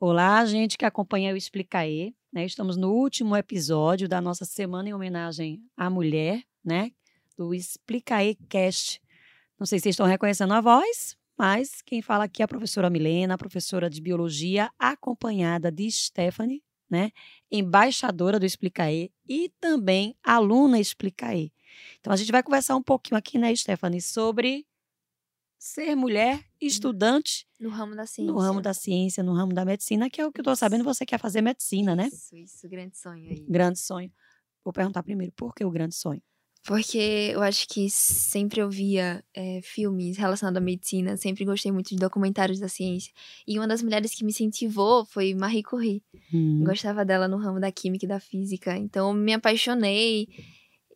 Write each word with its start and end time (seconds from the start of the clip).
Olá, 0.00 0.44
gente 0.46 0.78
que 0.78 0.84
acompanha 0.84 1.34
o 1.34 1.36
Explicaê. 1.36 2.14
Né? 2.32 2.44
Estamos 2.44 2.76
no 2.76 2.92
último 2.92 3.36
episódio 3.36 4.08
da 4.08 4.20
nossa 4.20 4.44
semana 4.44 4.88
em 4.88 4.94
homenagem 4.94 5.62
à 5.76 5.90
mulher, 5.90 6.42
né? 6.64 6.92
Do 7.36 7.54
Explicaê 7.54 8.36
Cast. 8.48 9.00
Não 9.58 9.66
sei 9.66 9.78
se 9.78 9.84
vocês 9.84 9.94
estão 9.94 10.06
reconhecendo 10.06 10.54
a 10.54 10.60
voz, 10.60 11.16
mas 11.36 11.82
quem 11.82 12.00
fala 12.00 12.24
aqui 12.24 12.42
é 12.42 12.44
a 12.44 12.48
professora 12.48 12.88
Milena, 12.88 13.36
professora 13.36 13.90
de 13.90 14.00
biologia, 14.00 14.70
acompanhada 14.78 15.70
de 15.70 15.90
Stephanie, 15.90 16.62
né? 16.88 17.10
Embaixadora 17.50 18.38
do 18.38 18.46
Explicaê 18.46 19.10
e 19.28 19.50
também 19.60 20.16
aluna 20.22 20.78
Explicaê. 20.78 21.50
Então 21.98 22.12
a 22.12 22.16
gente 22.16 22.32
vai 22.32 22.42
conversar 22.42 22.76
um 22.76 22.82
pouquinho 22.82 23.18
aqui, 23.18 23.38
né, 23.38 23.54
Stephanie, 23.54 24.00
sobre 24.00 24.66
ser 25.58 25.94
mulher 25.94 26.36
Uhum. 26.36 26.42
estudante 26.60 27.46
No 27.60 27.68
ramo 27.70 27.94
da 27.94 28.06
ciência. 28.06 28.32
no 28.32 28.38
ramo 28.38 28.60
da 28.60 28.74
ciência, 28.74 29.22
no 29.22 29.32
ramo 29.34 29.52
da 29.52 29.64
medicina, 29.64 30.08
que 30.10 30.20
é 30.20 30.26
o 30.26 30.32
que 30.32 30.40
eu 30.40 30.42
estou 30.42 30.56
sabendo, 30.56 30.84
você 30.84 31.04
quer 31.06 31.18
fazer 31.18 31.40
medicina, 31.42 31.94
né? 31.96 32.08
Isso, 32.08 32.36
isso, 32.36 32.68
grande 32.68 32.96
sonho 32.96 33.28
aí. 33.30 33.44
Grande 33.48 33.78
sonho. 33.78 34.10
Vou 34.64 34.72
perguntar 34.72 35.02
primeiro, 35.02 35.32
por 35.36 35.54
que 35.54 35.64
o 35.64 35.70
grande 35.70 35.94
sonho? 35.94 36.22
Porque 36.64 36.98
eu 37.32 37.40
acho 37.40 37.66
que 37.68 37.88
sempre 37.88 38.60
eu 38.60 38.68
via 38.68 39.24
eh, 39.34 39.60
filmes 39.62 40.18
relacionados 40.18 40.58
à 40.58 40.60
medicina, 40.60 41.16
sempre 41.16 41.44
gostei 41.44 41.72
muito 41.72 41.90
de 41.90 41.96
documentários 41.96 42.58
da 42.58 42.68
ciência. 42.68 43.12
E 43.46 43.58
uma 43.58 43.66
das 43.66 43.80
mulheres 43.82 44.14
que 44.14 44.22
me 44.24 44.30
incentivou 44.32 45.06
foi 45.06 45.32
Marie 45.34 45.62
Curie. 45.62 46.02
Hum, 46.34 46.64
Gostava 46.64 47.04
dela 47.06 47.26
no 47.28 47.38
ramo 47.38 47.58
da 47.60 47.72
química 47.72 48.04
e 48.04 48.08
da 48.08 48.20
física. 48.20 48.76
Então 48.76 49.08
eu 49.08 49.14
me 49.14 49.32
apaixonei 49.32 50.28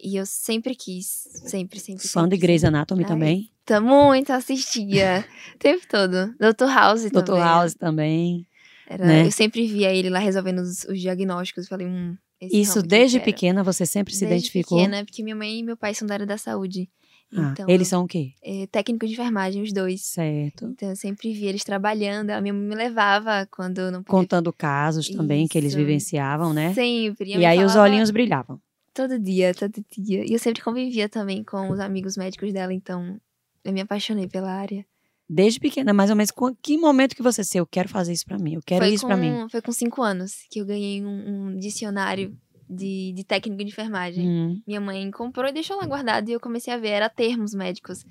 e 0.02 0.16
eu 0.16 0.26
sempre 0.26 0.74
quis, 0.74 1.06
sempre, 1.46 1.78
sempre. 1.78 2.08
fã 2.08 2.28
de 2.28 2.36
Grey's. 2.36 2.64
Anatomy 2.64 3.04
Ai, 3.04 3.08
também. 3.08 3.50
Tá 3.64 3.80
muito, 3.80 4.32
assistia. 4.32 5.24
o 5.54 5.58
tempo 5.58 5.82
todo. 5.88 6.34
Dr. 6.38 6.64
House 6.66 7.04
Dr. 7.04 7.22
também. 7.24 7.40
House 7.42 7.74
também. 7.74 8.46
Era- 8.88 9.06
né? 9.06 9.26
Eu 9.26 9.30
sempre 9.30 9.66
via 9.66 9.94
ele 9.94 10.10
lá 10.10 10.18
resolvendo 10.18 10.58
os, 10.58 10.84
os 10.84 11.00
diagnósticos. 11.00 11.68
Falei, 11.68 11.86
hum, 11.86 12.16
esse 12.40 12.60
Isso 12.60 12.82
desde 12.82 13.20
pequena 13.20 13.62
você 13.62 13.86
sempre 13.86 14.12
se 14.12 14.26
Desde 14.26 14.48
identificou? 14.48 14.78
pequena, 14.78 15.04
porque 15.04 15.22
minha 15.22 15.36
mãe 15.36 15.60
e 15.60 15.62
meu 15.62 15.76
pai 15.76 15.94
são 15.94 16.06
da 16.06 16.14
área 16.14 16.26
da 16.26 16.36
saúde. 16.36 16.90
Ah, 17.34 17.50
Então, 17.52 17.66
eles 17.66 17.88
são 17.88 18.02
o 18.02 18.06
quê? 18.06 18.32
é, 18.44 18.66
técnicos 18.66 19.08
de 19.08 19.14
enfermagem, 19.14 19.62
os 19.62 19.72
dois. 19.72 20.02
Certo. 20.02 20.66
Então 20.66 20.90
eu 20.90 20.96
sempre 20.96 21.32
via 21.32 21.48
eles 21.48 21.64
trabalhando. 21.64 22.30
A 22.30 22.40
minha 22.42 22.52
mãe 22.52 22.62
me 22.62 22.74
levava 22.74 23.48
quando 23.50 23.78
eu 23.78 23.90
não 23.90 24.02
podia. 24.02 24.20
Contando 24.20 24.52
casos 24.52 25.08
também 25.08 25.48
que 25.48 25.56
eles 25.56 25.72
vivenciavam, 25.72 26.52
né? 26.52 26.74
Sempre. 26.74 27.30
E 27.38 27.46
aí 27.46 27.64
os 27.64 27.72
falava 27.72 27.88
olhinhos 27.90 28.10
brilhavam. 28.10 28.60
Todo 28.94 29.18
dia, 29.18 29.54
todo 29.54 29.84
dia. 29.96 30.24
E 30.24 30.32
eu 30.32 30.38
sempre 30.38 30.62
convivia 30.62 31.08
também 31.08 31.42
com 31.42 31.70
os 31.70 31.80
amigos 31.80 32.16
médicos 32.16 32.52
dela, 32.52 32.72
então 32.72 33.18
eu 33.64 33.72
me 33.72 33.80
apaixonei 33.80 34.28
pela 34.28 34.50
área. 34.52 34.84
Desde 35.28 35.58
pequena, 35.58 35.94
mais 35.94 36.10
ou 36.10 36.16
menos, 36.16 36.30
com 36.30 36.54
que 36.54 36.76
momento 36.76 37.16
que 37.16 37.22
você 37.22 37.42
se 37.42 37.56
eu 37.56 37.66
quero 37.66 37.88
fazer 37.88 38.12
isso 38.12 38.26
pra 38.26 38.38
mim, 38.38 38.54
eu 38.54 38.60
quero 38.64 38.84
foi 38.84 38.94
isso 38.94 39.02
com, 39.02 39.08
pra 39.08 39.16
mim. 39.16 39.48
Foi 39.48 39.62
com 39.62 39.72
cinco 39.72 40.02
anos 40.02 40.46
que 40.50 40.60
eu 40.60 40.66
ganhei 40.66 41.02
um, 41.02 41.46
um 41.48 41.58
dicionário 41.58 42.36
de, 42.68 43.12
de 43.14 43.24
técnico 43.24 43.64
de 43.64 43.70
enfermagem. 43.70 44.28
Hum, 44.28 44.62
Minha 44.66 44.80
mãe 44.80 45.10
comprou 45.10 45.48
e 45.48 45.52
deixou 45.52 45.76
lá 45.76 45.86
guardado 45.86 46.28
e 46.28 46.32
eu 46.32 46.40
comecei 46.40 46.72
a 46.72 46.76
ver, 46.76 46.88
era 46.88 47.08
termos 47.08 47.54
médicos. 47.54 48.04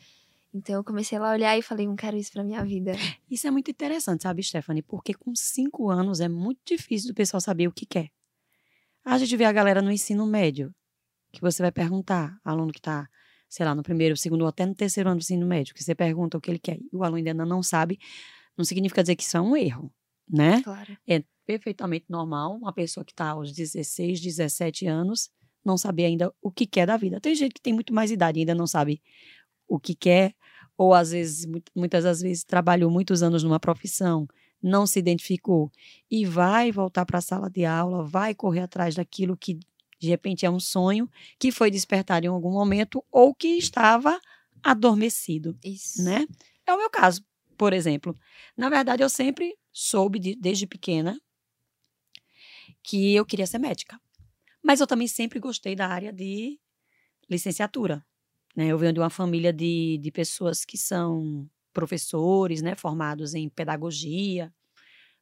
Então 0.54 0.76
eu 0.76 0.84
comecei 0.84 1.18
lá 1.20 1.30
a 1.30 1.34
olhar 1.34 1.58
e 1.58 1.62
falei, 1.62 1.86
não 1.86 1.96
quero 1.96 2.18
isso 2.18 2.32
pra 2.32 2.44
minha 2.44 2.64
vida. 2.66 2.94
Isso 3.30 3.48
é 3.48 3.52
muito 3.52 3.70
interessante, 3.70 4.24
sabe, 4.24 4.42
Stephanie? 4.44 4.82
Porque 4.82 5.14
com 5.14 5.34
cinco 5.36 5.90
anos 5.90 6.20
é 6.20 6.28
muito 6.28 6.60
difícil 6.66 7.10
do 7.10 7.14
pessoal 7.16 7.40
saber 7.40 7.68
o 7.68 7.72
que 7.72 7.86
quer. 7.86 8.10
A 9.04 9.18
gente 9.18 9.36
vê 9.36 9.46
a 9.46 9.52
galera 9.52 9.82
no 9.82 9.92
ensino 9.92 10.26
médio, 10.26 10.74
que 11.34 11.42
você 11.42 11.62
vai 11.64 11.72
perguntar, 11.72 12.38
aluno 12.44 12.72
que 12.72 12.80
está, 12.80 13.08
sei 13.50 13.66
lá, 13.66 13.76
no 13.76 13.84
primeiro, 13.84 14.18
segundo 14.18 14.42
ou 14.44 14.48
até 14.48 14.66
no 14.66 14.76
terceiro 14.76 15.10
ano 15.10 15.20
do 15.20 15.24
ensino 15.24 15.46
médio, 15.48 15.74
que 15.74 15.84
você 15.84 15.96
pergunta 15.96 16.38
o 16.38 16.42
que 16.42 16.52
ele 16.52 16.60
quer 16.60 16.78
e 16.80 16.96
o 16.96 17.04
aluno 17.04 17.18
ainda 17.18 17.46
não 17.46 17.64
sabe, 17.64 18.00
não 18.58 18.66
significa 18.66 19.04
dizer 19.04 19.16
que 19.16 19.24
isso 19.24 19.38
é 19.38 19.42
um 19.42 19.56
erro, 19.58 19.92
né? 20.30 20.62
Claro. 20.64 20.98
É 21.08 21.24
perfeitamente 21.46 22.06
normal 22.10 22.56
uma 22.58 22.74
pessoa 22.74 23.04
que 23.06 23.12
está 23.12 23.30
aos 23.32 23.54
16, 23.54 24.22
17 24.22 24.86
anos 24.88 25.30
não 25.66 25.78
saber 25.78 26.06
ainda 26.06 26.34
o 26.42 26.52
que 26.52 26.66
quer 26.66 26.88
da 26.88 26.98
vida. 26.98 27.20
Tem 27.22 27.36
gente 27.36 27.54
que 27.54 27.62
tem 27.62 27.74
muito 27.74 27.94
mais 27.94 28.12
idade 28.12 28.40
e 28.40 28.42
ainda 28.42 28.56
não 28.56 28.68
sabe 28.68 29.02
o 29.68 29.80
que 29.80 29.96
quer, 29.96 30.34
ou 30.78 30.94
às 30.94 31.12
vezes, 31.12 31.46
mu- 31.46 31.62
muitas 31.76 32.04
das 32.04 32.22
vezes, 32.22 32.44
trabalhou 32.44 32.92
muitos 32.92 33.24
anos 33.24 33.44
numa 33.44 33.60
profissão, 33.60 34.28
não 34.62 34.86
se 34.86 35.00
identificou 35.00 35.72
e 36.10 36.26
vai 36.26 36.72
voltar 36.72 37.06
para 37.06 37.18
a 37.20 37.22
sala 37.22 37.50
de 37.50 37.66
aula, 37.66 38.04
vai 38.04 38.34
correr 38.36 38.62
atrás 38.62 38.96
daquilo 38.96 39.36
que 39.38 39.60
de 40.00 40.08
repente 40.08 40.46
é 40.46 40.50
um 40.50 40.60
sonho 40.60 41.10
que 41.40 41.52
foi 41.52 41.70
despertado 41.70 42.26
em 42.26 42.30
algum 42.30 42.52
momento 42.52 43.04
ou 43.12 43.34
que 43.36 43.50
estava 43.58 44.20
adormecido 44.64 45.58
Isso. 45.64 46.04
né? 46.04 46.26
É 46.66 46.74
o 46.74 46.78
meu 46.78 46.90
caso, 46.90 47.24
por 47.58 47.74
exemplo. 47.74 48.18
Na 48.56 48.70
verdade, 48.70 49.04
eu 49.04 49.10
sempre 49.10 49.56
soube, 49.72 50.20
de- 50.20 50.36
desde 50.36 50.66
pequena, 50.68 51.20
que 52.84 53.14
eu 53.16 53.26
queria 53.26 53.48
ser 53.48 53.60
médica. 53.60 54.00
Mas 54.64 54.80
eu 54.80 54.88
também 54.88 55.08
sempre 55.08 55.40
gostei 55.40 55.76
da 55.76 55.88
área 55.88 56.12
de 56.14 56.60
licenciatura. 57.30 58.06
Né? 58.56 58.68
Eu 58.68 58.78
venho 58.78 58.94
de 58.94 59.00
uma 59.00 59.10
família 59.10 59.52
de, 59.54 59.98
de 60.00 60.12
pessoas 60.12 60.66
que 60.66 60.78
são 60.78 61.50
professores, 61.74 62.62
né? 62.62 62.76
formados 62.76 63.34
em 63.36 63.50
pedagogia, 63.50 64.54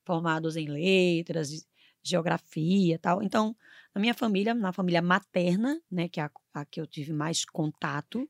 formados 0.06 0.56
em 0.58 0.68
letras, 0.68 1.50
ge- 1.52 1.64
geografia 2.04 3.00
tal. 3.00 3.22
Então, 3.24 3.56
na 3.94 4.02
minha 4.02 4.14
família, 4.14 4.54
na 4.54 4.74
família 4.74 5.02
materna, 5.02 5.82
né? 5.92 6.10
que 6.10 6.20
é 6.20 6.24
a, 6.24 6.32
a 6.54 6.66
que 6.66 6.82
eu 6.82 6.88
tive 6.88 7.14
mais 7.14 7.46
contato, 7.46 8.28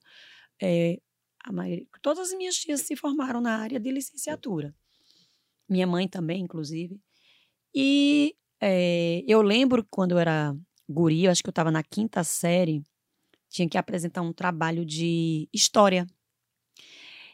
é, 0.62 1.00
a 1.46 1.52
maioria, 1.53 1.85
todas 2.02 2.29
as 2.31 2.38
minhas 2.38 2.56
tias 2.56 2.81
se 2.81 2.96
formaram 2.96 3.41
na 3.41 3.58
área 3.58 3.79
de 3.79 3.91
licenciatura. 3.91 4.75
Minha 5.69 5.88
mãe 5.88 6.08
também, 6.08 6.41
inclusive. 6.41 7.00
E 7.75 8.35
eh, 8.62 9.24
eu 9.28 9.41
lembro 9.41 9.85
quando 9.90 10.13
eu 10.13 10.19
era 10.19 10.56
guria, 10.90 11.28
eu 11.29 11.31
acho 11.31 11.44
que 11.44 11.50
eu 11.50 11.52
estava 11.52 11.72
na 11.72 11.84
quinta 11.84 12.24
série, 12.24 12.84
tinha 13.50 13.69
que 13.69 13.78
apresentar 13.78 14.22
um 14.24 14.34
trabalho 14.34 14.85
de 14.85 15.50
história. 15.53 16.08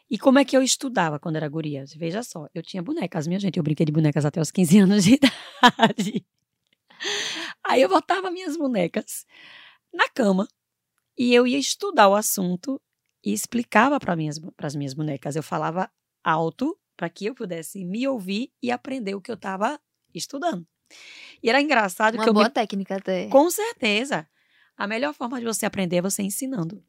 E 0.08 0.18
como 0.18 0.38
é 0.38 0.44
que 0.44 0.56
eu 0.56 0.62
estudava 0.62 1.18
quando 1.18 1.36
era 1.36 1.48
guria? 1.48 1.84
Veja 1.96 2.22
só, 2.22 2.46
eu 2.54 2.62
tinha 2.62 2.82
bonecas, 2.82 3.26
minha 3.26 3.40
gente, 3.40 3.56
eu 3.56 3.62
brinquei 3.62 3.84
de 3.84 3.92
bonecas 3.92 4.24
até 4.24 4.40
os 4.40 4.50
15 4.50 4.78
anos 4.78 5.04
de 5.04 5.14
idade. 5.18 6.26
Aí 7.64 7.82
eu 7.82 7.88
botava 7.88 8.30
minhas 8.30 8.56
bonecas 8.56 9.26
na 9.92 10.08
cama 10.08 10.46
e 11.18 11.34
eu 11.34 11.46
ia 11.46 11.58
estudar 11.58 12.08
o 12.08 12.14
assunto 12.14 12.80
e 13.24 13.32
explicava 13.32 13.98
para 13.98 14.14
minhas 14.14 14.40
as 14.58 14.76
minhas 14.76 14.94
bonecas. 14.94 15.34
Eu 15.34 15.42
falava 15.42 15.90
alto 16.22 16.78
para 16.96 17.10
que 17.10 17.26
eu 17.26 17.34
pudesse 17.34 17.84
me 17.84 18.06
ouvir 18.06 18.52
e 18.62 18.70
aprender 18.70 19.14
o 19.14 19.20
que 19.20 19.30
eu 19.30 19.34
estava 19.34 19.80
estudando. 20.14 20.66
E 21.42 21.50
era 21.50 21.60
engraçado 21.60 22.14
Uma 22.14 22.22
que 22.22 22.28
eu 22.28 22.34
boa 22.34 22.46
me... 22.46 22.50
técnica 22.50 22.96
até. 22.96 23.28
com 23.28 23.50
certeza 23.50 24.28
a 24.76 24.86
melhor 24.86 25.12
forma 25.14 25.38
de 25.40 25.46
você 25.46 25.66
aprender 25.66 25.96
é 25.96 26.02
você 26.02 26.22
ensinando. 26.22 26.82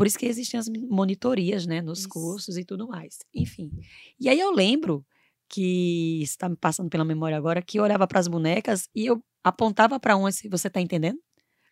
Por 0.00 0.06
isso 0.06 0.18
que 0.18 0.24
existem 0.24 0.58
as 0.58 0.66
monitorias, 0.66 1.66
né, 1.66 1.82
nos 1.82 1.98
Isso. 1.98 2.08
cursos 2.08 2.56
e 2.56 2.64
tudo 2.64 2.88
mais. 2.88 3.18
Enfim. 3.34 3.70
E 4.18 4.30
aí 4.30 4.40
eu 4.40 4.50
lembro 4.50 5.04
que 5.46 6.22
está 6.22 6.48
me 6.48 6.56
passando 6.56 6.88
pela 6.88 7.04
memória 7.04 7.36
agora 7.36 7.60
que 7.60 7.78
eu 7.78 7.82
olhava 7.82 8.06
para 8.06 8.18
as 8.18 8.26
bonecas 8.26 8.88
e 8.94 9.04
eu 9.04 9.22
apontava 9.44 10.00
para 10.00 10.16
uma, 10.16 10.32
se 10.32 10.48
você 10.48 10.68
está 10.68 10.80
entendendo? 10.80 11.18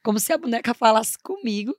Como 0.05 0.21
se 0.21 0.31
a 0.31 0.37
boneca 0.37 0.75
falasse 0.75 1.16
comigo, 1.19 1.75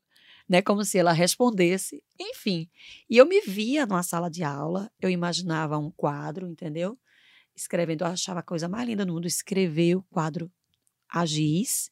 né? 0.50 0.60
Como 0.60 0.84
se 0.84 0.98
ela 0.98 1.12
respondesse. 1.12 2.04
Enfim. 2.20 2.68
E 3.08 3.18
eu 3.18 3.28
me 3.28 3.42
via 3.42 3.86
numa 3.86 4.02
sala 4.02 4.28
de 4.28 4.44
aula, 4.44 4.92
eu 5.00 5.12
imaginava 5.12 5.78
um 5.78 5.92
quadro, 5.92 6.48
entendeu? 6.48 6.98
Escrevendo, 7.56 8.06
eu 8.06 8.08
achava 8.08 8.40
a 8.40 8.44
coisa 8.44 8.68
mais 8.68 8.88
linda 8.88 9.06
do 9.06 9.14
mundo 9.14 9.28
escrever 9.28 9.98
o 9.98 10.04
quadro 10.10 10.52
a 11.08 11.28
giz. 11.28 11.92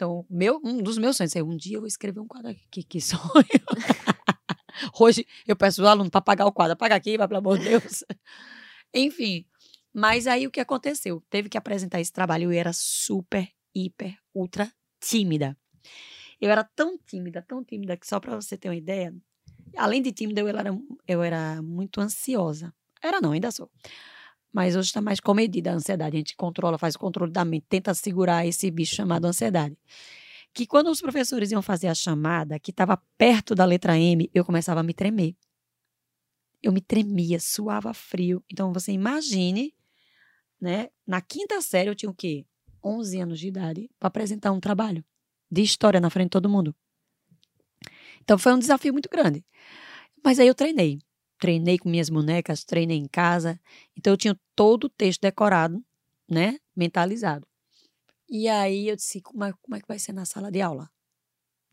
Então, 0.00 0.24
meu, 0.30 0.58
um 0.64 0.82
dos 0.82 0.96
meus 0.96 1.18
sonhos 1.18 1.36
é 1.36 1.42
um 1.42 1.54
dia 1.54 1.76
eu 1.76 1.80
vou 1.82 1.86
escrever 1.86 2.20
um 2.20 2.26
quadro 2.26 2.48
aqui. 2.48 2.66
Que, 2.70 2.82
que 2.82 3.00
sonho! 3.02 3.20
Hoje 4.98 5.26
eu 5.46 5.54
peço 5.54 5.82
o 5.82 5.86
aluno 5.86 6.10
para 6.10 6.20
apagar 6.20 6.46
o 6.46 6.52
quadro, 6.52 6.72
apaga 6.72 6.94
aqui, 6.94 7.18
vai, 7.18 7.28
pelo 7.28 7.40
amor 7.40 7.58
de 7.58 7.68
Deus. 7.68 8.02
Enfim, 8.94 9.44
mas 9.92 10.26
aí 10.26 10.46
o 10.46 10.50
que 10.50 10.58
aconteceu? 10.58 11.22
Teve 11.28 11.50
que 11.50 11.58
apresentar 11.58 12.00
esse 12.00 12.10
trabalho 12.10 12.50
e 12.50 12.56
eu 12.56 12.58
era 12.58 12.72
super, 12.72 13.46
hiper, 13.74 14.16
ultra 14.34 14.72
tímida. 14.98 15.54
Eu 16.40 16.50
era 16.50 16.64
tão 16.64 16.96
tímida, 16.96 17.44
tão 17.46 17.62
tímida, 17.62 17.94
que 17.94 18.06
só 18.06 18.18
para 18.18 18.34
você 18.34 18.56
ter 18.56 18.70
uma 18.70 18.76
ideia, 18.76 19.14
além 19.76 20.00
de 20.00 20.12
tímida, 20.12 20.40
eu 20.40 20.48
era, 20.48 20.70
eu 21.06 21.22
era 21.22 21.60
muito 21.60 22.00
ansiosa. 22.00 22.72
Era 23.02 23.20
não, 23.20 23.32
ainda 23.32 23.50
sou. 23.50 23.70
Mas 24.52 24.74
hoje 24.74 24.88
está 24.88 25.00
mais 25.00 25.20
comedida 25.20 25.70
a 25.70 25.74
ansiedade. 25.74 26.16
A 26.16 26.18
gente 26.18 26.36
controla, 26.36 26.78
faz 26.78 26.94
o 26.94 26.98
controle 26.98 27.30
da 27.30 27.44
mente, 27.44 27.66
tenta 27.68 27.94
segurar 27.94 28.46
esse 28.46 28.70
bicho 28.70 28.94
chamado 28.94 29.24
ansiedade. 29.26 29.76
Que 30.52 30.66
quando 30.66 30.90
os 30.90 31.00
professores 31.00 31.52
iam 31.52 31.62
fazer 31.62 31.86
a 31.86 31.94
chamada, 31.94 32.58
que 32.58 32.72
estava 32.72 32.96
perto 33.16 33.54
da 33.54 33.64
letra 33.64 33.96
M, 33.96 34.28
eu 34.34 34.44
começava 34.44 34.80
a 34.80 34.82
me 34.82 34.92
tremer. 34.92 35.36
Eu 36.62 36.72
me 36.72 36.80
tremia, 36.80 37.38
suava 37.38 37.94
frio. 37.94 38.42
Então 38.50 38.72
você 38.72 38.92
imagine, 38.92 39.72
né? 40.60 40.88
Na 41.06 41.20
quinta 41.20 41.60
série 41.60 41.88
eu 41.88 41.94
tinha 41.94 42.10
o 42.10 42.14
quê? 42.14 42.44
11 42.84 43.20
anos 43.20 43.38
de 43.38 43.48
idade 43.48 43.90
para 43.98 44.08
apresentar 44.08 44.52
um 44.52 44.60
trabalho 44.60 45.04
de 45.50 45.62
história 45.62 46.00
na 46.00 46.10
frente 46.10 46.26
de 46.26 46.30
todo 46.30 46.48
mundo. 46.48 46.74
Então 48.22 48.38
foi 48.38 48.52
um 48.52 48.58
desafio 48.58 48.92
muito 48.92 49.08
grande. 49.08 49.44
Mas 50.22 50.38
aí 50.38 50.46
eu 50.46 50.54
treinei. 50.54 50.98
Treinei 51.40 51.78
com 51.78 51.88
minhas 51.88 52.10
bonecas, 52.10 52.64
treinei 52.64 52.98
em 52.98 53.08
casa. 53.08 53.58
Então 53.96 54.12
eu 54.12 54.16
tinha 54.16 54.38
todo 54.54 54.84
o 54.84 54.88
texto 54.90 55.22
decorado, 55.22 55.82
né? 56.28 56.58
Mentalizado. 56.76 57.46
E 58.28 58.46
aí 58.46 58.88
eu 58.88 58.94
disse, 58.94 59.20
como 59.20 59.42
é, 59.44 59.52
como 59.60 59.74
é 59.74 59.80
que 59.80 59.88
vai 59.88 59.98
ser 59.98 60.12
na 60.12 60.24
sala 60.24 60.52
de 60.52 60.60
aula? 60.60 60.88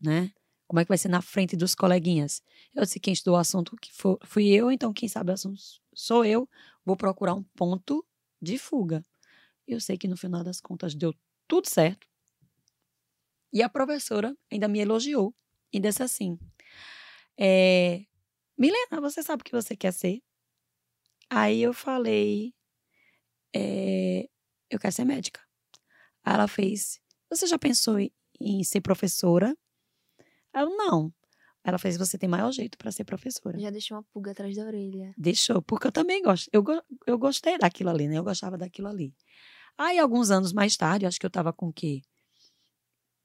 Né? 0.00 0.32
Como 0.66 0.80
é 0.80 0.84
que 0.84 0.88
vai 0.88 0.98
ser 0.98 1.08
na 1.08 1.22
frente 1.22 1.56
dos 1.56 1.74
coleguinhas? 1.74 2.42
Eu 2.74 2.82
disse, 2.82 2.98
quem 2.98 3.12
estudou 3.12 3.36
o 3.36 3.40
assunto 3.40 3.76
que 3.76 3.92
for, 3.92 4.18
fui 4.24 4.48
eu, 4.48 4.72
então 4.72 4.92
quem 4.92 5.08
sabe 5.08 5.30
o 5.30 5.34
assunto 5.34 5.60
sou 5.94 6.24
eu. 6.24 6.48
Vou 6.84 6.96
procurar 6.96 7.34
um 7.34 7.42
ponto 7.54 8.04
de 8.40 8.58
fuga. 8.58 9.04
Eu 9.66 9.80
sei 9.80 9.96
que 9.96 10.08
no 10.08 10.16
final 10.16 10.42
das 10.42 10.60
contas 10.60 10.94
deu 10.94 11.14
tudo 11.46 11.68
certo. 11.68 12.06
E 13.52 13.62
a 13.62 13.68
professora 13.68 14.36
ainda 14.50 14.68
me 14.68 14.80
elogiou 14.80 15.34
e 15.72 15.80
disse 15.80 16.02
assim: 16.02 16.38
é, 17.38 18.04
Milena, 18.58 19.00
você 19.00 19.22
sabe 19.22 19.42
o 19.42 19.44
que 19.44 19.52
você 19.52 19.76
quer 19.76 19.92
ser? 19.92 20.20
Aí 21.30 21.62
eu 21.62 21.72
falei: 21.72 22.52
é, 23.54 24.28
Eu 24.68 24.78
quero 24.80 24.92
ser 24.92 25.04
médica. 25.04 25.40
Aí 26.24 26.34
ela 26.34 26.48
fez: 26.48 27.00
Você 27.30 27.46
já 27.46 27.58
pensou 27.58 28.00
em, 28.00 28.10
em 28.40 28.64
ser 28.64 28.80
professora? 28.80 29.56
Eu 30.52 30.76
não. 30.76 31.14
Ela 31.62 31.78
fez: 31.78 31.96
Você 31.96 32.18
tem 32.18 32.28
maior 32.28 32.50
jeito 32.50 32.76
para 32.76 32.90
ser 32.90 33.04
professora. 33.04 33.58
Já 33.60 33.70
deixou 33.70 33.96
uma 33.96 34.02
pulga 34.12 34.32
atrás 34.32 34.56
da 34.56 34.64
orelha. 34.64 35.14
Deixou, 35.16 35.62
porque 35.62 35.86
eu 35.86 35.92
também 35.92 36.20
gosto. 36.20 36.48
Eu, 36.52 36.64
eu 37.06 37.16
gostei 37.16 37.58
daquilo 37.58 37.90
ali, 37.90 38.08
né? 38.08 38.18
Eu 38.18 38.24
gostava 38.24 38.58
daquilo 38.58 38.88
ali. 38.88 39.14
Aí, 39.76 40.00
alguns 40.00 40.32
anos 40.32 40.52
mais 40.52 40.76
tarde, 40.76 41.06
acho 41.06 41.20
que 41.20 41.26
eu 41.26 41.28
estava 41.28 41.52
com 41.52 41.68
o 41.68 41.72
quê? 41.72 42.02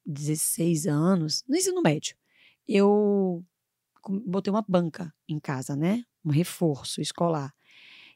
16 0.05 0.85
anos, 0.85 1.43
no 1.47 1.55
ensino 1.55 1.81
médio, 1.81 2.15
eu 2.67 3.43
botei 4.09 4.51
uma 4.51 4.63
banca 4.67 5.13
em 5.27 5.39
casa, 5.39 5.75
né? 5.75 6.03
Um 6.23 6.31
reforço 6.31 7.01
escolar. 7.01 7.53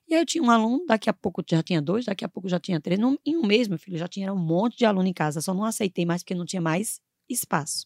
E 0.07 0.13
aí 0.13 0.22
eu 0.22 0.25
tinha 0.25 0.44
um 0.44 0.50
aluno, 0.50 0.86
daqui 0.86 1.10
a 1.10 1.13
pouco 1.13 1.44
já 1.45 1.62
tinha 1.62 1.81
dois, 1.81 2.06
daqui 2.06 2.24
a 2.24 2.30
pouco 2.30 2.48
já 2.48 2.60
tinha 2.60 2.80
três. 2.80 3.00
Num, 3.00 3.18
em 3.25 3.36
um 3.36 3.45
mês, 3.45 3.68
meu 3.68 3.78
filho, 3.78 3.98
já 3.98 4.07
tinha 4.07 4.34
um 4.34 4.38
monte 4.38 4.78
de 4.78 4.86
aluno 4.86 5.07
em 5.07 5.13
casa. 5.13 5.42
Só 5.42 5.54
não 5.54 5.66
aceitei 5.66 6.06
mais 6.06 6.24
porque 6.24 6.36
não 6.36 6.45
tinha 6.45 6.62
mais 6.62 7.01
espaço. 7.30 7.86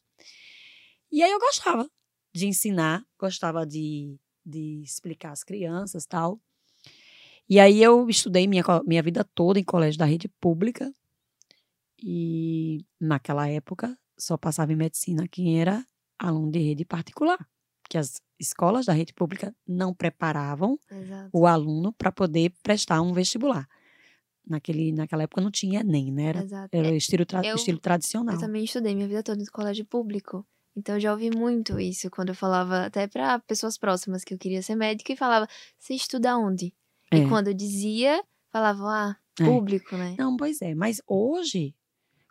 E 1.11 1.23
aí 1.23 1.31
eu 1.31 1.39
gostava 1.39 1.89
de 2.33 2.47
ensinar, 2.47 3.03
gostava 3.19 3.65
de, 3.65 4.15
de 4.45 4.81
explicar 4.83 5.31
às 5.31 5.43
crianças 5.43 6.05
tal. 6.05 6.39
E 7.49 7.59
aí 7.59 7.81
eu 7.81 8.07
estudei 8.07 8.47
minha, 8.47 8.63
minha 8.85 9.03
vida 9.03 9.23
toda 9.35 9.59
em 9.59 9.63
colégio 9.63 9.99
da 9.99 10.05
rede 10.05 10.27
pública. 10.39 10.93
E 12.01 12.85
naquela 12.99 13.47
época 13.49 13.97
só 14.17 14.37
passava 14.37 14.71
em 14.71 14.75
medicina 14.75 15.27
quem 15.27 15.59
era 15.59 15.85
aluno 16.17 16.51
de 16.51 16.59
rede 16.59 16.85
particular, 16.85 17.45
que 17.91 17.97
as 17.97 18.21
escolas 18.39 18.85
da 18.85 18.93
rede 18.93 19.13
pública 19.13 19.53
não 19.67 19.93
preparavam 19.93 20.79
Exato. 20.89 21.29
o 21.33 21.45
aluno 21.45 21.91
para 21.91 22.09
poder 22.09 22.53
prestar 22.63 23.01
um 23.01 23.11
vestibular. 23.11 23.67
Naquele, 24.47 24.93
naquela 24.93 25.23
época 25.23 25.41
não 25.41 25.51
tinha 25.51 25.83
nem, 25.83 26.09
né? 26.09 26.23
Era, 26.23 26.43
Exato. 26.43 26.69
era 26.71 26.87
É, 26.87 26.95
estilo, 26.95 27.25
tra 27.25 27.45
eu- 27.45 27.55
estilo 27.57 27.79
tradicional. 27.79 28.35
Eu 28.35 28.39
também 28.39 28.63
estudei 28.63 28.95
minha 28.95 29.09
vida 29.09 29.21
toda 29.21 29.41
em 29.41 29.45
colégio 29.45 29.83
público. 29.85 30.45
Então 30.73 30.95
eu 30.95 31.01
já 31.01 31.11
ouvi 31.11 31.29
muito 31.35 31.77
isso 31.81 32.09
quando 32.09 32.29
eu 32.29 32.35
falava 32.35 32.85
até 32.85 33.07
para 33.07 33.39
pessoas 33.39 33.77
próximas 33.77 34.23
que 34.23 34.33
eu 34.33 34.37
queria 34.37 34.61
ser 34.63 34.75
médica 34.75 35.11
e 35.11 35.17
falava: 35.17 35.45
"Você 35.77 35.93
estuda 35.93 36.37
onde?" 36.37 36.73
É. 37.11 37.17
E 37.17 37.27
quando 37.27 37.47
eu 37.49 37.53
dizia, 37.53 38.23
falavam: 38.49 38.87
"Ah, 38.87 39.17
É. 39.37 39.43
público, 39.43 39.97
né?" 39.97 40.15
Não, 40.17 40.37
pois 40.37 40.61
é. 40.61 40.73
Mas 40.73 41.01
hoje, 41.05 41.75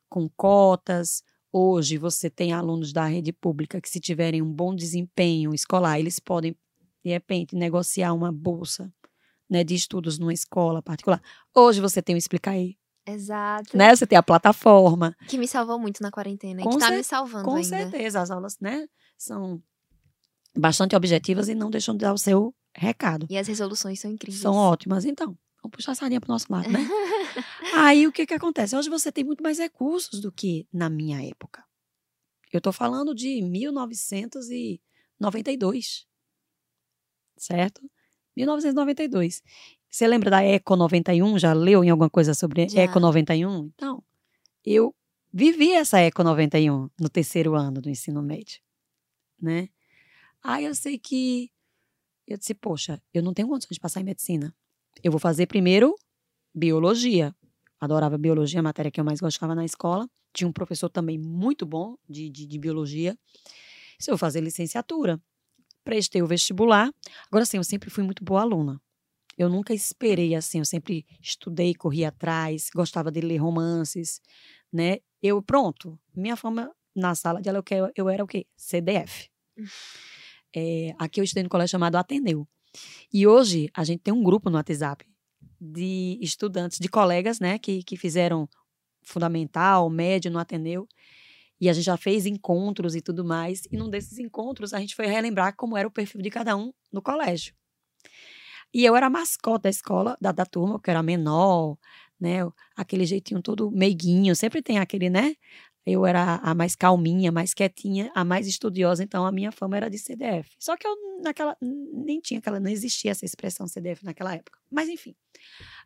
com 0.09 0.27
cotas, 0.31 1.23
hoje 1.53 1.99
você 1.99 2.31
tem 2.31 2.53
alunos 2.53 2.93
da 2.93 3.05
rede 3.07 3.33
pública 3.33 3.81
que, 3.81 3.89
se 3.89 4.01
tiverem 4.01 4.43
um 4.43 4.53
bom 4.53 4.75
desempenho 4.75 5.55
escolar, 5.55 5.99
eles 5.99 6.19
podem, 6.19 6.57
de 7.05 7.11
repente, 7.11 7.55
negociar 7.57 8.13
uma 8.13 8.33
bolsa 8.33 8.93
né, 9.49 9.65
de 9.65 9.75
estudos 9.75 10.19
numa 10.19 10.33
escola 10.33 10.81
particular. 10.83 11.21
Hoje 11.55 11.81
você 11.81 12.01
tem 12.01 12.15
o 12.15 12.19
Explica 12.19 12.51
aí, 12.53 12.77
Exato. 13.07 13.77
né? 13.77 13.95
Você 13.95 14.07
tem 14.07 14.17
a 14.17 14.23
plataforma. 14.23 15.17
Que 15.29 15.37
me 15.39 15.49
salvou 15.49 15.79
muito 15.79 16.03
na 16.03 16.11
quarentena 16.11 16.61
e 16.61 16.65
Com 16.65 16.71
que 16.71 16.79
tá 16.79 16.91
me 16.91 17.03
salvando 17.03 17.45
Com 17.45 17.57
ainda. 17.57 17.69
certeza, 17.69 18.21
as 18.21 18.31
aulas, 18.31 18.59
né, 18.61 18.87
são 19.19 19.61
bastante 20.57 20.95
objetivas 20.95 21.49
e 21.49 21.55
não 21.55 21.71
deixam 21.71 21.95
de 21.95 22.01
dar 22.01 22.13
o 22.13 22.19
seu 22.19 22.55
recado. 22.77 23.27
E 23.29 23.37
as 23.37 23.49
resoluções 23.49 24.01
são 24.01 24.11
incríveis. 24.11 24.43
São 24.43 24.55
ótimas, 24.55 25.05
então. 25.05 25.37
Vamos 25.63 25.77
puxar 25.77 25.93
a 25.93 25.95
sardinha 25.95 26.21
pro 26.21 26.33
nosso 26.33 26.51
lado, 26.51 26.69
né? 26.71 26.79
Aí 27.75 28.07
o 28.07 28.13
que 28.13 28.27
que 28.27 28.35
acontece? 28.35 28.77
Hoje 28.77 28.89
você 28.89 29.13
tem 29.13 29.25
muito 29.25 29.43
mais 29.43 29.59
recursos 29.59 30.21
do 30.21 30.33
que 30.33 30.67
na 30.73 30.89
minha 30.89 31.23
época. 31.23 31.63
Eu 32.53 32.61
tô 32.61 32.73
falando 32.73 33.15
de 33.15 33.43
1992. 33.43 36.07
Certo? 37.37 37.81
1992. 38.37 39.43
Você 39.89 40.07
lembra 40.07 40.31
da 40.31 40.41
Eco 40.43 40.77
91? 40.77 41.39
Já 41.39 41.53
leu 41.53 41.85
em 41.85 41.91
alguma 41.91 42.09
coisa 42.09 42.33
sobre 42.35 42.69
Já. 42.69 42.83
Eco 42.83 43.01
91? 43.01 43.71
Então, 43.75 44.03
eu 44.65 44.95
vivi 45.33 45.73
essa 45.73 45.99
Eco 46.01 46.23
91 46.23 46.89
no 46.99 47.09
terceiro 47.09 47.55
ano 47.55 47.81
do 47.81 47.91
ensino 47.91 48.23
médio, 48.23 48.61
né? 49.41 49.69
Aí 50.43 50.65
eu 50.65 50.75
sei 50.75 50.99
que 50.99 51.51
eu 52.27 52.37
disse, 52.39 52.55
poxa, 52.55 53.03
eu 53.13 53.23
não 53.23 53.35
tenho 53.35 53.49
condições 53.49 53.75
de 53.75 53.81
passar 53.81 54.01
em 54.01 54.05
medicina. 54.05 54.55
Eu 55.03 55.11
vou 55.11 55.21
fazer 55.21 55.47
primeiro 55.47 55.95
biologia. 56.55 57.35
Adorava 57.81 58.19
biologia, 58.19 58.61
a 58.61 58.63
matéria 58.63 58.91
que 58.91 59.01
eu 59.01 59.05
mais 59.05 59.21
gostava 59.21 59.55
na 59.55 59.65
escola. 59.65 60.07
Tinha 60.33 60.47
um 60.47 60.53
professor 60.53 60.89
também 60.89 61.19
muito 61.19 61.65
bom 61.65 61.97
de, 62.09 62.29
de, 62.29 62.47
de 62.47 62.59
biologia. 62.59 63.17
Se 63.99 64.11
eu 64.11 64.15
vou 64.15 64.19
fazer 64.19 64.41
licenciatura, 64.41 65.21
prestei 65.83 66.23
o 66.23 66.27
vestibular. 66.27 66.91
Agora, 67.27 67.43
assim, 67.43 67.57
eu 67.57 67.65
sempre 67.65 67.91
fui 67.91 68.05
muito 68.05 68.23
boa 68.23 68.43
aluna. 68.43 68.81
Eu 69.39 69.49
nunca 69.49 69.73
esperei 69.73 70.35
assim, 70.35 70.59
eu 70.59 70.65
sempre 70.65 71.07
estudei, 71.21 71.75
corri 71.75 72.05
atrás, 72.05 72.69
gostava 72.75 73.11
de 73.11 73.23
ler 73.23 73.39
romances, 73.39 74.21
né? 74.71 74.99
Eu, 75.23 75.41
pronto, 75.41 75.99
minha 76.15 76.37
forma 76.37 76.71
na 76.95 77.15
sala 77.15 77.41
de 77.41 77.49
aula, 77.49 77.63
eu, 77.71 77.91
eu 77.97 78.09
era 78.09 78.23
o 78.23 78.27
quê? 78.27 78.47
CDF. 78.57 79.31
É, 80.55 80.95
aqui 80.99 81.21
eu 81.21 81.25
estudei 81.25 81.43
no 81.43 81.49
colégio 81.49 81.73
chamado 81.73 81.97
Ateneu. 81.97 82.47
E 83.13 83.27
hoje 83.27 83.69
a 83.75 83.85
gente 83.85 84.01
tem 84.01 84.15
um 84.15 84.23
grupo 84.23 84.51
no 84.51 84.57
WhatsApp 84.57 85.05
de 85.61 86.19
estudantes, 86.23 86.79
de 86.79 86.89
colegas, 86.89 87.39
né, 87.39 87.59
que, 87.59 87.83
que 87.83 87.97
fizeram 87.97 88.49
fundamental, 89.03 89.91
médio 89.91 90.31
no 90.31 90.39
Ateneu. 90.39 90.89
E 91.61 91.69
a 91.69 91.73
gente 91.73 91.85
já 91.85 91.97
fez 91.97 92.25
encontros 92.25 92.95
e 92.95 93.03
tudo 93.03 93.25
mais. 93.25 93.63
E 93.71 93.77
num 93.77 93.91
desses 93.91 94.19
encontros 94.19 94.73
a 94.73 94.81
gente 94.81 94.95
foi 94.95 95.07
relembrar 95.07 95.55
como 95.55 95.77
era 95.77 95.87
o 95.87 95.91
perfil 95.91 96.23
de 96.23 96.31
cada 96.31 96.57
um 96.57 96.73
no 96.91 97.03
colégio. 97.03 97.55
E 98.73 98.85
eu 98.85 98.97
era 98.97 99.07
a 99.07 99.11
mascote 99.11 99.65
da 99.65 99.71
escola, 99.71 100.17
da, 100.21 100.33
da 100.33 100.47
turma, 100.47 100.75
porque 100.75 100.91
eu 100.91 100.93
era 100.93 101.03
menor, 101.03 101.77
né? 102.19 102.39
Aquele 102.77 103.05
jeitinho 103.05 103.43
todo 103.43 103.71
meiguinho. 103.71 104.35
Sempre 104.35 104.63
tem 104.63 104.79
aquele, 104.79 105.11
né? 105.11 105.35
Eu 105.87 106.05
era 106.05 106.37
a 106.37 106.55
mais 106.55 106.77
calminha, 106.77 107.33
mais 107.33 107.55
quietinha, 107.55 108.13
a 108.15 108.23
mais 108.25 108.47
estudiosa, 108.47 109.03
então 109.03 109.25
a 109.25 109.33
minha 109.33 109.51
fama 109.51 109.77
era 109.77 109.89
de 109.89 109.99
CDF. 109.99 110.51
Só 110.59 110.77
que 110.77 110.87
eu 110.87 110.95
naquela 111.23 111.57
nem 111.61 112.21
tinha 112.21 112.39
aquela, 112.39 112.61
não 112.61 112.71
existia 112.71 113.11
essa 113.11 113.25
expressão 113.25 113.67
CDF 113.67 114.05
naquela 114.05 114.35
época. 114.35 114.59
Mas 114.71 114.89
enfim. 114.89 115.15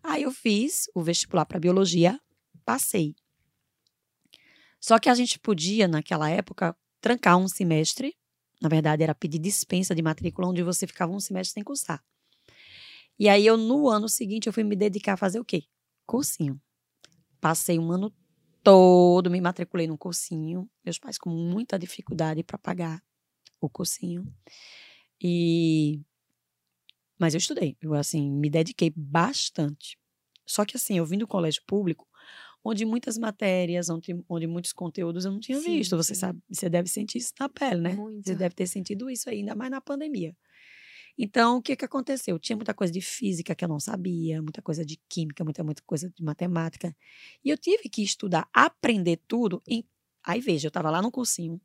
Aí 0.03 0.25
eu 0.25 0.33
fiz 0.33 0.91
o 0.95 1.03
vestibular 1.03 1.47
para 1.47 1.61
biologia, 1.61 2.21
passei. 2.65 3.15
Só 4.81 4.99
que 4.99 5.09
a 5.09 5.15
gente 5.15 5.39
podia 5.39 5.87
naquela 5.87 6.29
época 6.29 6.77
trancar 7.01 7.39
um 7.39 7.49
semestre, 7.49 8.17
na 8.61 8.69
verdade 8.69 9.03
era 9.03 9.15
pedir 9.15 9.39
dispensa 9.39 9.95
de 9.95 10.03
matrícula 10.03 10.49
onde 10.49 10.63
você 10.63 10.87
ficava 10.87 11.13
um 11.13 11.21
semestre 11.21 11.55
sem 11.55 11.63
cursar. 11.63 12.05
E 13.19 13.29
aí 13.29 13.47
eu 13.47 13.57
no 13.57 13.89
ano 13.89 14.09
seguinte 14.09 14.47
eu 14.47 14.53
fui 14.53 14.65
me 14.65 14.75
dedicar 14.75 15.15
a 15.15 15.17
fazer 15.17 15.39
o 15.39 15.45
quê? 15.45 15.65
Cursinho. 16.05 16.61
Passei 17.41 17.79
um 17.79 17.93
ano 17.93 18.13
todo, 18.64 19.30
me 19.30 19.40
matriculei 19.40 19.87
num 19.88 19.99
cursinho. 19.99 20.68
Meus 20.85 20.99
pais 20.99 21.18
com 21.18 21.30
muita 21.30 21.78
dificuldade 21.78 22.42
para 22.44 22.59
pagar 22.59 23.02
o 23.61 23.71
cursinho. 23.71 24.26
E 25.23 26.00
mas 27.18 27.35
eu 27.35 27.38
estudei, 27.38 27.76
eu 27.80 27.94
assim, 27.94 28.30
me 28.30 28.50
dediquei 28.50 28.92
bastante. 28.94 29.97
Só 30.47 30.64
que 30.64 30.76
assim, 30.76 30.99
eu 30.99 31.06
vim 31.06 31.16
do 31.18 31.26
colégio 31.26 31.62
público, 31.66 32.06
onde 32.64 32.85
muitas 32.85 33.16
matérias, 33.16 33.88
onde, 33.88 34.14
onde 34.28 34.47
muitos 34.47 34.73
conteúdos 34.73 35.25
eu 35.25 35.33
não 35.33 35.40
tinha 35.40 35.61
Sim, 35.61 35.76
visto. 35.76 35.97
Você 35.97 36.14
sim. 36.14 36.21
sabe, 36.21 36.40
você 36.50 36.68
deve 36.68 36.88
sentir 36.88 37.18
isso 37.18 37.33
na 37.38 37.49
pele, 37.49 37.80
né? 37.80 37.94
Muito. 37.94 38.26
Você 38.26 38.35
deve 38.35 38.54
ter 38.54 38.66
sentido 38.66 39.09
isso 39.11 39.30
aí, 39.30 39.38
ainda 39.38 39.54
mais 39.54 39.71
na 39.71 39.80
pandemia. 39.80 40.37
Então, 41.16 41.59
o 41.59 41.62
que 41.62 41.76
que 41.76 41.85
aconteceu? 41.85 42.38
Tinha 42.38 42.56
muita 42.56 42.75
coisa 42.75 42.92
de 42.92 43.00
física 43.00 43.54
que 43.54 43.64
eu 43.64 43.68
não 43.68 43.78
sabia, 43.78 44.42
muita 44.42 44.61
coisa 44.61 44.85
de 44.85 45.00
química, 45.09 45.44
muita, 45.44 45.62
muita 45.62 45.83
coisa 45.87 46.11
de 46.11 46.23
matemática. 46.23 46.94
E 47.44 47.50
eu 47.50 47.56
tive 47.56 47.88
que 47.88 48.02
estudar, 48.02 48.49
aprender 48.52 49.21
tudo. 49.28 49.62
Em... 49.66 49.85
Aí, 50.25 50.40
veja, 50.40 50.66
eu 50.66 50.71
estava 50.71 50.90
lá 50.90 51.00
no 51.00 51.11
cursinho. 51.11 51.61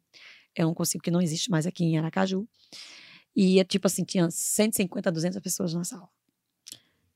É 0.56 0.66
um 0.66 0.74
cursinho 0.74 1.02
que 1.02 1.10
não 1.10 1.22
existe 1.22 1.50
mais 1.50 1.66
aqui 1.66 1.84
em 1.84 1.98
Aracaju. 1.98 2.48
E, 3.36 3.60
é 3.60 3.64
tipo 3.64 3.88
assim, 3.88 4.04
tinha 4.04 4.30
150, 4.30 5.12
200 5.12 5.40
pessoas 5.40 5.74
na 5.74 5.84
sala. 5.84 6.10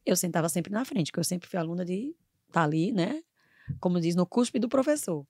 Eu 0.06 0.16
sentava 0.16 0.50
sempre 0.50 0.72
na 0.72 0.84
frente, 0.84 1.12
porque 1.12 1.20
eu 1.20 1.24
sempre 1.24 1.48
fui 1.48 1.60
aluna 1.60 1.86
de 1.86 2.16
estar 2.48 2.64
ali, 2.64 2.92
né? 2.92 3.24
Como 3.80 4.00
diz, 4.00 4.16
no 4.16 4.26
cuspe 4.26 4.60
do 4.60 4.68
professor. 4.68 5.26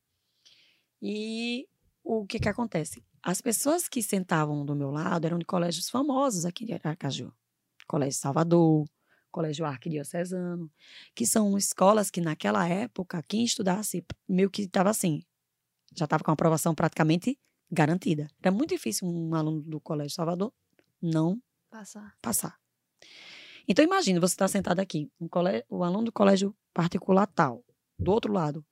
E 1.01 1.67
o 2.03 2.25
que 2.25 2.39
que 2.39 2.49
acontece? 2.49 3.03
As 3.21 3.41
pessoas 3.41 3.87
que 3.87 4.03
sentavam 4.03 4.65
do 4.65 4.75
meu 4.75 4.91
lado 4.91 5.25
eram 5.25 5.39
de 5.39 5.45
colégios 5.45 5.89
famosos 5.89 6.45
aqui 6.45 6.65
de 6.65 6.73
Aracaju. 6.73 7.33
Colégio 7.87 8.19
Salvador, 8.19 8.85
Colégio 9.31 9.65
Arquidiocesano, 9.65 10.71
que 11.15 11.25
são 11.25 11.57
escolas 11.57 12.09
que 12.09 12.21
naquela 12.21 12.67
época, 12.67 13.23
quem 13.27 13.43
estudasse, 13.43 14.05
meio 14.27 14.49
que 14.49 14.63
estava 14.63 14.89
assim, 14.89 15.23
já 15.95 16.05
estava 16.05 16.23
com 16.23 16.31
a 16.31 16.33
aprovação 16.33 16.75
praticamente 16.75 17.37
garantida. 17.71 18.29
Era 18.41 18.51
muito 18.51 18.69
difícil 18.69 19.07
um 19.07 19.33
aluno 19.33 19.61
do 19.61 19.79
Colégio 19.79 20.15
Salvador 20.15 20.53
não 21.01 21.41
Passar. 21.69 22.15
passar. 22.21 22.59
Então 23.67 23.83
imagine, 23.83 24.19
você 24.19 24.33
está 24.33 24.47
sentado 24.47 24.79
aqui, 24.79 25.09
um 25.19 25.27
colégio, 25.27 25.65
o 25.69 25.83
aluno 25.83 26.05
do 26.05 26.11
colégio 26.11 26.55
particular 26.73 27.25
tal, 27.27 27.63
do 27.97 28.11
outro 28.11 28.31
lado, 28.31 28.65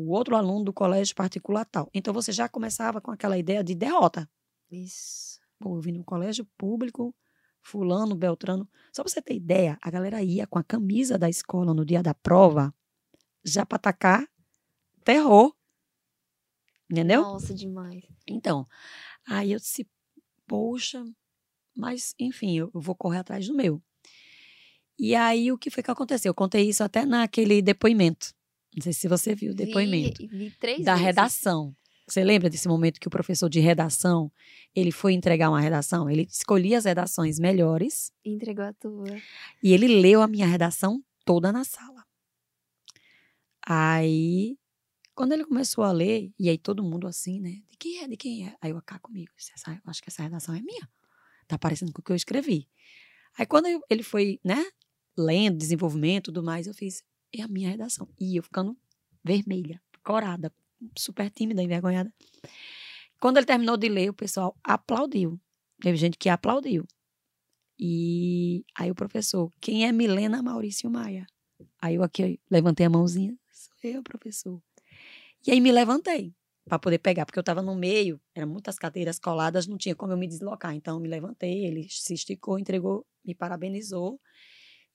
o 0.00 0.12
outro 0.12 0.34
aluno 0.34 0.64
do 0.64 0.72
colégio 0.72 1.14
particular 1.14 1.66
tal. 1.66 1.90
Então 1.92 2.14
você 2.14 2.32
já 2.32 2.48
começava 2.48 3.00
com 3.00 3.10
aquela 3.10 3.36
ideia 3.36 3.62
de 3.62 3.74
derrota. 3.74 4.28
Isso. 4.70 5.38
Pô, 5.58 5.76
eu 5.76 5.80
vim 5.80 5.92
no 5.92 6.02
colégio 6.02 6.46
público, 6.56 7.14
fulano, 7.60 8.14
beltrano. 8.14 8.66
Só 8.94 9.02
pra 9.02 9.12
você 9.12 9.20
ter 9.20 9.34
ideia, 9.34 9.78
a 9.82 9.90
galera 9.90 10.22
ia 10.22 10.46
com 10.46 10.58
a 10.58 10.64
camisa 10.64 11.18
da 11.18 11.28
escola 11.28 11.74
no 11.74 11.84
dia 11.84 12.02
da 12.02 12.14
prova, 12.14 12.74
já 13.44 13.66
pra 13.66 13.76
atacar 13.76 14.26
terror. 15.04 15.54
Entendeu? 16.90 17.20
Nossa, 17.20 17.52
demais. 17.52 18.02
Então, 18.26 18.66
aí 19.28 19.52
eu 19.52 19.58
disse, 19.58 19.86
poxa, 20.46 21.04
mas 21.76 22.14
enfim, 22.18 22.56
eu 22.56 22.70
eu 22.74 22.80
vou 22.80 22.94
correr 22.94 23.18
atrás 23.18 23.46
do 23.46 23.54
meu. 23.54 23.82
E 24.98 25.14
aí 25.14 25.52
o 25.52 25.58
que 25.58 25.70
foi 25.70 25.82
que 25.82 25.90
aconteceu? 25.90 26.30
Eu 26.30 26.34
contei 26.34 26.68
isso 26.68 26.82
até 26.82 27.04
naquele 27.04 27.60
depoimento. 27.60 28.34
Não 28.76 28.82
sei 28.82 28.92
se 28.92 29.08
você 29.08 29.34
viu 29.34 29.52
o 29.52 29.54
depoimento 29.54 30.22
Vi, 30.22 30.28
vi 30.28 30.50
três 30.58 30.84
da 30.84 30.92
vezes. 30.94 31.06
redação. 31.06 31.74
Você 32.06 32.24
lembra 32.24 32.50
desse 32.50 32.66
momento 32.66 32.98
que 33.00 33.06
o 33.06 33.10
professor 33.10 33.48
de 33.48 33.60
redação, 33.60 34.32
ele 34.74 34.90
foi 34.90 35.12
entregar 35.12 35.48
uma 35.48 35.60
redação, 35.60 36.10
ele 36.10 36.22
escolhia 36.30 36.78
as 36.78 36.84
redações 36.84 37.38
melhores 37.38 38.12
Entregou 38.24 38.64
a 38.64 38.72
tua. 38.72 39.04
e 39.62 39.72
ele 39.72 39.86
leu 40.00 40.20
a 40.20 40.26
minha 40.26 40.46
redação 40.46 41.02
toda 41.24 41.52
na 41.52 41.62
sala. 41.64 42.04
Aí, 43.64 44.56
quando 45.14 45.32
ele 45.32 45.44
começou 45.44 45.84
a 45.84 45.92
ler, 45.92 46.32
e 46.38 46.48
aí 46.48 46.58
todo 46.58 46.82
mundo 46.82 47.06
assim, 47.06 47.40
né? 47.40 47.62
De 47.70 47.76
quem 47.78 47.98
é? 48.02 48.08
De 48.08 48.16
quem 48.16 48.46
é? 48.48 48.56
Aí 48.60 48.70
eu 48.70 48.82
cá 48.82 48.98
comigo, 48.98 49.30
"Essa- 49.36 49.70
eu 49.72 49.78
acho 49.90 50.02
que 50.02 50.08
essa 50.08 50.22
redação 50.22 50.54
é 50.54 50.60
minha. 50.62 50.88
Tá 51.46 51.58
parecendo 51.58 51.92
com 51.92 52.00
o 52.00 52.04
que 52.04 52.10
eu 52.12 52.16
escrevi. 52.16 52.68
Aí 53.38 53.46
quando 53.46 53.66
eu- 53.66 53.82
ele 53.88 54.02
foi, 54.02 54.40
né, 54.44 54.64
lendo, 55.16 55.56
desenvolvimento 55.58 56.24
e 56.30 56.32
tudo 56.32 56.42
mais, 56.42 56.66
eu 56.66 56.74
fiz, 56.74 57.02
é 57.32 57.42
a 57.42 57.48
minha 57.48 57.70
redação. 57.70 58.08
E 58.18 58.36
eu 58.36 58.42
ficando 58.42 58.76
vermelha, 59.24 59.80
corada, 60.02 60.52
super 60.96 61.30
tímida, 61.30 61.62
envergonhada. 61.62 62.12
Quando 63.20 63.36
ele 63.36 63.46
terminou 63.46 63.76
de 63.76 63.88
ler, 63.88 64.10
o 64.10 64.14
pessoal 64.14 64.56
aplaudiu. 64.64 65.38
Teve 65.80 65.96
gente 65.96 66.16
que 66.16 66.28
aplaudiu. 66.28 66.86
E 67.78 68.64
aí 68.74 68.90
o 68.90 68.94
professor, 68.94 69.52
quem 69.60 69.86
é 69.86 69.92
Milena 69.92 70.42
Maurício 70.42 70.90
Maia? 70.90 71.26
Aí 71.80 71.94
eu 71.94 72.02
aqui 72.02 72.38
levantei 72.50 72.86
a 72.86 72.90
mãozinha, 72.90 73.36
sou 73.50 73.90
eu, 73.90 74.02
professor. 74.02 74.62
E 75.46 75.50
aí 75.50 75.60
me 75.60 75.72
levantei 75.72 76.34
para 76.66 76.78
poder 76.78 76.98
pegar, 76.98 77.24
porque 77.24 77.38
eu 77.38 77.42
estava 77.42 77.62
no 77.62 77.74
meio, 77.74 78.20
eram 78.34 78.48
muitas 78.48 78.78
cadeiras 78.78 79.18
coladas, 79.18 79.66
não 79.66 79.78
tinha 79.78 79.94
como 79.94 80.12
eu 80.12 80.16
me 80.18 80.26
deslocar. 80.26 80.74
Então 80.74 80.96
eu 80.96 81.00
me 81.00 81.08
levantei, 81.08 81.64
ele 81.64 81.88
se 81.88 82.12
esticou, 82.12 82.58
entregou, 82.58 83.06
me 83.24 83.34
parabenizou. 83.34 84.20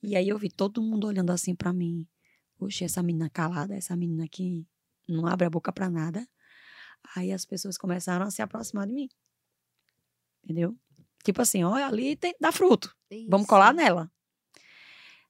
E 0.01 0.15
aí 0.15 0.29
eu 0.29 0.37
vi 0.37 0.49
todo 0.49 0.81
mundo 0.81 1.07
olhando 1.07 1.31
assim 1.31 1.55
para 1.55 1.73
mim. 1.73 2.07
Puxa, 2.57 2.85
essa 2.85 3.03
menina 3.03 3.29
calada, 3.29 3.75
essa 3.75 3.95
menina 3.95 4.27
que 4.27 4.65
não 5.07 5.27
abre 5.27 5.45
a 5.45 5.49
boca 5.49 5.71
para 5.71 5.89
nada. 5.89 6.27
Aí 7.15 7.31
as 7.31 7.45
pessoas 7.45 7.77
começaram 7.77 8.25
a 8.25 8.31
se 8.31 8.41
aproximar 8.41 8.87
de 8.87 8.93
mim. 8.93 9.09
Entendeu? 10.43 10.77
Tipo 11.23 11.41
assim, 11.41 11.63
olha, 11.63 11.87
ali 11.87 12.15
tem, 12.15 12.35
dá 12.39 12.51
fruto. 12.51 12.95
Vamos 13.29 13.45
Isso. 13.45 13.49
colar 13.49 13.73
nela. 13.73 14.11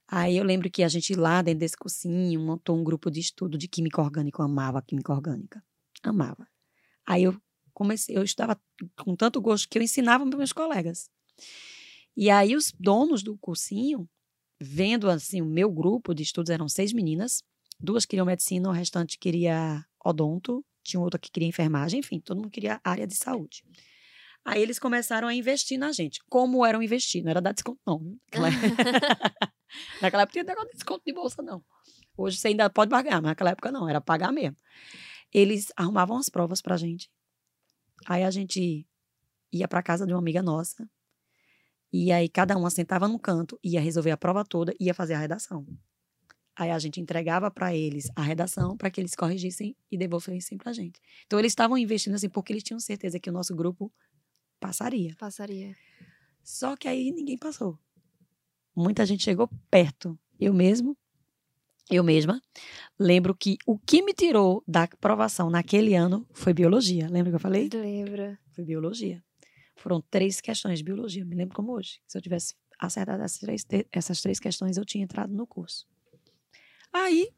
Aí 0.08 0.38
eu 0.38 0.44
lembro 0.44 0.70
que 0.70 0.84
a 0.84 0.88
gente 0.88 1.16
lá 1.16 1.42
dentro 1.42 1.62
desse 1.62 1.78
cursinho 1.78 2.40
montou 2.40 2.78
um 2.78 2.84
grupo 2.84 3.10
de 3.10 3.20
estudo 3.20 3.58
de 3.58 3.68
química 3.68 4.02
orgânica. 4.02 4.42
Eu 4.42 4.46
amava 4.46 4.82
química 4.82 5.12
orgânica. 5.12 5.64
Amava. 6.04 6.48
Aí 7.06 7.24
eu 7.24 7.42
comecei, 7.74 8.16
eu 8.16 8.24
estudava 8.24 8.60
com 8.98 9.16
tanto 9.16 9.42
gosto 9.42 9.68
que 9.68 9.78
eu 9.78 9.82
ensinava 9.82 10.26
para 10.28 10.38
meus 10.38 10.54
colegas. 10.54 11.10
E 12.16 12.30
aí 12.30 12.56
os 12.56 12.72
donos 12.72 13.24
do 13.24 13.38
cursinho, 13.38 14.08
vendo 14.60 15.10
assim 15.10 15.42
o 15.42 15.46
meu 15.46 15.72
grupo 15.72 16.14
de 16.14 16.24
estudos, 16.24 16.50
eram 16.50 16.68
seis 16.68 16.94
meninas. 16.94 17.44
Duas 17.80 18.06
queriam 18.06 18.26
medicina, 18.26 18.70
o 18.70 18.72
restante 18.72 19.18
queria 19.18 19.86
odonto, 20.04 20.64
tinha 20.84 21.00
outra 21.00 21.20
que 21.20 21.32
queria 21.32 21.48
enfermagem, 21.48 22.00
enfim, 22.00 22.20
todo 22.20 22.38
mundo 22.38 22.50
queria 22.50 22.80
área 22.84 23.06
de 23.06 23.16
saúde. 23.16 23.64
Aí 24.46 24.62
eles 24.62 24.78
começaram 24.78 25.28
a 25.28 25.34
investir 25.34 25.78
na 25.78 25.92
gente. 25.92 26.20
Como 26.30 26.64
eram 26.64 26.82
investir? 26.82 27.24
Não 27.24 27.32
era 27.32 27.42
dar 27.42 27.52
desconto, 27.52 27.82
não. 27.86 28.16
Naquela, 28.26 28.50
naquela 30.02 30.24
época 30.24 30.34
tinha 30.34 30.44
negócio 30.44 30.70
de 30.70 30.76
desconto 30.76 31.02
de 31.04 31.12
bolsa, 31.12 31.42
não. 31.42 31.64
Hoje 32.16 32.38
você 32.38 32.50
ainda 32.50 32.70
pode 32.70 32.92
pagar, 32.92 33.16
mas 33.16 33.32
naquela 33.32 33.50
época 33.50 33.72
não, 33.72 33.90
era 33.90 34.00
pagar 34.00 34.32
mesmo. 34.32 34.56
Eles 35.34 35.74
arrumavam 35.76 36.18
as 36.18 36.30
provas 36.30 36.62
pra 36.62 36.78
gente. 36.78 37.10
Aí 38.06 38.24
a 38.24 38.30
gente 38.30 38.88
ia 39.52 39.68
pra 39.68 39.82
casa 39.82 40.06
de 40.06 40.14
uma 40.14 40.20
amiga 40.20 40.44
nossa. 40.44 40.88
E 41.98 42.12
aí 42.12 42.28
cada 42.28 42.58
uma 42.58 42.70
sentava 42.70 43.08
num 43.08 43.18
canto, 43.18 43.58
ia 43.64 43.80
resolver 43.80 44.12
a 44.12 44.18
prova 44.18 44.44
toda, 44.44 44.76
ia 44.78 44.94
fazer 44.94 45.14
a 45.14 45.18
redação. 45.18 45.66
Aí 46.54 46.70
a 46.70 46.78
gente 46.78 47.00
entregava 47.00 47.50
pra 47.50 47.74
eles 47.74 48.10
a 48.18 48.22
redação 48.22 48.76
para 48.76 48.92
que 48.92 49.00
eles 49.00 49.16
corrigissem 49.16 49.78
e 49.90 49.98
devolvessem 49.98 50.58
pra 50.58 50.74
gente. 50.74 51.00
Então 51.26 51.40
eles 51.40 51.54
estavam 51.54 51.78
investindo 51.78 52.14
assim 52.14 52.28
porque 52.28 52.52
eles 52.52 52.64
tinham 52.64 52.82
certeza 52.82 53.18
que 53.18 53.30
o 53.30 53.34
nosso 53.34 53.56
grupo 53.56 53.90
passaria. 54.60 55.16
Passaria. 55.18 55.74
Só 56.44 56.76
que 56.76 56.90
aí 56.90 57.14
ninguém 57.14 57.38
passou. 57.38 57.80
Muita 58.76 59.06
gente 59.06 59.24
chegou 59.24 59.50
perto. 59.72 60.20
Eu 60.38 60.54
mesmo, 60.54 60.98
eu 61.90 62.04
mesma, 62.04 62.42
lembro 63.00 63.34
que 63.34 63.58
o 63.66 63.80
que 63.80 64.02
me 64.02 64.14
tirou 64.14 64.62
da 64.68 64.84
aprovação 64.84 65.50
naquele 65.50 65.96
ano 65.96 66.28
foi 66.34 66.54
biologia. 66.54 67.08
Lembra 67.10 67.32
que 67.32 67.36
eu 67.38 67.40
falei? 67.40 67.70
Lembra? 67.72 68.38
Foi 68.52 68.66
biologia. 68.66 69.24
Foram 69.76 70.02
três 70.10 70.42
questões 70.42 70.80
de 70.80 70.86
biologia. 70.86 71.26
Me 71.26 71.36
lembro 71.36 71.56
como 71.56 71.74
hoje. 71.74 72.00
Se 72.08 72.18
eu 72.18 72.22
tivesse 72.22 72.56
acertado 72.80 73.24
essas 73.24 73.40
três, 73.40 73.66
essas 73.92 74.22
três 74.22 74.40
questões, 74.40 74.78
eu 74.78 74.86
tinha 74.86 75.04
entrado 75.04 75.34
no 75.34 75.46
curso. 75.46 75.88
Aí, 76.92 77.30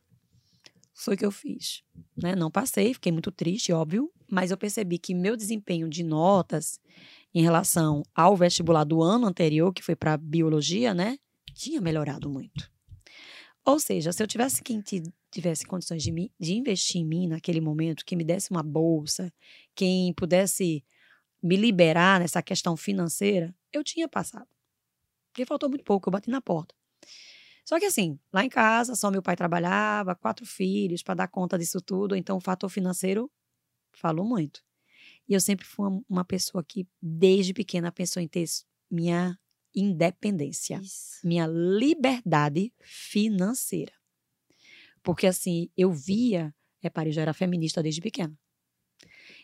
foi 0.94 1.16
que 1.16 1.26
eu 1.26 1.32
fiz. 1.32 1.84
Né? 2.16 2.36
Não 2.36 2.50
passei, 2.50 2.94
fiquei 2.94 3.12
muito 3.12 3.32
triste, 3.32 3.72
óbvio, 3.72 4.12
mas 4.30 4.52
eu 4.52 4.58
percebi 4.58 4.98
que 4.98 5.14
meu 5.14 5.38
desempenho 5.38 5.88
de 5.88 6.04
notas 6.04 6.80
em 7.34 7.42
relação 7.42 8.04
ao 8.16 8.36
vestibular 8.36 8.84
do 8.84 9.02
ano 9.02 9.28
anterior, 9.28 9.72
que 9.72 9.84
foi 9.84 9.96
para 9.96 10.18
biologia, 10.18 10.94
né, 10.94 11.20
tinha 11.54 11.80
melhorado 11.80 12.30
muito. 12.30 12.72
Ou 13.64 13.80
seja, 13.80 14.12
se 14.12 14.24
eu 14.24 14.28
tivesse 14.28 14.64
quem 14.64 14.82
ti- 14.82 15.04
tivesse 15.30 15.66
condições 15.66 16.02
de, 16.02 16.12
me, 16.12 16.32
de 16.40 16.54
investir 16.54 17.02
em 17.02 17.06
mim 17.06 17.28
naquele 17.28 17.62
momento, 17.62 18.06
que 18.06 18.16
me 18.16 18.24
desse 18.24 18.50
uma 18.50 18.64
bolsa, 18.64 19.32
quem 19.76 20.14
pudesse 20.14 20.84
me 21.48 21.56
liberar 21.56 22.20
nessa 22.20 22.42
questão 22.44 22.76
financeira, 22.76 23.56
eu 23.72 23.84
tinha 23.84 24.08
passado. 24.08 24.48
Porque 25.32 25.46
faltou 25.46 25.70
muito 25.70 25.84
pouco, 25.84 26.10
eu 26.10 26.12
bati 26.12 26.30
na 26.30 26.42
porta. 26.42 26.76
Só 27.66 27.80
que 27.80 27.86
assim, 27.86 28.20
lá 28.34 28.44
em 28.44 28.50
casa, 28.50 28.96
só 28.96 29.10
meu 29.10 29.22
pai 29.22 29.36
trabalhava, 29.36 30.16
quatro 30.16 30.46
filhos 30.46 31.02
para 31.02 31.16
dar 31.16 31.28
conta 31.28 31.58
disso 31.58 31.82
tudo, 31.82 32.16
então 32.16 32.38
o 32.38 32.42
fator 32.42 32.70
financeiro 32.70 33.32
falou 33.94 34.26
muito. 34.26 34.62
E 35.28 35.34
eu 35.34 35.42
sempre 35.42 35.66
fui 35.66 35.86
uma, 36.10 36.26
pessoa 36.26 36.64
que, 36.64 36.88
desde 37.02 37.54
pequena, 37.54 37.92
pensou 37.92 38.22
em 38.22 38.28
ter 38.28 38.46
minha 38.90 39.38
independência, 39.76 40.80
Isso. 40.82 41.26
minha 41.26 41.46
liberdade 41.46 42.74
financeira. 42.82 43.94
Porque 45.04 45.28
assim, 45.28 45.70
eu 45.78 45.92
via, 45.92 46.54
repare, 46.80 47.10
eu 47.10 47.14
já 47.14 47.22
era 47.22 47.34
feminista 47.34 47.84
desde 47.84 48.02
pequena. 48.02 48.38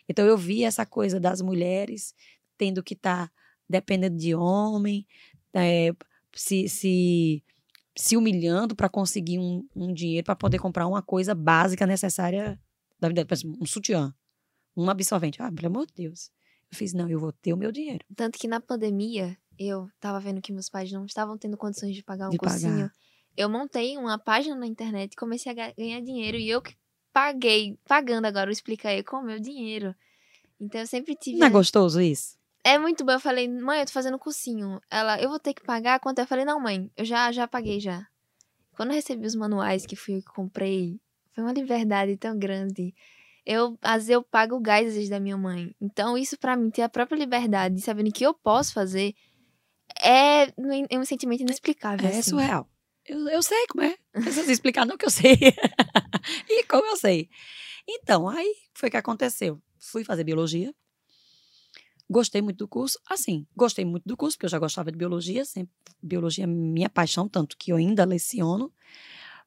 Então 0.08 0.26
eu 0.26 0.36
via 0.36 0.66
essa 0.66 0.84
coisa 0.86 1.18
das 1.20 1.40
mulheres 1.40 2.14
tendo 2.56 2.82
que 2.82 2.94
estar 2.94 3.30
dependendo 3.68 4.16
de 4.16 4.34
homem, 4.34 5.06
eh, 5.54 5.92
se, 6.34 6.68
se, 6.68 7.42
se 7.96 8.16
humilhando 8.16 8.76
para 8.76 8.88
conseguir 8.88 9.38
um, 9.38 9.66
um 9.74 9.92
dinheiro 9.92 10.24
para 10.24 10.36
poder 10.36 10.58
comprar 10.58 10.86
uma 10.86 11.02
coisa 11.02 11.34
básica 11.34 11.86
necessária 11.86 12.60
da 13.00 13.08
vida, 13.08 13.26
um 13.60 13.66
sutiã, 13.66 14.14
um 14.76 14.88
absorvente. 14.90 15.40
Ah, 15.42 15.50
pelo 15.50 15.68
amor 15.68 15.86
de 15.86 15.94
Deus. 15.94 16.30
Eu 16.70 16.76
fiz, 16.78 16.92
não, 16.92 17.08
eu 17.08 17.18
vou 17.20 17.32
ter 17.32 17.52
o 17.52 17.56
meu 17.56 17.70
dinheiro. 17.72 18.04
Tanto 18.16 18.38
que 18.38 18.46
na 18.48 18.60
pandemia, 18.60 19.36
eu 19.58 19.88
tava 20.00 20.18
vendo 20.20 20.40
que 20.42 20.52
meus 20.52 20.68
pais 20.68 20.90
não 20.92 21.04
estavam 21.06 21.38
tendo 21.38 21.56
condições 21.56 21.94
de 21.94 22.02
pagar 22.02 22.26
um 22.28 22.30
De 22.30 22.38
cursinho. 22.38 22.72
pagar. 22.72 22.92
Eu 23.36 23.48
montei 23.48 23.96
uma 23.96 24.18
página 24.18 24.54
na 24.56 24.66
internet 24.66 25.12
e 25.12 25.16
comecei 25.16 25.50
a 25.50 25.54
ga- 25.54 25.74
ganhar 25.76 26.00
dinheiro. 26.00 26.36
E 26.36 26.48
eu 26.48 26.60
que 26.62 26.74
paguei, 27.14 27.78
pagando 27.86 28.26
agora 28.26 28.50
o 28.50 28.52
Explica 28.52 28.88
aí 28.88 29.04
com 29.04 29.18
o 29.18 29.22
meu 29.22 29.38
dinheiro. 29.38 29.94
Então 30.60 30.80
eu 30.80 30.86
sempre 30.86 31.14
tive. 31.14 31.38
Não 31.38 31.46
é 31.46 31.50
gostoso 31.50 32.00
isso? 32.00 32.36
É 32.64 32.76
muito 32.76 33.04
bom. 33.04 33.12
Eu 33.12 33.20
falei, 33.20 33.48
mãe, 33.48 33.80
eu 33.80 33.86
tô 33.86 33.92
fazendo 33.92 34.18
cursinho. 34.18 34.80
Ela, 34.90 35.20
eu 35.22 35.28
vou 35.28 35.38
ter 35.38 35.54
que 35.54 35.62
pagar 35.62 36.00
quanto? 36.00 36.18
Eu 36.18 36.26
falei, 36.26 36.44
não, 36.44 36.58
mãe, 36.58 36.90
eu 36.96 37.04
já, 37.04 37.30
já 37.30 37.46
paguei 37.46 37.78
já. 37.78 38.04
Quando 38.72 38.90
eu 38.90 38.96
recebi 38.96 39.24
os 39.26 39.36
manuais 39.36 39.86
que 39.86 39.94
fui 39.94 40.16
eu 40.16 40.18
que 40.20 40.32
comprei, 40.32 40.98
foi 41.32 41.44
uma 41.44 41.52
liberdade 41.52 42.16
tão 42.16 42.36
grande. 42.36 42.92
Eu, 43.46 43.78
às 43.82 43.94
vezes, 43.94 44.08
eu 44.08 44.22
pago 44.22 44.56
o 44.56 44.60
gás 44.60 44.88
às 44.88 44.94
vezes, 44.94 45.10
da 45.10 45.20
minha 45.20 45.36
mãe. 45.36 45.74
Então, 45.80 46.18
isso 46.18 46.36
pra 46.38 46.56
mim, 46.56 46.70
ter 46.70 46.82
a 46.82 46.88
própria 46.88 47.16
liberdade, 47.16 47.76
de 47.76 47.82
sabendo 47.82 48.10
que 48.10 48.24
eu 48.24 48.34
posso 48.34 48.72
fazer, 48.72 49.14
é, 50.02 50.44
é 50.90 50.98
um 50.98 51.04
sentimento 51.04 51.42
inexplicável. 51.42 52.06
É 52.08 52.18
assim. 52.18 52.30
surreal. 52.30 52.66
Eu, 53.06 53.28
eu 53.28 53.42
sei 53.42 53.66
como 53.68 53.84
é. 53.84 53.96
Precisa 54.12 54.50
explicar, 54.50 54.86
não 54.86 54.96
que 54.96 55.04
eu 55.04 55.10
sei. 55.10 55.36
e 56.48 56.64
como 56.64 56.86
eu 56.86 56.96
sei. 56.96 57.28
Então, 57.86 58.28
aí 58.28 58.54
foi 58.74 58.90
que 58.90 58.96
aconteceu. 58.96 59.60
Fui 59.78 60.04
fazer 60.04 60.24
biologia. 60.24 60.74
Gostei 62.08 62.40
muito 62.42 62.58
do 62.58 62.68
curso. 62.68 62.98
Assim, 63.08 63.46
gostei 63.56 63.84
muito 63.84 64.04
do 64.06 64.16
curso, 64.16 64.36
porque 64.36 64.46
eu 64.46 64.50
já 64.50 64.58
gostava 64.58 64.90
de 64.90 64.96
biologia. 64.96 65.44
Sempre, 65.44 65.72
biologia 66.02 66.44
é 66.44 66.46
minha 66.46 66.88
paixão, 66.88 67.28
tanto 67.28 67.56
que 67.58 67.72
eu 67.72 67.76
ainda 67.76 68.04
leciono. 68.04 68.72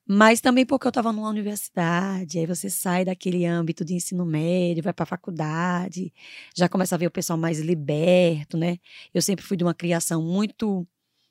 Mas 0.09 0.39
também 0.39 0.65
porque 0.65 0.87
eu 0.87 0.89
estava 0.89 1.11
numa 1.11 1.27
universidade, 1.29 2.39
aí 2.39 2.45
você 2.45 2.69
sai 2.69 3.03
daquele 3.03 3.45
âmbito 3.45 3.83
de 3.83 3.93
ensino 3.93 4.25
médio, 4.25 4.81
vai 4.81 4.93
para 4.93 5.03
a 5.03 5.05
faculdade, 5.05 6.13
já 6.55 6.69
começa 6.69 6.95
a 6.95 6.97
ver 6.97 7.07
o 7.07 7.11
pessoal 7.11 7.37
mais 7.37 7.59
liberto, 7.59 8.55
né? 8.55 8.77
Eu 9.13 9.21
sempre 9.21 9.43
fui 9.45 9.57
de 9.57 9.65
uma 9.65 9.73
criação 9.73 10.21
muito, 10.23 10.87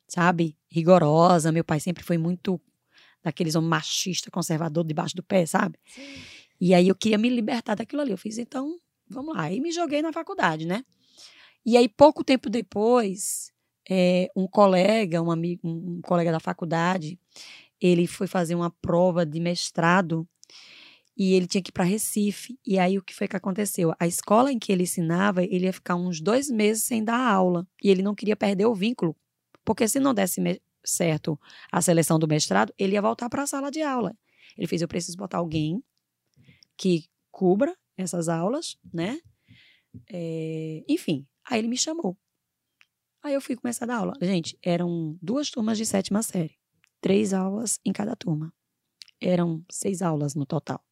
sabe, 0.09 0.57
rigorosa. 0.71 1.53
Meu 1.53 1.65
pai 1.65 1.81
sempre 1.81 2.05
foi 2.05 2.19
muito 2.19 2.61
daqueles 3.23 3.55
homens 3.55 3.71
machista, 3.71 4.31
conservador, 4.31 4.85
debaixo 4.85 5.17
do 5.17 5.23
pé, 5.23 5.47
sabe? 5.47 5.79
Sim. 5.87 6.03
E 6.61 6.75
aí 6.75 6.89
eu 6.89 6.95
queria 6.95 7.19
me 7.19 7.29
libertar 7.29 7.75
daquilo 7.75 8.03
ali. 8.03 8.13
Eu 8.13 8.19
fiz, 8.19 8.39
então, 8.39 8.79
vamos 9.09 9.35
lá. 9.35 9.51
E 9.51 9.61
me 9.61 9.73
joguei 9.73 10.01
na 10.01 10.13
faculdade, 10.13 10.67
né? 10.67 10.85
E 11.65 11.77
aí, 11.77 11.89
pouco 11.89 12.23
tempo 12.23 12.49
depois, 12.49 13.53
é, 13.91 14.31
um 14.37 14.47
colega, 14.47 15.21
um 15.23 15.31
amigo, 15.31 15.69
um 15.69 16.01
colega 16.01 16.31
da 16.33 16.41
faculdade, 16.41 17.19
ele 17.81 18.07
foi 18.07 18.27
fazer 18.27 18.55
uma 18.55 18.71
prova 18.71 19.27
de 19.27 19.41
mestrado 19.41 20.27
e 21.17 21.33
ele 21.35 21.47
tinha 21.47 21.63
que 21.63 21.71
ir 21.71 21.73
para 21.73 21.85
Recife. 21.85 22.59
E 22.65 22.79
aí 22.79 22.99
o 22.99 23.03
que 23.03 23.15
foi 23.15 23.27
que 23.27 23.37
aconteceu? 23.37 23.95
A 23.99 24.07
escola 24.07 24.53
em 24.53 24.59
que 24.59 24.71
ele 24.71 24.83
ensinava, 24.85 25.43
ele 25.43 25.65
ia 25.65 25.73
ficar 25.73 25.97
uns 25.97 26.21
dois 26.21 26.51
meses 26.51 26.85
sem 26.85 27.03
dar 27.03 27.19
aula 27.19 27.67
e 27.83 27.91
ele 27.91 28.03
não 28.03 28.15
queria 28.15 28.37
perder 28.37 28.67
o 28.67 28.75
vínculo, 28.75 29.17
porque 29.67 29.87
se 29.87 30.01
não 30.01 30.15
desse 30.15 30.41
certo 30.83 31.39
a 31.71 31.83
seleção 31.83 32.19
do 32.19 32.27
mestrado, 32.27 32.73
ele 32.79 32.95
ia 32.95 33.03
voltar 33.03 33.29
para 33.29 33.43
a 33.43 33.47
sala 33.47 33.71
de 33.71 33.83
aula. 33.83 34.17
Ele 34.57 34.67
fez: 34.67 34.81
eu 34.81 34.89
preciso 34.89 35.19
botar 35.19 35.37
alguém 35.37 35.85
que 36.75 37.05
cubra 37.31 37.77
essas 37.99 38.31
aulas, 38.31 38.79
né? 38.91 39.21
É, 40.11 40.83
enfim, 40.89 41.27
aí 41.45 41.59
ele 41.59 41.69
me 41.69 41.77
chamou. 41.77 42.17
Aí 43.23 43.35
eu 43.35 43.41
fui 43.41 43.57
começar 43.57 43.85
a 43.85 43.89
dar 43.89 43.97
aula. 43.97 44.15
Gente, 44.23 44.57
eram 44.63 45.19
duas 45.21 45.51
turmas 45.51 45.77
de 45.77 45.85
sétima 45.85 46.23
série 46.23 46.57
três 47.07 47.33
aulas 47.33 47.79
em 47.85 47.93
cada 47.93 48.17
turma. 48.17 48.53
Eram 49.21 49.65
seis 49.71 50.03
aulas 50.03 50.35
no 50.35 50.45
total. 50.45 50.85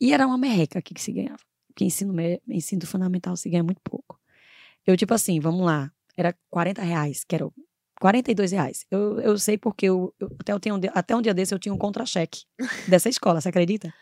E 0.00 0.12
era 0.12 0.26
uma 0.26 0.38
merreca 0.38 0.80
que 0.80 1.00
se 1.00 1.10
ganhava. 1.12 1.42
Porque 1.66 1.84
ensino, 1.84 2.14
ensino 2.48 2.86
fundamental 2.86 3.36
se 3.36 3.50
ganha 3.50 3.64
muito 3.64 3.80
pouco. 3.82 4.20
Eu, 4.86 4.96
tipo 4.96 5.12
assim, 5.12 5.40
vamos 5.40 5.66
lá, 5.66 5.92
era 6.16 6.36
40 6.50 6.82
reais, 6.82 7.24
que 7.24 7.34
era 7.34 7.48
42 8.00 8.52
reais. 8.52 8.86
Eu, 8.90 9.20
eu 9.20 9.38
sei 9.38 9.58
porque 9.58 9.86
eu, 9.86 10.14
eu 10.18 10.30
até, 10.40 10.52
eu 10.52 10.60
tenho, 10.60 10.80
até 10.94 11.16
um 11.16 11.22
dia 11.22 11.34
desse 11.34 11.54
eu 11.54 11.58
tinha 11.58 11.74
um 11.74 11.78
contra-cheque 11.78 12.44
dessa 12.88 13.08
escola, 13.08 13.40
você 13.40 13.48
acredita? 13.48 13.92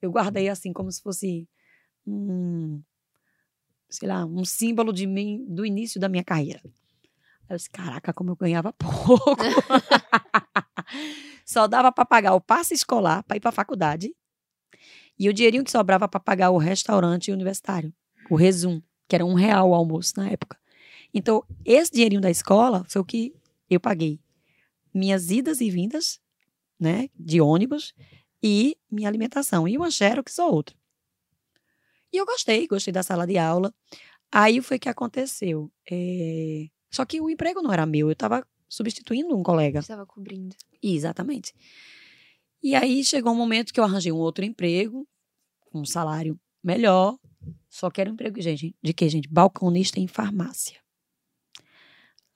Eu 0.00 0.10
guardei 0.10 0.48
assim, 0.48 0.72
como 0.72 0.90
se 0.90 1.02
fosse 1.02 1.48
um, 2.06 2.82
sei 3.88 4.08
lá, 4.08 4.24
um 4.24 4.44
símbolo 4.44 4.92
de 4.92 5.06
mim, 5.06 5.44
do 5.48 5.66
início 5.66 6.00
da 6.00 6.08
minha 6.08 6.24
carreira. 6.24 6.60
Eu 7.48 7.56
disse, 7.56 7.68
caraca, 7.68 8.12
como 8.12 8.30
eu 8.30 8.36
ganhava 8.36 8.72
pouco. 8.78 9.36
Só 11.44 11.66
dava 11.66 11.90
para 11.90 12.04
pagar 12.04 12.34
o 12.34 12.40
passe 12.40 12.74
escolar 12.74 13.24
para 13.24 13.36
ir 13.36 13.40
para 13.40 13.48
a 13.48 13.52
faculdade 13.52 14.14
e 15.18 15.28
o 15.28 15.32
dinheirinho 15.32 15.64
que 15.64 15.70
sobrava 15.70 16.08
para 16.08 16.20
pagar 16.20 16.50
o 16.50 16.58
restaurante 16.58 17.32
universitário, 17.32 17.92
o 18.30 18.36
resum, 18.36 18.80
que 19.08 19.16
era 19.16 19.24
um 19.24 19.34
real 19.34 19.70
o 19.70 19.74
almoço 19.74 20.14
na 20.16 20.30
época. 20.30 20.59
Então, 21.12 21.44
esse 21.64 21.92
dinheirinho 21.92 22.20
da 22.20 22.30
escola 22.30 22.84
foi 22.88 23.00
o 23.00 23.04
que 23.04 23.34
eu 23.68 23.80
paguei. 23.80 24.20
Minhas 24.92 25.30
idas 25.30 25.60
e 25.60 25.70
vindas, 25.70 26.20
né, 26.78 27.08
de 27.18 27.40
ônibus 27.40 27.92
e 28.42 28.76
minha 28.90 29.08
alimentação. 29.08 29.66
E 29.66 29.76
uma 29.76 29.90
xerox 29.90 30.38
ou 30.38 30.52
outra. 30.52 30.76
E 32.12 32.16
eu 32.16 32.26
gostei, 32.26 32.66
gostei 32.66 32.92
da 32.92 33.02
sala 33.02 33.26
de 33.26 33.38
aula. 33.38 33.72
Aí 34.32 34.60
foi 34.60 34.78
que 34.78 34.88
aconteceu. 34.88 35.70
É, 35.90 36.66
só 36.90 37.04
que 37.04 37.20
o 37.20 37.30
emprego 37.30 37.62
não 37.62 37.72
era 37.72 37.86
meu, 37.86 38.08
eu 38.08 38.12
estava 38.12 38.46
substituindo 38.68 39.36
um 39.36 39.42
colega. 39.42 39.80
Estava 39.80 40.06
cobrindo. 40.06 40.54
Exatamente. 40.82 41.52
E 42.62 42.74
aí 42.74 43.04
chegou 43.04 43.32
um 43.32 43.36
momento 43.36 43.72
que 43.72 43.80
eu 43.80 43.84
arranjei 43.84 44.12
um 44.12 44.16
outro 44.16 44.44
emprego, 44.44 45.06
com 45.70 45.80
um 45.80 45.84
salário 45.84 46.38
melhor, 46.62 47.16
só 47.68 47.90
que 47.90 48.00
era 48.00 48.10
um 48.10 48.14
emprego, 48.14 48.40
gente, 48.40 48.74
de 48.82 48.92
que, 48.92 49.08
gente? 49.08 49.28
Balconista 49.28 49.98
em 49.98 50.06
farmácia. 50.06 50.80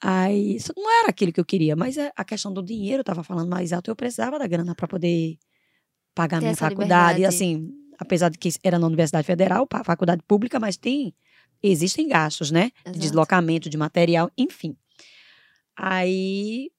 Aí, 0.06 0.56
isso 0.56 0.70
não 0.76 1.00
era 1.00 1.08
aquilo 1.08 1.32
que 1.32 1.40
eu 1.40 1.44
queria, 1.46 1.74
mas 1.74 1.96
é, 1.96 2.12
a 2.14 2.22
questão 2.22 2.52
do 2.52 2.62
dinheiro 2.62 3.00
estava 3.00 3.24
falando 3.24 3.48
mais 3.48 3.72
alto, 3.72 3.90
eu 3.90 3.96
precisava 3.96 4.38
da 4.38 4.46
grana 4.46 4.74
para 4.74 4.86
poder 4.86 5.38
pagar 6.14 6.40
Ter 6.40 6.44
minha 6.44 6.56
faculdade, 6.56 7.16
liberdade. 7.16 7.24
assim, 7.24 7.70
apesar 7.98 8.28
de 8.28 8.36
que 8.36 8.50
era 8.62 8.78
na 8.78 8.86
Universidade 8.86 9.26
Federal, 9.26 9.66
faculdade 9.82 10.22
pública, 10.28 10.60
mas 10.60 10.76
tem 10.76 11.14
existem 11.62 12.06
gastos, 12.06 12.50
né? 12.50 12.70
De 12.84 12.98
deslocamento 12.98 13.70
de 13.70 13.78
material, 13.78 14.30
enfim. 14.36 14.76
Aí 15.74 16.70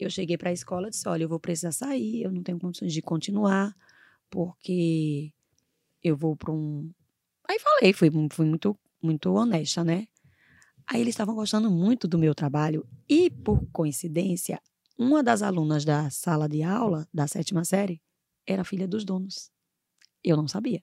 eu 0.00 0.10
cheguei 0.10 0.36
para 0.36 0.50
a 0.50 0.52
escola 0.52 0.88
e 0.88 0.90
disse: 0.90 1.08
Olha, 1.08 1.22
eu 1.22 1.28
vou 1.28 1.38
precisar 1.38 1.70
sair, 1.70 2.24
eu 2.24 2.32
não 2.32 2.42
tenho 2.42 2.58
condições 2.58 2.92
de 2.92 3.00
continuar, 3.00 3.72
porque 4.28 5.32
eu 6.02 6.16
vou 6.16 6.34
para 6.34 6.52
um. 6.52 6.90
Aí 7.48 7.58
falei, 7.60 7.92
fui, 7.92 8.10
fui 8.32 8.46
muito, 8.46 8.76
muito 9.00 9.32
honesta, 9.32 9.84
né? 9.84 10.08
Aí 10.86 11.00
eles 11.00 11.14
estavam 11.14 11.34
gostando 11.34 11.70
muito 11.70 12.06
do 12.06 12.18
meu 12.18 12.34
trabalho 12.34 12.86
e, 13.08 13.30
por 13.30 13.66
coincidência, 13.72 14.60
uma 14.98 15.22
das 15.22 15.42
alunas 15.42 15.84
da 15.84 16.10
sala 16.10 16.48
de 16.48 16.62
aula 16.62 17.08
da 17.12 17.26
sétima 17.26 17.64
série 17.64 18.00
era 18.46 18.64
filha 18.64 18.86
dos 18.86 19.04
donos. 19.04 19.50
Eu 20.22 20.36
não 20.36 20.46
sabia. 20.46 20.82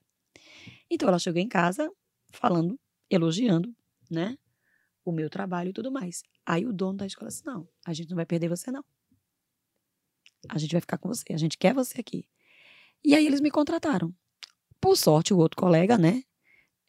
Então 0.90 1.08
ela 1.08 1.18
chegou 1.18 1.40
em 1.40 1.48
casa 1.48 1.90
falando 2.30 2.78
elogiando, 3.08 3.74
né? 4.10 4.36
O 5.04 5.12
meu 5.12 5.30
trabalho 5.30 5.70
e 5.70 5.72
tudo 5.72 5.90
mais. 5.90 6.22
Aí 6.44 6.66
o 6.66 6.72
dono 6.72 6.98
da 6.98 7.06
escola 7.06 7.30
disse: 7.30 7.44
Não, 7.46 7.68
a 7.84 7.92
gente 7.92 8.10
não 8.10 8.16
vai 8.16 8.26
perder 8.26 8.48
você, 8.48 8.70
não. 8.70 8.84
A 10.48 10.58
gente 10.58 10.72
vai 10.72 10.80
ficar 10.80 10.98
com 10.98 11.08
você, 11.08 11.32
a 11.32 11.36
gente 11.36 11.56
quer 11.56 11.72
você 11.72 12.00
aqui. 12.00 12.28
E 13.04 13.14
aí 13.14 13.26
eles 13.26 13.40
me 13.40 13.50
contrataram. 13.50 14.14
Por 14.80 14.96
sorte, 14.96 15.32
o 15.32 15.38
outro 15.38 15.56
colega, 15.56 15.96
né? 15.96 16.22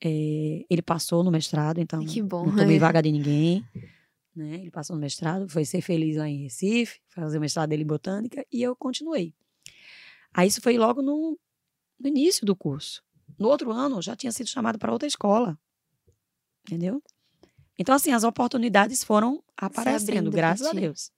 É, 0.05 0.65
ele 0.69 0.81
passou 0.81 1.23
no 1.23 1.31
mestrado, 1.31 1.79
então 1.79 2.05
que 2.05 2.21
bom, 2.21 2.45
não 2.45 2.57
tomei 2.57 2.77
vaga 2.77 3.01
de 3.01 3.09
ninguém. 3.09 3.65
Né? 4.35 4.55
Ele 4.55 4.71
passou 4.71 4.95
no 4.97 5.01
mestrado, 5.01 5.47
foi 5.47 5.63
ser 5.63 5.79
feliz 5.81 6.17
lá 6.17 6.27
em 6.27 6.43
Recife, 6.43 6.99
fazer 7.07 7.37
o 7.37 7.41
mestrado 7.41 7.69
dele 7.69 7.83
em 7.83 7.87
botânica, 7.87 8.45
e 8.51 8.61
eu 8.61 8.75
continuei. 8.75 9.33
Aí 10.33 10.47
isso 10.47 10.61
foi 10.61 10.77
logo 10.77 11.01
no, 11.01 11.39
no 11.97 12.07
início 12.09 12.45
do 12.45 12.53
curso. 12.53 13.01
No 13.39 13.47
outro 13.47 13.71
ano, 13.71 13.97
eu 13.97 14.01
já 14.01 14.15
tinha 14.15 14.31
sido 14.31 14.49
chamada 14.49 14.77
para 14.77 14.91
outra 14.91 15.07
escola. 15.07 15.57
Entendeu? 16.67 17.01
Então, 17.79 17.95
assim, 17.95 18.11
as 18.11 18.23
oportunidades 18.23 19.03
foram 19.03 19.41
aparecendo, 19.55 20.29
graças 20.29 20.67
a 20.67 20.73
Deus. 20.73 21.11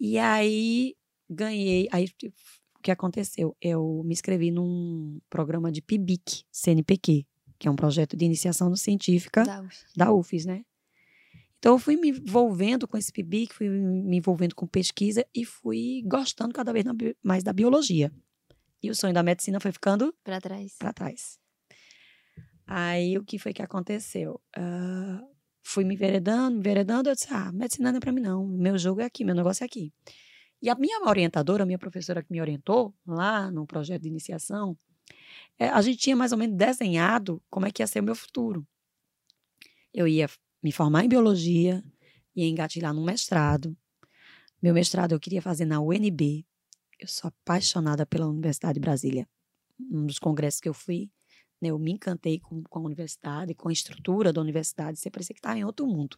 E 0.00 0.18
aí, 0.18 0.96
ganhei. 1.28 1.88
Aí, 1.92 2.06
o 2.76 2.82
que 2.82 2.90
aconteceu? 2.90 3.56
Eu 3.60 4.02
me 4.04 4.12
inscrevi 4.12 4.50
num 4.50 5.20
programa 5.28 5.70
de 5.70 5.82
PIBIC, 5.82 6.44
CNPq, 6.50 7.26
que 7.64 7.68
é 7.68 7.70
um 7.70 7.76
projeto 7.76 8.14
de 8.14 8.26
iniciação 8.26 8.76
científica 8.76 9.42
da, 9.42 9.62
UFES. 9.62 9.86
da 9.96 10.12
UFES, 10.12 10.44
né? 10.44 10.64
Então, 11.58 11.72
eu 11.76 11.78
fui 11.78 11.96
me 11.96 12.10
envolvendo 12.10 12.86
com 12.86 12.98
esse 12.98 13.10
PIBIC, 13.10 13.54
fui 13.54 13.70
me 13.70 14.18
envolvendo 14.18 14.54
com 14.54 14.66
pesquisa 14.66 15.26
e 15.34 15.46
fui 15.46 16.02
gostando 16.04 16.52
cada 16.52 16.74
vez 16.74 16.84
mais 17.22 17.42
da 17.42 17.54
biologia. 17.54 18.12
E 18.82 18.90
o 18.90 18.94
sonho 18.94 19.14
da 19.14 19.22
medicina 19.22 19.58
foi 19.60 19.72
ficando 19.72 20.14
para 20.22 20.42
trás. 20.42 20.76
Para 20.78 20.92
trás. 20.92 21.38
Aí 22.66 23.16
o 23.16 23.24
que 23.24 23.38
foi 23.38 23.54
que 23.54 23.62
aconteceu? 23.62 24.38
Uh, 24.54 25.26
fui 25.62 25.84
me 25.84 25.96
veredando, 25.96 26.58
me 26.58 26.62
veredando, 26.62 27.08
eu 27.08 27.14
disse, 27.14 27.28
ah, 27.30 27.50
medicina 27.50 27.90
não 27.90 27.96
é 27.96 28.00
para 28.00 28.12
mim 28.12 28.20
não, 28.20 28.46
meu 28.46 28.76
jogo 28.76 29.00
é 29.00 29.06
aqui, 29.06 29.24
meu 29.24 29.34
negócio 29.34 29.64
é 29.64 29.66
aqui. 29.66 29.90
E 30.60 30.68
a 30.68 30.74
minha 30.74 31.00
orientadora, 31.08 31.62
a 31.62 31.66
minha 31.66 31.78
professora 31.78 32.22
que 32.22 32.30
me 32.30 32.42
orientou 32.42 32.94
lá 33.06 33.50
no 33.50 33.66
projeto 33.66 34.02
de 34.02 34.08
iniciação, 34.08 34.76
é, 35.58 35.68
a 35.68 35.80
gente 35.82 35.98
tinha 35.98 36.16
mais 36.16 36.32
ou 36.32 36.38
menos 36.38 36.56
desenhado 36.56 37.42
como 37.48 37.66
é 37.66 37.70
que 37.70 37.82
ia 37.82 37.86
ser 37.86 38.00
o 38.00 38.04
meu 38.04 38.14
futuro. 38.14 38.66
Eu 39.92 40.08
ia 40.08 40.28
me 40.62 40.72
formar 40.72 41.04
em 41.04 41.08
biologia, 41.08 41.84
ia 42.34 42.46
engatilhar 42.46 42.92
num 42.92 43.04
mestrado. 43.04 43.76
Meu 44.60 44.74
mestrado 44.74 45.12
eu 45.12 45.20
queria 45.20 45.42
fazer 45.42 45.64
na 45.64 45.80
UNB. 45.80 46.46
Eu 46.98 47.06
sou 47.06 47.28
apaixonada 47.28 48.06
pela 48.06 48.26
Universidade 48.26 48.74
de 48.74 48.80
Brasília. 48.80 49.28
Um 49.78 50.06
dos 50.06 50.18
congressos 50.18 50.60
que 50.60 50.68
eu 50.68 50.74
fui, 50.74 51.10
né, 51.60 51.70
eu 51.70 51.78
me 51.78 51.92
encantei 51.92 52.40
com, 52.40 52.62
com 52.62 52.78
a 52.78 52.82
universidade, 52.82 53.54
com 53.54 53.68
a 53.68 53.72
estrutura 53.72 54.32
da 54.32 54.40
universidade. 54.40 54.98
Você 54.98 55.10
parecia 55.10 55.34
que 55.34 55.38
estava 55.38 55.58
em 55.58 55.64
outro 55.64 55.86
mundo. 55.86 56.16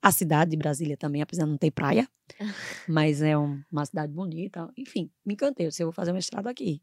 A 0.00 0.12
cidade 0.12 0.52
de 0.52 0.56
Brasília 0.56 0.96
também, 0.96 1.22
apesar 1.22 1.44
de 1.44 1.50
não 1.50 1.58
ter 1.58 1.72
praia, 1.72 2.08
mas 2.88 3.20
é 3.20 3.36
um, 3.36 3.62
uma 3.70 3.84
cidade 3.84 4.12
bonita. 4.12 4.72
Enfim, 4.76 5.10
me 5.24 5.34
encantei. 5.34 5.66
Eu, 5.66 5.86
vou 5.86 5.92
fazer 5.92 6.12
mestrado 6.12 6.46
aqui. 6.46 6.82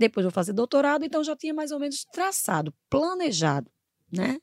Depois 0.00 0.24
vou 0.24 0.32
fazer 0.32 0.54
doutorado, 0.54 1.04
então 1.04 1.22
já 1.22 1.36
tinha 1.36 1.52
mais 1.52 1.72
ou 1.72 1.78
menos 1.78 2.06
traçado, 2.06 2.72
planejado, 2.88 3.70
né? 4.10 4.38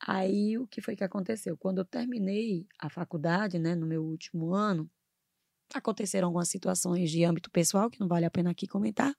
Aí 0.00 0.56
o 0.56 0.68
que 0.68 0.80
foi 0.80 0.94
que 0.94 1.02
aconteceu? 1.02 1.58
Quando 1.58 1.78
eu 1.78 1.84
terminei 1.84 2.64
a 2.78 2.88
faculdade, 2.88 3.58
né, 3.58 3.74
no 3.74 3.88
meu 3.88 4.04
último 4.04 4.54
ano, 4.54 4.88
aconteceram 5.74 6.28
algumas 6.28 6.48
situações 6.48 7.10
de 7.10 7.24
âmbito 7.24 7.50
pessoal 7.50 7.90
que 7.90 7.98
não 7.98 8.06
vale 8.06 8.24
a 8.24 8.30
pena 8.30 8.52
aqui 8.52 8.68
comentar. 8.68 9.12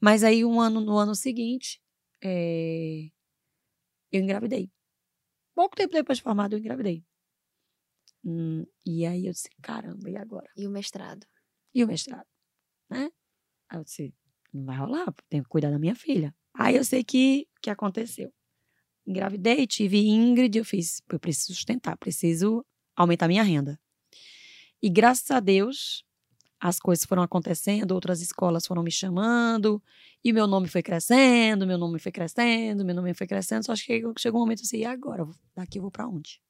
Mas 0.00 0.24
aí 0.24 0.44
um 0.44 0.60
ano 0.60 0.80
no 0.80 0.98
ano 0.98 1.14
seguinte, 1.14 1.80
é, 2.20 3.10
eu 4.10 4.20
engravidei. 4.22 4.72
Pouco 5.54 5.76
tempo 5.76 5.92
depois 5.92 6.18
de 6.18 6.24
formado, 6.24 6.54
eu 6.54 6.58
engravidei. 6.58 7.04
Hum, 8.24 8.66
e 8.84 9.06
aí 9.06 9.26
eu 9.26 9.32
disse, 9.32 9.48
caramba, 9.62 10.10
e 10.10 10.16
agora? 10.16 10.50
E 10.56 10.66
o 10.66 10.70
mestrado? 10.70 11.24
E 11.72 11.84
o 11.84 11.86
mestrado, 11.86 12.26
né? 12.90 13.08
Aí 13.68 13.78
eu 13.78 13.84
disse, 13.84 14.12
não 14.54 14.64
vai 14.64 14.76
rolar, 14.76 15.12
tenho 15.28 15.42
que 15.42 15.48
cuidar 15.48 15.70
da 15.70 15.78
minha 15.78 15.94
filha. 15.94 16.34
Aí 16.54 16.76
eu 16.76 16.84
sei 16.84 17.02
que 17.02 17.48
que 17.60 17.70
aconteceu. 17.70 18.32
Engravidei, 19.06 19.66
tive 19.66 20.06
Ingrid, 20.06 20.56
eu 20.56 20.64
fiz, 20.64 21.02
eu 21.10 21.18
preciso 21.18 21.54
sustentar, 21.54 21.96
preciso 21.96 22.64
aumentar 22.96 23.28
minha 23.28 23.42
renda. 23.42 23.78
E 24.80 24.88
graças 24.88 25.30
a 25.30 25.40
Deus, 25.40 26.04
as 26.60 26.78
coisas 26.78 27.04
foram 27.04 27.22
acontecendo, 27.22 27.92
outras 27.92 28.22
escolas 28.22 28.66
foram 28.66 28.82
me 28.82 28.90
chamando, 28.90 29.82
e 30.22 30.32
meu 30.32 30.46
nome 30.46 30.68
foi 30.68 30.82
crescendo, 30.82 31.66
meu 31.66 31.76
nome 31.76 31.98
foi 31.98 32.12
crescendo, 32.12 32.84
meu 32.84 32.94
nome 32.94 33.12
foi 33.12 33.26
crescendo, 33.26 33.66
só 33.66 33.74
que 33.74 34.02
chegou 34.18 34.40
um 34.40 34.44
momento 34.44 34.62
assim, 34.62 34.78
e 34.78 34.84
agora? 34.84 35.26
Daqui 35.54 35.78
eu 35.78 35.82
vou 35.82 35.90
para 35.90 36.08
onde? 36.08 36.40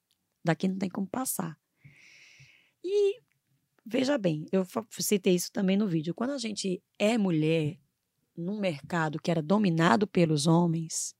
Daqui 0.44 0.68
não 0.68 0.78
tem 0.78 0.88
como 0.88 1.06
passar. 1.06 1.58
E 2.84 3.20
veja 3.84 4.18
bem, 4.18 4.46
eu 4.52 4.64
citei 4.90 5.34
isso 5.34 5.50
também 5.50 5.76
no 5.76 5.88
vídeo. 5.88 6.14
Quando 6.14 6.30
a 6.30 6.38
gente 6.38 6.82
é 6.98 7.18
mulher 7.18 7.78
num 8.36 8.58
mercado 8.58 9.20
que 9.20 9.30
era 9.30 9.42
dominado 9.42 10.06
pelos 10.06 10.46
homens, 10.46 11.14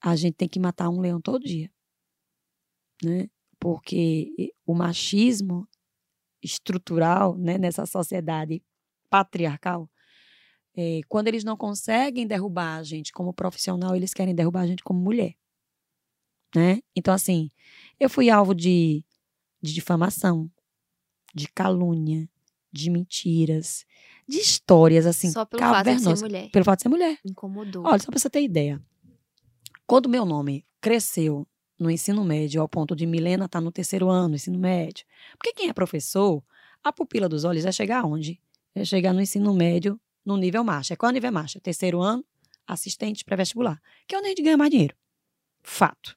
a 0.00 0.14
gente 0.16 0.34
tem 0.34 0.48
que 0.48 0.60
matar 0.60 0.88
um 0.88 1.00
leão 1.00 1.20
todo 1.20 1.44
dia, 1.44 1.70
né? 3.02 3.28
Porque 3.58 4.52
o 4.66 4.74
machismo 4.74 5.68
estrutural, 6.42 7.36
né, 7.36 7.58
nessa 7.58 7.86
sociedade 7.86 8.62
patriarcal, 9.10 9.90
é, 10.76 11.00
quando 11.08 11.28
eles 11.28 11.42
não 11.42 11.56
conseguem 11.56 12.26
derrubar 12.26 12.76
a 12.76 12.82
gente 12.82 13.12
como 13.12 13.32
profissional, 13.32 13.96
eles 13.96 14.12
querem 14.12 14.34
derrubar 14.34 14.62
a 14.62 14.66
gente 14.66 14.82
como 14.84 15.00
mulher, 15.00 15.34
né? 16.54 16.80
Então 16.94 17.14
assim, 17.14 17.50
eu 17.98 18.10
fui 18.10 18.30
alvo 18.30 18.54
de, 18.54 19.04
de 19.62 19.72
difamação, 19.72 20.50
de 21.34 21.48
calúnia, 21.48 22.28
de 22.72 22.90
mentiras, 22.90 23.86
de 24.28 24.38
histórias 24.38 25.06
assim, 25.06 25.30
Só 25.30 25.44
pelo 25.44 25.62
fato 25.62 25.84
de 25.84 26.00
ser 26.00 26.16
mulher. 26.16 26.50
Pelo 26.50 26.64
fato 26.64 26.78
de 26.78 26.82
ser 26.82 26.88
mulher. 26.88 27.18
Incomodou. 27.24 27.84
Olha, 27.86 27.98
só 27.98 28.06
pra 28.06 28.18
você 28.18 28.28
ter 28.28 28.42
ideia. 28.42 28.82
Quando 29.86 30.08
meu 30.08 30.24
nome 30.24 30.64
cresceu 30.80 31.46
no 31.78 31.90
ensino 31.90 32.24
médio, 32.24 32.60
ao 32.60 32.68
ponto 32.68 32.96
de 32.96 33.06
Milena 33.06 33.44
estar 33.44 33.60
tá 33.60 33.64
no 33.64 33.70
terceiro 33.70 34.08
ano 34.08 34.30
do 34.30 34.34
ensino 34.34 34.58
médio, 34.58 35.04
porque 35.38 35.52
quem 35.52 35.68
é 35.68 35.72
professor, 35.72 36.42
a 36.82 36.92
pupila 36.92 37.28
dos 37.28 37.44
olhos 37.44 37.64
vai 37.64 37.72
chegar 37.72 38.00
aonde? 38.00 38.40
Vai 38.74 38.84
chegar 38.84 39.12
no 39.12 39.20
ensino 39.20 39.54
médio, 39.54 40.00
no 40.24 40.36
nível 40.36 40.64
marcha. 40.64 40.96
Qual 40.96 41.08
é 41.08 41.12
o 41.12 41.14
nível 41.14 41.30
marcha? 41.30 41.60
Terceiro 41.60 42.00
ano, 42.00 42.24
assistente 42.66 43.24
pré-vestibular, 43.24 43.80
que 44.08 44.14
é 44.14 44.18
onde 44.18 44.26
a 44.26 44.30
gente 44.30 44.42
ganha 44.42 44.56
mais 44.56 44.70
dinheiro. 44.70 44.96
Fato. 45.62 46.16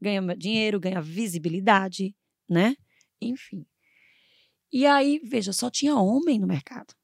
Ganha 0.00 0.20
dinheiro, 0.36 0.78
ganha 0.78 1.00
visibilidade, 1.00 2.14
né? 2.48 2.76
Enfim. 3.20 3.66
E 4.72 4.86
aí, 4.86 5.20
veja, 5.24 5.52
só 5.52 5.68
tinha 5.70 5.96
homem 5.96 6.38
no 6.38 6.46
mercado. 6.46 6.94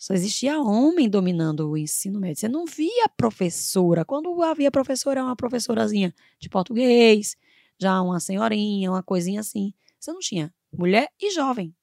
Só 0.00 0.14
existia 0.14 0.58
homem 0.58 1.10
dominando 1.10 1.68
o 1.68 1.76
ensino 1.76 2.18
médio. 2.18 2.40
Você 2.40 2.48
não 2.48 2.64
via 2.64 3.06
professora. 3.18 4.02
Quando 4.02 4.42
havia 4.42 4.70
professora, 4.70 5.22
uma 5.22 5.36
professorazinha 5.36 6.14
de 6.38 6.48
português, 6.48 7.36
já 7.78 8.00
uma 8.00 8.18
senhorinha, 8.18 8.90
uma 8.90 9.02
coisinha 9.02 9.40
assim. 9.40 9.74
Você 9.98 10.10
não 10.10 10.20
tinha 10.20 10.54
mulher 10.72 11.10
e 11.20 11.30
jovem. 11.30 11.76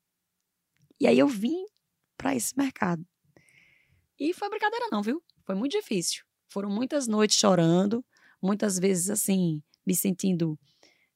E 0.99 1.05
aí 1.05 1.19
eu 1.19 1.27
vim 1.27 1.63
para 2.17 2.35
esse 2.35 2.57
mercado. 2.57 3.05
E 4.19 4.33
foi 4.33 4.49
brincadeira 4.49 4.87
não, 4.91 5.03
viu? 5.03 5.21
Foi 5.45 5.53
muito 5.53 5.73
difícil. 5.73 6.23
Foram 6.49 6.71
muitas 6.71 7.07
noites 7.07 7.37
chorando, 7.37 8.03
muitas 8.41 8.79
vezes 8.79 9.11
assim, 9.11 9.61
me 9.85 9.95
sentindo 9.95 10.57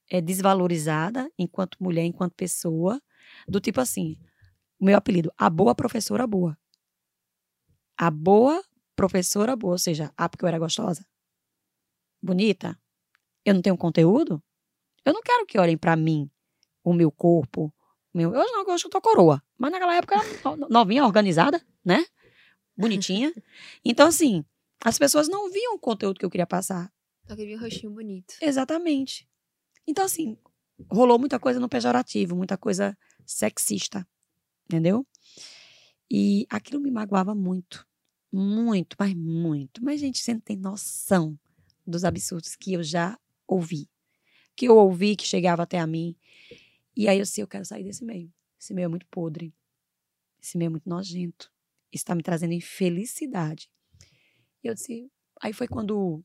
é, 0.07 0.21
desvalorizada 0.21 1.31
enquanto 1.35 1.81
mulher, 1.81 2.05
enquanto 2.05 2.35
pessoa, 2.35 3.01
do 3.47 3.59
tipo 3.59 3.81
assim, 3.81 4.19
o 4.79 4.85
meu 4.85 4.95
apelido, 4.95 5.33
a 5.35 5.49
boa 5.49 5.73
professora 5.73 6.27
boa. 6.27 6.55
A 8.01 8.09
boa 8.09 8.63
professora 8.95 9.55
boa, 9.55 9.73
ou 9.73 9.77
seja, 9.77 10.11
a 10.17 10.27
porque 10.27 10.43
eu 10.43 10.47
era 10.47 10.57
gostosa, 10.57 11.05
bonita, 12.19 12.75
eu 13.45 13.53
não 13.53 13.61
tenho 13.61 13.77
conteúdo, 13.77 14.43
eu 15.05 15.13
não 15.13 15.21
quero 15.21 15.45
que 15.45 15.59
olhem 15.59 15.77
para 15.77 15.95
mim, 15.95 16.27
o 16.83 16.93
meu 16.93 17.11
corpo, 17.11 17.71
meu, 18.11 18.33
eu 18.33 18.43
não 18.53 18.65
gosto, 18.65 18.85
eu 18.85 18.89
tô 18.89 18.99
coroa, 18.99 19.43
mas 19.55 19.71
naquela 19.71 19.95
época 19.95 20.15
novinha, 20.67 21.05
organizada, 21.05 21.63
né? 21.85 22.03
Bonitinha. 22.75 23.31
Então 23.85 24.07
assim, 24.07 24.43
as 24.83 24.97
pessoas 24.97 25.29
não 25.29 25.51
viam 25.51 25.75
o 25.75 25.79
conteúdo 25.79 26.19
que 26.19 26.25
eu 26.25 26.29
queria 26.31 26.47
passar. 26.47 26.91
Só 27.27 27.35
queria 27.35 27.55
um 27.55 27.61
rostinho 27.61 27.91
bonito. 27.91 28.33
Exatamente. 28.41 29.29
Então 29.87 30.05
assim, 30.05 30.35
rolou 30.91 31.19
muita 31.19 31.39
coisa 31.39 31.59
no 31.59 31.69
pejorativo, 31.69 32.35
muita 32.35 32.57
coisa 32.57 32.97
sexista, 33.27 34.07
entendeu? 34.65 35.05
E 36.09 36.47
aquilo 36.49 36.81
me 36.81 36.89
magoava 36.89 37.35
muito, 37.35 37.87
muito, 38.31 38.95
mas 38.99 39.13
muito. 39.13 39.83
Mas, 39.83 39.99
gente, 39.99 40.19
você 40.19 40.33
não 40.33 40.41
tem 40.41 40.57
noção 40.57 41.37
dos 41.85 42.03
absurdos 42.03 42.55
que 42.55 42.73
eu 42.73 42.83
já 42.83 43.19
ouvi. 43.47 43.89
Que 44.55 44.67
eu 44.67 44.77
ouvi, 44.77 45.15
que 45.15 45.27
chegava 45.27 45.63
até 45.63 45.79
a 45.79 45.87
mim. 45.87 46.15
E 46.95 47.07
aí 47.07 47.19
eu 47.19 47.25
sei, 47.25 47.43
eu 47.43 47.47
quero 47.47 47.65
sair 47.65 47.83
desse 47.83 48.03
meio. 48.03 48.31
Esse 48.59 48.73
meio 48.73 48.85
é 48.85 48.89
muito 48.89 49.05
podre. 49.07 49.53
Esse 50.41 50.57
meio 50.57 50.67
é 50.67 50.71
muito 50.71 50.89
nojento. 50.89 51.51
Está 51.91 52.15
me 52.15 52.23
trazendo 52.23 52.53
infelicidade. 52.53 53.69
E 54.63 54.67
eu 54.67 54.73
disse. 54.73 55.11
Aí 55.41 55.53
foi 55.53 55.67
quando. 55.67 56.21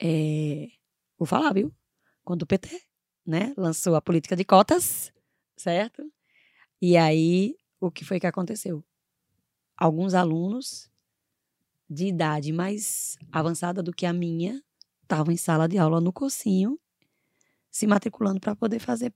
É, 0.00 0.68
vou 1.18 1.26
falar, 1.26 1.52
viu? 1.52 1.74
Quando 2.24 2.42
o 2.42 2.46
PT 2.46 2.82
né, 3.26 3.54
lançou 3.56 3.94
a 3.94 4.02
política 4.02 4.36
de 4.36 4.44
cotas 4.44 5.12
certo? 5.62 6.02
E 6.80 6.96
aí, 6.96 7.56
o 7.80 7.90
que 7.90 8.04
foi 8.04 8.18
que 8.18 8.26
aconteceu? 8.26 8.84
Alguns 9.76 10.14
alunos 10.14 10.90
de 11.88 12.06
idade 12.06 12.52
mais 12.52 13.16
avançada 13.30 13.82
do 13.82 13.92
que 13.92 14.06
a 14.06 14.12
minha 14.12 14.62
estavam 15.02 15.32
em 15.32 15.36
sala 15.36 15.68
de 15.68 15.78
aula 15.78 16.00
no 16.00 16.12
cursinho, 16.12 16.78
se 17.70 17.86
matriculando 17.86 18.40
para 18.40 18.56
poder 18.56 18.78
fazer 18.78 19.12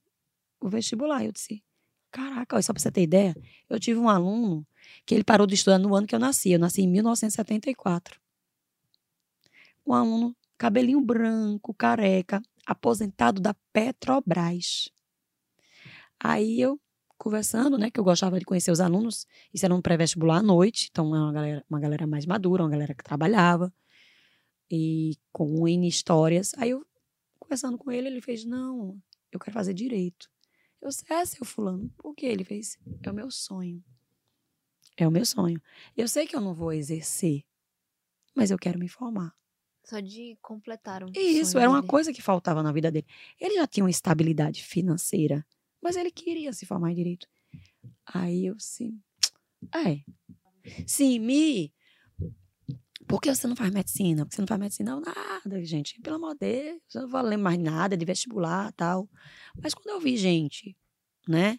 o 0.61 0.69
vestibular. 0.69 1.25
Eu 1.25 1.33
disse: 1.33 1.63
Caraca, 2.11 2.61
só 2.63 2.73
para 2.73 2.83
você 2.83 2.91
ter 2.91 3.03
ideia, 3.03 3.35
eu 3.69 3.79
tive 3.79 3.99
um 3.99 4.09
aluno 4.09 4.67
que 5.05 5.15
ele 5.15 5.25
parou 5.25 5.47
de 5.47 5.55
estudar 5.55 5.79
no 5.79 5.95
ano 5.95 6.07
que 6.07 6.15
eu 6.15 6.19
nasci. 6.19 6.53
Eu 6.53 6.59
nasci 6.59 6.83
em 6.83 6.89
1974. 6.89 8.21
Um 9.87 9.95
aluno, 9.95 10.37
cabelinho 10.59 11.01
branco, 11.01 11.75
careca, 11.75 12.43
aposentado 12.67 13.41
da 13.41 13.55
Petrobras. 13.73 14.91
Aí 16.19 16.61
eu, 16.61 16.81
conversando, 17.27 17.77
né, 17.77 17.91
que 17.91 17.99
eu 17.99 18.05
gostava 18.05 18.39
de 18.39 18.45
conhecer 18.45 18.71
os 18.71 18.79
alunos, 18.79 19.27
isso 19.53 19.65
era 19.65 19.75
um 19.75 19.83
pré-vestibular 19.83 20.39
à 20.39 20.43
noite, 20.43 20.89
então 20.93 21.13
é 21.13 21.19
uma 21.19 21.33
galera, 21.33 21.65
uma 21.69 21.81
galera 21.81 22.07
mais 22.07 22.25
madura, 22.25 22.63
uma 22.63 22.71
galera 22.71 22.95
que 22.95 23.03
trabalhava, 23.03 23.75
e 24.71 25.19
com 25.33 25.67
N 25.67 25.89
histórias. 25.89 26.53
Aí 26.57 26.71
eu, 26.71 26.87
conversando 27.41 27.77
com 27.77 27.91
ele, 27.91 28.07
ele 28.07 28.21
fez: 28.21 28.45
Não, 28.45 28.97
eu 29.33 29.41
quero 29.41 29.53
fazer 29.53 29.75
direito. 29.75 30.31
Eu 30.81 30.89
disse: 30.89 31.05
É, 31.13 31.25
seu 31.25 31.45
Fulano, 31.45 31.93
por 31.99 32.15
que? 32.15 32.27
Ele 32.27 32.45
fez: 32.45 32.79
É 33.03 33.11
o 33.11 33.15
meu 33.15 33.29
sonho. 33.29 33.83
É 34.97 35.07
o 35.09 35.11
meu 35.11 35.27
sonho. 35.27 35.61
Eu 35.97 36.07
sei 36.07 36.29
que 36.29 36.37
eu 36.37 36.41
não 36.41 36.55
vou 36.55 36.73
exercer, 36.73 37.43
mas 38.37 38.53
eu 38.53 38.59
quero 38.59 38.79
me 38.79 38.89
formar. 38.89 39.35
Só 39.83 39.99
de 39.99 40.39
completar 40.41 41.03
um 41.03 41.09
Isso, 41.13 41.59
era 41.59 41.69
uma 41.69 41.83
coisa 41.83 42.13
que 42.13 42.23
faltava 42.23 42.63
na 42.63 42.71
vida 42.71 42.89
dele. 42.89 43.07
Ele 43.41 43.57
já 43.57 43.67
tinha 43.67 43.83
uma 43.83 43.91
estabilidade 43.91 44.63
financeira 44.63 45.45
mas 45.83 45.97
ele 45.97 46.11
queria 46.11 46.53
se 46.53 46.67
formar 46.67 46.93
em 46.93 46.95
direito. 46.95 47.29
Aí 48.07 48.47
eu 48.47 48.57
sim. 48.59 49.01
É. 49.75 50.01
Sim, 50.87 51.19
Mi. 51.21 51.73
Por 53.07 53.21
que 53.21 53.33
você 53.33 53.47
não 53.47 53.55
faz 53.55 53.73
medicina? 53.73 54.25
Porque 54.25 54.35
você 54.35 54.43
não 54.43 54.49
faz 54.49 54.61
medicina? 54.61 54.91
Não, 54.93 55.01
nada, 55.01 55.65
gente. 55.65 56.01
Pelo 56.01 56.17
amor 56.17 56.35
de 56.35 56.41
Deus, 56.41 56.95
eu 56.95 57.03
não 57.03 57.09
vou 57.09 57.21
ler 57.23 57.37
mais 57.37 57.59
nada 57.59 57.97
de 57.97 58.05
vestibular 58.05 58.73
tal. 58.73 59.09
Mas 59.63 59.75
quando 59.75 59.91
eu 59.91 60.01
vi 60.01 60.17
gente, 60.17 60.77
né? 61.29 61.59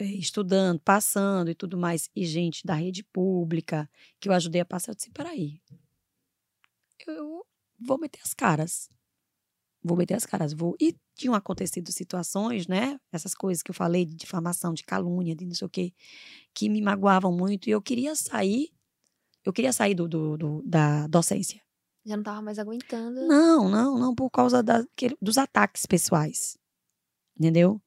Eh, 0.00 0.04
estudando, 0.04 0.80
passando 0.80 1.50
e 1.50 1.54
tudo 1.54 1.76
mais, 1.76 2.10
e 2.16 2.26
gente 2.26 2.66
da 2.66 2.74
rede 2.74 3.04
pública, 3.04 3.88
que 4.18 4.28
eu 4.28 4.32
ajudei 4.32 4.60
a 4.60 4.64
passar, 4.64 4.90
eu 4.92 4.96
disse: 4.96 5.10
peraí. 5.10 5.60
Eu 7.06 7.46
vou 7.78 7.98
meter 7.98 8.20
as 8.22 8.34
caras 8.34 8.88
vou 9.84 9.96
meter 9.96 10.14
as 10.14 10.24
caras, 10.24 10.52
vou. 10.54 10.74
E 10.80 10.96
tinham 11.14 11.34
acontecido 11.34 11.92
situações, 11.92 12.66
né? 12.66 12.98
Essas 13.12 13.34
coisas 13.34 13.62
que 13.62 13.70
eu 13.70 13.74
falei 13.74 14.04
de 14.06 14.14
difamação, 14.16 14.72
de 14.72 14.82
calúnia, 14.82 15.36
de 15.36 15.44
não 15.44 15.54
sei 15.54 15.66
o 15.66 15.70
quê, 15.70 15.92
que 16.54 16.68
me 16.68 16.80
magoavam 16.80 17.30
muito. 17.36 17.68
E 17.68 17.70
eu 17.72 17.82
queria 17.82 18.16
sair, 18.16 18.70
eu 19.44 19.52
queria 19.52 19.72
sair 19.72 19.94
do, 19.94 20.08
do, 20.08 20.36
do 20.38 20.62
da 20.64 21.06
docência. 21.06 21.60
Já 22.06 22.16
não 22.16 22.24
tava 22.24 22.42
mais 22.42 22.58
aguentando. 22.58 23.20
Não, 23.28 23.68
não, 23.68 23.98
não, 23.98 24.14
por 24.14 24.30
causa 24.30 24.62
da, 24.62 24.84
que- 24.96 25.16
dos 25.20 25.38
ataques 25.38 25.86
pessoais. 25.86 26.56
Entendeu? 27.38 27.80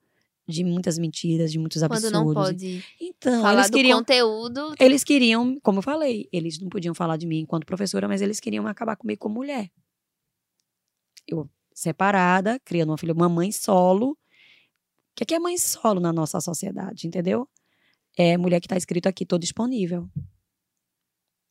De 0.47 0.63
muitas 0.63 0.97
mentiras, 0.97 1.51
de 1.51 1.59
muitos 1.59 1.81
Quando 1.81 1.93
absurdos. 2.05 2.11
não 2.11 2.33
pode 2.33 2.83
Então, 3.01 3.41
falar 3.41 3.53
eles 3.61 3.69
queriam. 3.69 3.99
conteúdo. 3.99 4.73
Eles 4.79 5.03
queriam, 5.03 5.59
como 5.61 5.79
eu 5.79 5.83
falei, 5.83 6.27
eles 6.31 6.57
não 6.59 6.69
podiam 6.69 6.95
falar 6.95 7.17
de 7.17 7.27
mim 7.27 7.39
enquanto 7.39 7.65
professora, 7.65 8.07
mas 8.07 8.21
eles 8.21 8.39
queriam 8.39 8.65
acabar 8.65 8.95
comigo 8.95 9.19
como 9.19 9.35
mulher. 9.35 9.69
Eu, 11.27 11.49
separada, 11.77 12.59
criando 12.61 12.89
uma 12.89 12.97
filha, 12.97 13.13
uma 13.13 13.29
mãe 13.29 13.51
solo. 13.51 14.11
O 14.11 14.17
que 15.15 15.23
é, 15.23 15.25
que 15.27 15.35
é 15.35 15.39
mãe 15.39 15.55
solo 15.59 15.99
na 15.99 16.11
nossa 16.11 16.41
sociedade, 16.41 17.05
entendeu? 17.05 17.47
É 18.17 18.35
mulher 18.35 18.59
que 18.59 18.67
tá 18.67 18.75
escrito 18.75 19.07
aqui, 19.07 19.27
tô 19.27 19.37
disponível. 19.37 20.09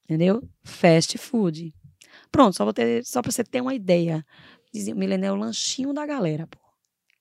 Entendeu? 0.05 0.43
Fast 0.65 1.17
food. 1.17 1.73
Pronto, 2.33 2.57
só, 2.57 2.65
vou 2.65 2.75
ter, 2.75 3.05
só 3.05 3.23
pra 3.23 3.31
você 3.31 3.45
ter 3.45 3.61
uma 3.61 3.73
ideia. 3.73 4.27
Dizia, 4.73 4.97
Milena 4.97 5.27
é 5.27 5.33
o 5.33 5.37
lanchinho 5.37 5.93
da 5.93 6.05
galera, 6.05 6.49
pô. 6.49 6.59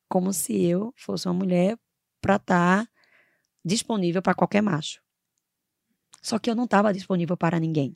Como 0.09 0.33
se 0.33 0.63
eu 0.63 0.91
fosse 0.97 1.27
uma 1.27 1.33
mulher 1.35 1.77
pra 2.19 2.37
estar 2.37 2.89
disponível 3.63 4.21
para 4.21 4.33
qualquer 4.33 4.61
macho. 4.61 4.99
Só 6.23 6.39
que 6.39 6.49
eu 6.49 6.55
não 6.55 6.63
estava 6.63 6.91
disponível 6.91 7.37
para 7.37 7.59
ninguém. 7.59 7.95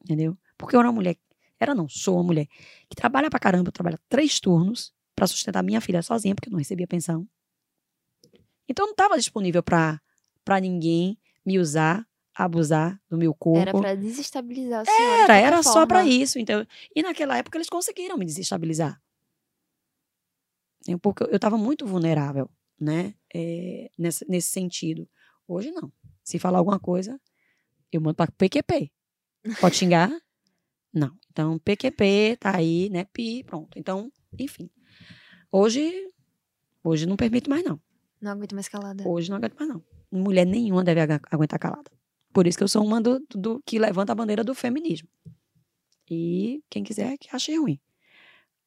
Entendeu? 0.00 0.38
Porque 0.56 0.74
eu 0.74 0.80
era 0.80 0.88
uma 0.88 0.94
mulher, 0.94 1.18
era 1.60 1.74
não, 1.74 1.88
sou 1.88 2.16
uma 2.16 2.24
mulher 2.24 2.46
que 2.88 2.96
trabalha 2.96 3.28
pra 3.28 3.38
caramba, 3.38 3.70
trabalha 3.70 3.98
três 4.08 4.40
turnos 4.40 4.92
para 5.14 5.26
sustentar 5.26 5.62
minha 5.62 5.80
filha 5.80 6.02
sozinha, 6.02 6.34
porque 6.34 6.48
eu 6.48 6.52
não 6.52 6.58
recebia 6.58 6.86
pensão. 6.86 7.28
Então 8.66 8.84
eu 8.84 8.88
não 8.88 8.92
estava 8.94 9.16
disponível 9.18 9.62
para 9.62 10.00
para 10.42 10.58
ninguém 10.58 11.18
me 11.44 11.58
usar, 11.58 12.06
abusar 12.34 12.98
do 13.08 13.18
meu 13.18 13.34
corpo. 13.34 13.60
Era 13.60 13.72
pra 13.72 13.94
desestabilizar 13.94 14.80
a 14.80 14.84
senhora. 14.84 15.22
Era, 15.24 15.36
era 15.36 15.62
só 15.62 15.86
pra 15.86 15.98
forma. 16.00 16.10
isso. 16.10 16.38
Então, 16.38 16.66
e 16.96 17.02
naquela 17.02 17.36
época 17.36 17.58
eles 17.58 17.68
conseguiram 17.68 18.16
me 18.16 18.24
desestabilizar. 18.24 19.00
Porque 21.02 21.24
eu 21.24 21.36
estava 21.36 21.58
muito 21.58 21.86
vulnerável, 21.86 22.50
né? 22.80 23.14
É, 23.34 23.90
nesse, 23.98 24.24
nesse 24.28 24.50
sentido. 24.50 25.06
Hoje 25.46 25.70
não. 25.70 25.92
Se 26.24 26.38
falar 26.38 26.58
alguma 26.58 26.80
coisa, 26.80 27.20
eu 27.92 28.00
mando 28.00 28.16
para 28.16 28.32
PQP. 28.32 28.90
Pode 29.60 29.76
xingar? 29.76 30.10
Não. 30.92 31.16
Então, 31.30 31.58
PQP 31.58 32.36
tá 32.40 32.56
aí, 32.56 32.88
né? 32.90 33.04
Pi, 33.12 33.42
pronto. 33.44 33.78
Então, 33.78 34.10
enfim. 34.38 34.68
Hoje, 35.50 36.10
hoje 36.82 37.06
não 37.06 37.16
permito 37.16 37.48
mais, 37.48 37.64
não. 37.64 37.80
Não 38.20 38.32
aguento 38.32 38.54
mais 38.54 38.68
calada. 38.68 39.08
Hoje 39.08 39.30
não 39.30 39.36
aguento 39.36 39.54
mais, 39.54 39.68
não. 39.68 39.82
Mulher 40.10 40.44
nenhuma 40.44 40.82
deve 40.84 41.00
aguentar 41.30 41.58
calada. 41.58 41.90
Por 42.32 42.46
isso 42.46 42.58
que 42.58 42.64
eu 42.64 42.68
sou 42.68 42.84
uma 42.84 43.00
do, 43.00 43.18
do- 43.30 43.62
que 43.64 43.78
levanta 43.78 44.12
a 44.12 44.14
bandeira 44.14 44.44
do 44.44 44.54
feminismo. 44.54 45.08
E 46.10 46.62
quem 46.68 46.82
quiser 46.82 47.16
que 47.18 47.28
ache 47.34 47.56
ruim. 47.56 47.80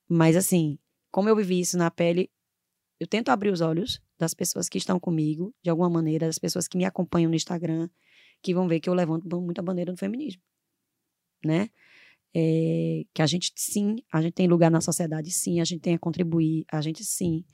Mas 0.07 0.35
assim, 0.35 0.77
como 1.11 1.27
eu 1.29 1.35
vivi 1.35 1.59
isso 1.59 1.77
na 1.77 1.91
pele, 1.91 2.29
eu 2.99 3.07
tento 3.07 3.29
abrir 3.29 3.49
os 3.51 3.61
olhos 3.61 4.01
das 4.17 4.33
pessoas 4.33 4.69
que 4.69 4.77
estão 4.77 4.99
comigo, 4.99 5.53
de 5.61 5.69
alguma 5.69 5.89
maneira, 5.89 6.27
das 6.27 6.39
pessoas 6.39 6.67
que 6.67 6.77
me 6.77 6.85
acompanham 6.85 7.29
no 7.29 7.35
Instagram, 7.35 7.89
que 8.41 8.53
vão 8.53 8.67
ver 8.67 8.79
que 8.79 8.89
eu 8.89 8.93
levanto 8.93 9.27
muita 9.41 9.61
bandeira 9.61 9.91
do 9.91 9.97
feminismo. 9.97 10.41
Né? 11.43 11.69
É, 12.35 13.03
que 13.13 13.21
a 13.21 13.27
gente 13.27 13.51
sim, 13.55 13.97
a 14.11 14.21
gente 14.21 14.33
tem 14.33 14.47
lugar 14.47 14.71
na 14.71 14.81
sociedade, 14.81 15.29
sim, 15.31 15.59
a 15.59 15.63
gente 15.65 15.81
tem 15.81 15.93
a 15.95 15.99
contribuir, 15.99 16.65
a 16.71 16.81
gente 16.81 17.03
sim 17.05 17.45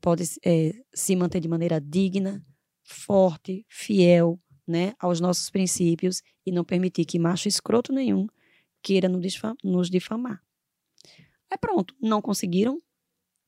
pode 0.00 0.24
é, 0.44 0.72
se 0.94 1.16
manter 1.16 1.40
de 1.40 1.48
maneira 1.48 1.80
digna, 1.80 2.44
forte, 2.84 3.66
fiel, 3.68 4.40
né, 4.66 4.94
aos 5.00 5.18
nossos 5.20 5.50
princípios 5.50 6.22
e 6.46 6.52
não 6.52 6.64
permitir 6.64 7.04
que 7.04 7.18
macho 7.18 7.48
escroto 7.48 7.92
nenhum 7.92 8.26
queira 8.82 9.08
nos, 9.08 9.20
difa- 9.22 9.56
nos 9.64 9.90
difamar. 9.90 10.40
É 11.50 11.56
pronto, 11.56 11.94
não 12.00 12.20
conseguiram, 12.20 12.80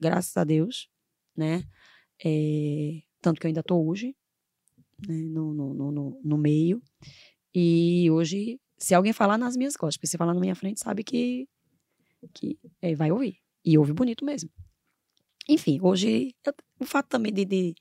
graças 0.00 0.36
a 0.36 0.44
Deus, 0.44 0.88
né? 1.36 1.64
É, 2.24 3.00
tanto 3.20 3.40
que 3.40 3.46
eu 3.46 3.48
ainda 3.48 3.60
estou 3.60 3.86
hoje 3.88 4.14
né, 5.06 5.14
no, 5.28 5.52
no, 5.54 5.92
no- 5.92 6.20
no 6.24 6.38
meio. 6.38 6.82
E 7.54 8.10
hoje, 8.10 8.60
se 8.80 8.94
alguém 8.94 9.12
falar 9.12 9.38
nas 9.38 9.56
minhas 9.56 9.76
costas, 9.76 9.96
porque 9.98 10.06
se 10.08 10.18
falar 10.18 10.34
na 10.34 10.40
minha 10.40 10.54
frente, 10.56 10.80
sabe 10.80 11.04
que, 11.04 11.48
que 12.34 12.58
é, 12.82 12.94
vai 12.94 13.12
ouvir. 13.12 13.38
E 13.64 13.78
ouve 13.78 13.92
bonito 13.92 14.24
mesmo. 14.24 14.50
Enfim, 15.48 15.78
hoje, 15.82 16.34
eu- 16.46 16.54
o 16.80 16.84
fato 16.86 17.08
também 17.08 17.32
de, 17.32 17.44
de- 17.44 17.74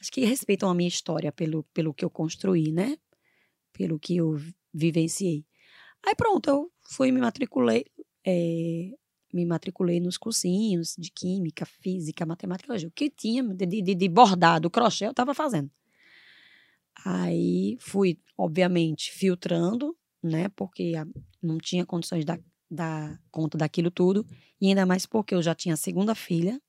Acho 0.00 0.12
que 0.12 0.24
respeitam 0.24 0.68
a 0.70 0.74
minha 0.74 0.88
história 0.88 1.32
pelo, 1.32 1.64
pelo 1.74 1.94
que 1.94 2.04
eu 2.04 2.10
construí, 2.10 2.70
né? 2.72 2.98
Pelo 3.72 3.98
que 3.98 4.16
eu 4.18 4.32
vi- 4.34 4.54
vivenciei. 4.74 5.44
Aí 6.06 6.14
pronto, 6.16 6.48
eu 6.50 6.72
fui 6.90 7.10
me 7.12 7.20
matriculei. 7.20 7.86
é, 8.26 8.90
me 9.32 9.44
matriculei 9.46 10.00
nos 10.00 10.16
cursinhos 10.18 10.94
de 10.98 11.10
química, 11.10 11.66
física, 11.66 12.26
matemática, 12.26 12.74
o 12.86 12.90
que 12.90 13.10
tinha 13.10 13.42
de, 13.42 13.66
de, 13.66 13.94
de 13.94 14.08
bordado, 14.08 14.70
crochê, 14.70 15.06
eu 15.06 15.10
estava 15.10 15.34
fazendo. 15.34 15.70
Aí 17.04 17.76
fui, 17.80 18.18
obviamente, 18.36 19.12
filtrando, 19.12 19.96
né? 20.26 20.48
Porque 20.50 20.92
não 21.42 21.58
tinha 21.58 21.84
condições 21.86 22.20
de 22.20 22.26
dar, 22.26 22.40
dar 22.70 23.20
conta 23.30 23.56
daquilo 23.58 23.90
tudo. 23.90 24.26
E 24.60 24.68
ainda 24.68 24.86
mais 24.86 25.06
porque 25.06 25.34
eu 25.34 25.42
já 25.42 25.54
tinha 25.54 25.74
a 25.74 25.76
segunda 25.76 26.14
filha. 26.14 26.60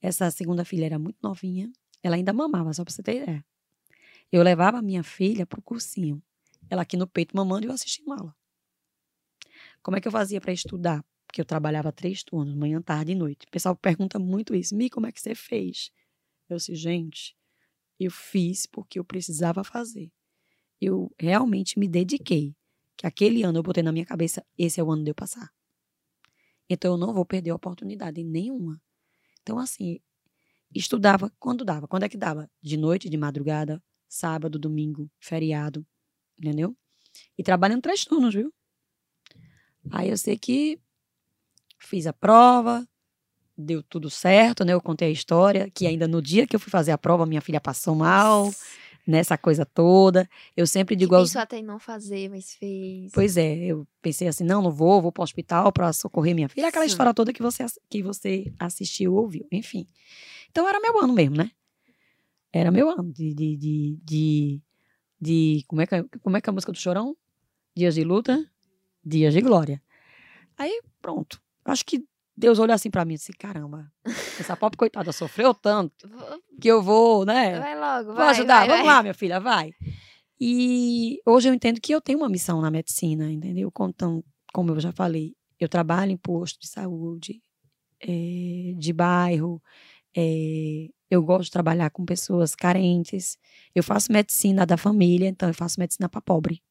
Essa 0.00 0.30
segunda 0.30 0.64
filha 0.64 0.86
era 0.86 0.98
muito 0.98 1.18
novinha. 1.22 1.70
Ela 2.02 2.16
ainda 2.16 2.32
mamava, 2.32 2.72
só 2.72 2.84
pra 2.84 2.92
você 2.92 3.02
ter 3.02 3.22
ideia. 3.22 3.44
Eu 4.30 4.42
levava 4.42 4.78
a 4.78 4.82
minha 4.82 5.02
filha 5.02 5.46
pro 5.46 5.62
cursinho. 5.62 6.22
Ela 6.68 6.82
aqui 6.82 6.96
no 6.96 7.06
peito 7.06 7.36
mamando 7.36 7.66
e 7.66 7.68
eu 7.68 7.72
assistindo 7.72 8.12
aula. 8.12 8.34
Como 9.82 9.96
é 9.96 10.00
que 10.00 10.08
eu 10.08 10.12
fazia 10.12 10.40
para 10.40 10.52
estudar? 10.52 11.04
Porque 11.26 11.40
eu 11.40 11.44
trabalhava 11.44 11.92
três 11.92 12.22
turnos, 12.22 12.54
manhã, 12.54 12.80
tarde 12.80 13.12
e 13.12 13.14
noite. 13.14 13.46
O 13.46 13.50
pessoal 13.50 13.76
pergunta 13.76 14.18
muito 14.18 14.54
isso. 14.54 14.74
Mi, 14.74 14.88
como 14.88 15.06
é 15.06 15.12
que 15.12 15.20
você 15.20 15.34
fez? 15.34 15.90
Eu 16.48 16.56
disse, 16.56 16.74
gente, 16.74 17.36
eu 17.98 18.10
fiz 18.10 18.66
porque 18.66 18.98
eu 18.98 19.04
precisava 19.04 19.62
fazer. 19.64 20.10
Eu 20.80 21.12
realmente 21.18 21.78
me 21.78 21.88
dediquei. 21.88 22.54
Que 22.96 23.06
aquele 23.06 23.42
ano 23.42 23.58
eu 23.58 23.62
botei 23.62 23.82
na 23.82 23.92
minha 23.92 24.06
cabeça, 24.06 24.44
esse 24.56 24.80
é 24.80 24.84
o 24.84 24.90
ano 24.90 25.04
de 25.04 25.10
eu 25.10 25.14
passar. 25.14 25.50
Então 26.68 26.92
eu 26.92 26.98
não 26.98 27.12
vou 27.12 27.24
perder 27.24 27.52
oportunidade 27.52 28.22
nenhuma. 28.22 28.80
Então, 29.42 29.58
assim, 29.58 30.00
estudava 30.74 31.30
quando 31.38 31.64
dava. 31.64 31.88
Quando 31.88 32.04
é 32.04 32.08
que 32.08 32.16
dava? 32.16 32.50
De 32.62 32.76
noite, 32.76 33.08
de 33.08 33.16
madrugada, 33.16 33.82
sábado, 34.08 34.58
domingo, 34.58 35.10
feriado. 35.20 35.86
Entendeu? 36.38 36.76
E 37.36 37.42
trabalhando 37.42 37.82
três 37.82 38.04
turnos, 38.04 38.34
viu? 38.34 38.52
Aí 39.90 40.08
eu 40.10 40.16
sei 40.16 40.38
que 40.38 40.80
fiz 41.78 42.06
a 42.06 42.12
prova, 42.12 42.86
deu 43.56 43.82
tudo 43.82 44.08
certo, 44.08 44.64
né? 44.64 44.72
Eu 44.72 44.80
contei 44.80 45.08
a 45.08 45.12
história, 45.12 45.70
que 45.70 45.86
ainda 45.86 46.06
no 46.08 46.22
dia 46.22 46.46
que 46.46 46.54
eu 46.54 46.60
fui 46.60 46.70
fazer 46.70 46.92
a 46.92 46.98
prova, 46.98 47.26
minha 47.26 47.40
filha 47.40 47.60
passou 47.60 47.94
mal, 47.94 48.50
nessa 49.06 49.36
coisa 49.36 49.64
toda. 49.66 50.28
Eu 50.56 50.66
sempre 50.66 50.94
digo 50.96 51.14
aos. 51.14 51.30
Isso 51.30 51.38
até 51.38 51.58
em 51.58 51.62
não 51.62 51.78
fazer, 51.78 52.28
mas 52.28 52.54
fez. 52.54 53.10
Pois 53.12 53.36
é, 53.36 53.56
eu 53.56 53.86
pensei 54.00 54.28
assim, 54.28 54.44
não, 54.44 54.62
não 54.62 54.70
vou, 54.70 55.02
vou 55.02 55.12
para 55.12 55.22
o 55.22 55.24
hospital 55.24 55.72
para 55.72 55.92
socorrer 55.92 56.34
minha 56.34 56.48
filha. 56.48 56.68
Aquela 56.68 56.84
Sim. 56.84 56.90
história 56.90 57.12
toda 57.14 57.32
que 57.32 57.42
você, 57.42 57.64
que 57.90 58.02
você 58.02 58.52
assistiu, 58.58 59.14
ouviu, 59.14 59.46
enfim. 59.50 59.86
Então 60.50 60.68
era 60.68 60.80
meu 60.80 60.98
ano 61.00 61.12
mesmo, 61.12 61.36
né? 61.36 61.50
Era 62.52 62.70
meu 62.70 62.88
ano 62.90 63.10
de, 63.12 63.32
de, 63.34 63.56
de, 63.56 63.98
de, 64.04 64.60
de- 65.20 65.64
como, 65.66 65.80
é 65.80 65.86
que, 65.86 65.94
é- 65.94 66.04
como 66.22 66.36
é 66.36 66.40
que 66.40 66.48
é 66.48 66.50
a 66.50 66.54
música 66.54 66.70
do 66.72 66.78
Chorão? 66.78 67.16
Dias 67.74 67.94
de 67.94 68.04
luta, 68.04 68.44
dias 69.04 69.32
de 69.32 69.40
glória. 69.40 69.82
Aí, 70.58 70.82
pronto. 71.00 71.40
Acho 71.64 71.84
que 71.84 72.04
Deus 72.36 72.58
olhou 72.58 72.74
assim 72.74 72.90
para 72.90 73.04
mim 73.04 73.14
e 73.14 73.16
disse, 73.16 73.32
caramba, 73.32 73.90
essa 74.40 74.56
pobre 74.56 74.76
coitada 74.78 75.12
sofreu 75.12 75.52
tanto 75.54 76.08
Vou- 76.08 76.42
que 76.60 76.68
eu 76.68 76.82
vou, 76.82 77.24
né? 77.24 77.58
Vai 77.58 77.78
logo, 77.78 78.06
Vou 78.06 78.14
vai. 78.16 78.30
ajudar, 78.30 78.60
vai, 78.60 78.68
vamos 78.68 78.86
vai. 78.86 78.94
lá, 78.94 79.02
minha 79.02 79.14
filha, 79.14 79.38
vai. 79.40 79.72
E 80.40 81.20
hoje 81.26 81.48
eu 81.48 81.54
entendo 81.54 81.80
que 81.80 81.92
eu 81.92 82.00
tenho 82.00 82.18
uma 82.18 82.28
missão 82.28 82.60
na 82.60 82.70
medicina, 82.70 83.30
entendeu? 83.30 83.72
Então, 83.88 84.24
como 84.52 84.70
eu 84.72 84.80
já 84.80 84.92
falei, 84.92 85.34
eu 85.58 85.68
trabalho 85.68 86.10
em 86.12 86.16
posto 86.16 86.58
de 86.60 86.68
saúde, 86.68 87.40
eh, 88.00 88.74
de 88.76 88.92
bairro, 88.92 89.62
eh, 90.16 90.88
eu 91.10 91.22
gosto 91.22 91.44
de 91.44 91.50
trabalhar 91.52 91.90
com 91.90 92.04
pessoas 92.04 92.54
carentes, 92.54 93.38
eu 93.74 93.82
faço 93.82 94.10
medicina 94.12 94.64
da 94.66 94.76
família, 94.76 95.28
então 95.28 95.48
eu 95.48 95.54
faço 95.54 95.78
medicina 95.78 96.08
para 96.08 96.20
pobre, 96.20 96.62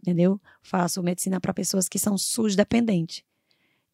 entendeu? 0.00 0.40
Faço 0.62 1.02
medicina 1.02 1.40
para 1.40 1.54
pessoas 1.54 1.88
que 1.88 1.98
são 1.98 2.18
SUS 2.18 2.54
dependentes. 2.56 3.22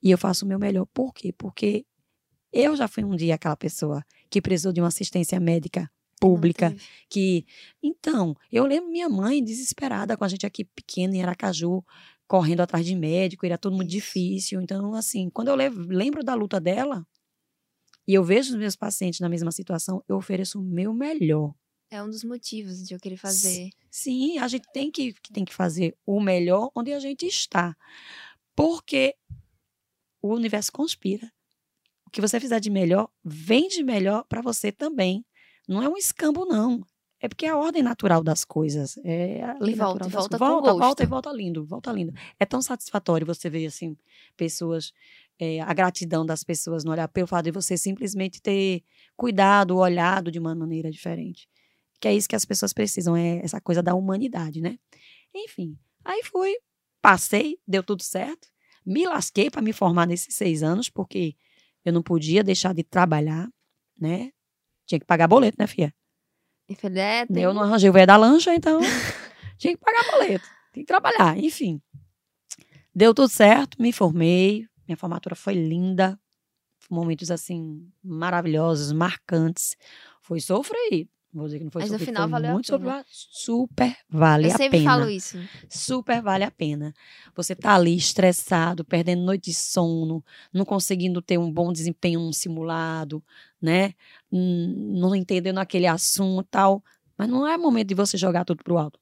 E 0.03 0.11
eu 0.11 0.19
faço 0.19 0.45
o 0.45 0.49
meu 0.49 0.59
melhor. 0.59 0.87
Por 0.93 1.13
quê? 1.13 1.33
Porque 1.33 1.85
eu 2.53 2.75
já 2.77 2.89
fui 2.89 3.05
um 3.05 3.15
dia 3.15 3.35
aquela 3.35 3.57
pessoa 3.57 4.05
que 4.29 4.41
precisou 4.43 4.73
de 4.73 4.81
uma 4.81 4.89
assistência 4.89 5.39
médica 5.39 5.91
pública, 6.21 6.77
que 7.09 7.47
então 7.83 8.37
eu 8.53 8.67
lembro 8.67 8.91
minha 8.91 9.09
mãe 9.09 9.43
desesperada 9.43 10.17
com 10.19 10.25
a 10.25 10.29
gente 10.29 10.45
aqui 10.45 10.65
pequena 10.67 11.17
em 11.17 11.23
Aracaju 11.23 11.83
correndo 12.29 12.61
atrás 12.61 12.85
de 12.85 12.95
médico 12.95 13.47
era 13.47 13.57
tudo 13.57 13.75
muito 13.75 13.89
difícil 13.89 14.61
então 14.61 14.95
assim 14.95 15.31
quando 15.31 15.49
eu 15.49 15.57
lembro 15.57 16.23
da 16.23 16.35
luta 16.35 16.61
dela 16.61 17.07
e 18.07 18.13
eu 18.13 18.23
vejo 18.23 18.51
os 18.53 18.59
meus 18.59 18.77
pacientes 18.77 19.19
na 19.19 19.31
mesma 19.31 19.51
situação 19.51 20.05
eu 20.07 20.17
ofereço 20.17 20.61
o 20.61 20.63
meu 20.63 20.93
melhor 20.93 21.55
É 21.91 22.03
um 22.03 22.11
dos 22.11 22.23
motivos 22.23 22.87
de 22.87 22.93
eu 22.95 23.01
querer 23.01 23.17
fazer. 23.17 23.71
sim 23.91 24.39
a 24.39 24.47
gente 24.47 24.71
tem 24.75 24.91
que 24.91 25.15
tem 25.33 25.45
que 25.47 25.55
fazer 25.55 25.97
o 26.05 26.21
melhor 26.21 26.71
onde 26.77 26.93
a 26.93 26.99
gente 27.01 27.25
está 27.27 27.75
Porque 28.55 29.15
o 30.23 30.35
universo 30.35 30.73
conspira. 30.73 31.31
O 32.07 32.11
que 32.11 32.21
você 32.21 32.41
fizer 32.41 32.61
de 32.61 32.71
melhor, 32.71 33.09
vem 33.25 33.69
de 33.69 33.83
melhor 33.83 34.25
para 34.29 34.43
você 34.43 34.73
também. 34.73 35.25
Não 35.69 35.83
é 35.83 35.89
um 35.89 35.97
escambo, 35.97 36.45
não. 36.45 36.85
É 37.21 37.29
porque 37.29 37.45
é 37.45 37.51
a 37.51 37.57
ordem 37.57 37.83
natural 37.83 38.23
das 38.23 38.45
coisas. 38.45 38.99
É 39.05 39.43
a 39.43 39.57
lei 39.61 39.75
E 39.75 39.77
volta, 39.77 40.05
natural 40.05 40.29
das 40.29 40.39
volta 40.39 40.39
volta, 40.39 40.73
volta 40.73 41.03
e 41.03 41.07
volta 41.07 41.33
lindo, 41.33 41.65
volta 41.65 41.93
lindo. 41.93 42.15
É 42.39 42.47
tão 42.47 42.63
satisfatório 42.63 43.27
você 43.27 43.51
ver 43.51 43.67
assim 43.67 43.97
pessoas, 44.37 44.93
é, 45.39 45.61
a 45.61 45.73
gratidão 45.75 46.25
das 46.25 46.43
pessoas 46.43 46.83
no 46.83 46.91
olhar 46.91 47.07
pelo 47.09 47.27
fato 47.27 47.45
de 47.45 47.51
você 47.51 47.77
simplesmente 47.77 48.41
ter 48.41 48.83
cuidado, 49.17 49.77
olhado 49.77 50.31
de 50.31 50.39
uma 50.39 50.55
maneira 50.55 50.91
diferente. 50.91 51.47
Que 52.01 52.09
é 52.09 52.15
isso 52.15 52.29
que 52.29 52.35
as 52.37 52.47
pessoas 52.47 52.73
precisam, 52.73 53.15
é 53.15 53.41
essa 53.45 53.61
coisa 53.61 53.83
da 53.83 53.95
humanidade, 53.95 54.63
né? 54.63 54.79
Enfim, 55.35 55.79
aí 56.03 56.23
fui, 56.25 56.57
passei, 57.03 57.59
deu 57.69 57.83
tudo 57.83 58.03
certo. 58.03 58.49
Me 58.85 59.07
lasquei 59.07 59.51
para 59.51 59.63
me 59.63 59.73
formar 59.73 60.07
nesses 60.07 60.35
seis 60.35 60.63
anos, 60.63 60.89
porque 60.89 61.35
eu 61.85 61.93
não 61.93 62.03
podia 62.03 62.43
deixar 62.43 62.75
de 62.75 62.83
trabalhar, 62.83 63.49
né? 63.99 64.31
Tinha 64.87 64.99
que 64.99 65.07
pagar 65.07 65.29
boleto, 65.29 65.57
né, 65.59 65.67
filha? 65.67 65.95
Falei, 66.77 67.03
é, 67.03 67.27
tem- 67.27 67.43
Eu 67.43 67.53
não 67.55 67.63
arranjei 67.63 67.91
o 67.91 67.93
velho 67.93 68.07
da 68.07 68.17
lancha, 68.17 68.55
então 68.55 68.81
tinha 69.59 69.75
que 69.77 69.81
pagar 69.85 70.11
boleto. 70.13 70.47
Tem 70.73 70.83
que 70.85 70.87
trabalhar, 70.87 71.37
enfim. 71.39 71.81
Deu 72.95 73.15
tudo 73.15 73.29
certo, 73.29 73.81
me 73.81 73.93
formei. 73.93 74.67
Minha 74.87 74.97
formatura 74.97 75.35
foi 75.35 75.55
linda. 75.55 76.19
Momentos, 76.91 77.31
assim, 77.31 77.89
maravilhosos, 78.03 78.91
marcantes. 78.93 79.77
Foi 80.23 80.41
sofrido. 80.41 81.09
Vou 81.33 81.45
dizer 81.47 81.59
que 81.59 81.65
não 81.65 81.71
foi 81.71 81.83
Mas 81.83 81.93
no 81.93 81.99
final 81.99 82.23
foi 82.25 82.31
valeu 82.31 82.51
a 82.51 82.55
muito 82.55 82.67
pena. 82.73 83.05
sofrido. 83.05 83.07
Super 83.09 83.97
vale 84.09 84.49
eu 84.49 84.53
a 84.53 84.57
sempre 84.57 84.79
pena 84.79 84.91
falo 84.91 85.09
isso. 85.09 85.39
super 85.69 86.21
vale 86.21 86.43
a 86.43 86.51
pena. 86.51 86.93
Você 87.37 87.55
tá 87.55 87.75
ali 87.75 87.97
estressado, 87.97 88.85
perdendo 88.85 89.23
noite 89.23 89.45
de 89.51 89.55
sono, 89.55 90.25
não 90.53 90.65
conseguindo 90.65 91.23
ter 91.23 91.39
um 91.39 91.51
bom 91.51 91.73
desempenho 91.73 92.19
num 92.19 92.33
simulado, 92.33 93.23
né? 93.63 93.95
Não 94.31 95.15
entendendo 95.15 95.59
aquele 95.59 95.87
assunto 95.87 96.47
e 96.47 96.51
tal. 96.51 96.83
Mas 97.17 97.29
não 97.29 97.47
é 97.47 97.57
momento 97.57 97.89
de 97.89 97.95
você 97.95 98.17
jogar 98.17 98.45
tudo 98.45 98.65
pro 98.65 98.79
alto. 98.79 98.99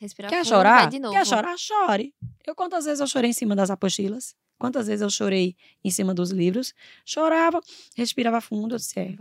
Respirar 0.00 0.30
Quer 0.30 0.44
fundo, 0.44 0.54
chorar? 0.54 0.90
de 0.90 0.98
novo. 0.98 1.14
Quer 1.14 1.26
chorar? 1.26 1.56
Chore. 1.58 2.14
Eu 2.46 2.54
quantas 2.54 2.84
vezes 2.84 3.00
eu 3.00 3.06
chorei 3.06 3.30
em 3.30 3.32
cima 3.32 3.56
das 3.56 3.70
apostilas? 3.70 4.34
Quantas 4.62 4.86
vezes 4.86 5.02
eu 5.02 5.10
chorei 5.10 5.56
em 5.82 5.90
cima 5.90 6.14
dos 6.14 6.30
livros? 6.30 6.72
Chorava, 7.04 7.60
respirava 7.96 8.40
fundo, 8.40 8.76
eu 8.76 8.78
disse, 8.78 8.96
é. 8.96 9.16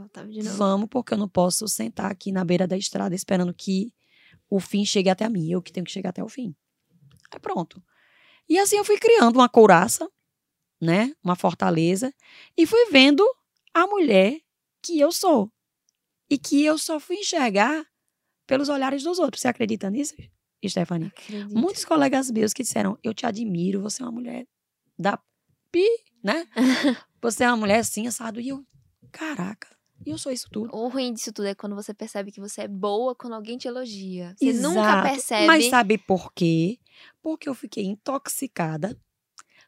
Vamos, 0.56 0.88
porque 0.88 1.16
eu 1.16 1.18
não 1.18 1.28
posso 1.28 1.68
sentar 1.68 2.12
aqui 2.12 2.32
na 2.32 2.46
beira 2.46 2.68
da 2.68 2.78
estrada 2.78 3.16
esperando 3.16 3.52
que 3.52 3.92
o 4.48 4.60
fim 4.60 4.86
chegue 4.86 5.10
até 5.10 5.28
mim. 5.28 5.50
Eu 5.50 5.60
que 5.60 5.72
tenho 5.74 5.84
que 5.84 5.92
chegar 5.92 6.12
até 6.12 6.24
o 6.24 6.30
fim. 6.30 6.56
Aí 7.32 7.40
pronto. 7.40 7.82
E 8.48 8.60
assim 8.60 8.78
eu 8.78 8.86
fui 8.86 9.00
criando 9.00 9.38
uma 9.38 9.50
couraça, 9.50 10.08
né? 10.80 11.12
Uma 11.24 11.36
fortaleza. 11.36 12.14
E 12.56 12.68
fui 12.68 12.92
vendo 12.92 13.28
a 13.74 13.88
mulher 13.88 14.40
que 14.80 15.00
eu 15.00 15.12
sou. 15.12 15.52
E 16.30 16.38
que 16.38 16.64
eu 16.64 16.78
só 16.78 17.00
fui 17.00 17.16
enxergar 17.16 17.84
pelos 18.46 18.70
olhares 18.70 19.02
dos 19.02 19.18
outros. 19.18 19.42
Você 19.42 19.48
acredita 19.48 19.90
nisso, 19.90 20.14
Stephanie? 20.64 21.08
Acredito. 21.08 21.58
Muitos 21.58 21.84
colegas 21.84 22.30
meus 22.30 22.54
que 22.54 22.62
disseram: 22.62 22.96
Eu 23.04 23.12
te 23.12 23.26
admiro, 23.26 23.82
você 23.82 24.04
é 24.04 24.06
uma 24.06 24.12
mulher 24.12 24.46
da 25.00 25.20
pi, 25.72 25.86
né? 26.24 26.48
Você 27.22 27.44
é 27.44 27.48
uma 27.48 27.58
mulher 27.58 27.80
assim, 27.80 28.08
assado. 28.08 28.40
E 28.42 28.50
eu, 28.50 28.66
caraca, 29.12 29.68
eu 30.06 30.18
sou 30.18 30.32
isso 30.32 30.48
tudo. 30.52 30.76
O 30.76 30.88
ruim 30.88 31.14
disso 31.14 31.32
tudo 31.32 31.48
é 31.48 31.54
quando 31.56 31.76
você 31.76 31.94
percebe 31.94 32.32
que 32.32 32.40
você 32.42 32.62
é 32.62 32.68
boa 32.68 33.16
quando 33.16 33.34
alguém 33.34 33.58
te 33.58 33.68
elogia. 33.68 34.34
Você 34.38 34.54
nunca 34.54 34.80
Exato. 34.82 35.08
percebe. 35.10 35.48
Mas 35.48 35.66
sabe 35.70 35.98
por 36.00 36.34
quê? 36.34 36.80
Porque 37.22 37.48
eu 37.48 37.54
fiquei 37.54 37.86
intoxicada 37.86 38.98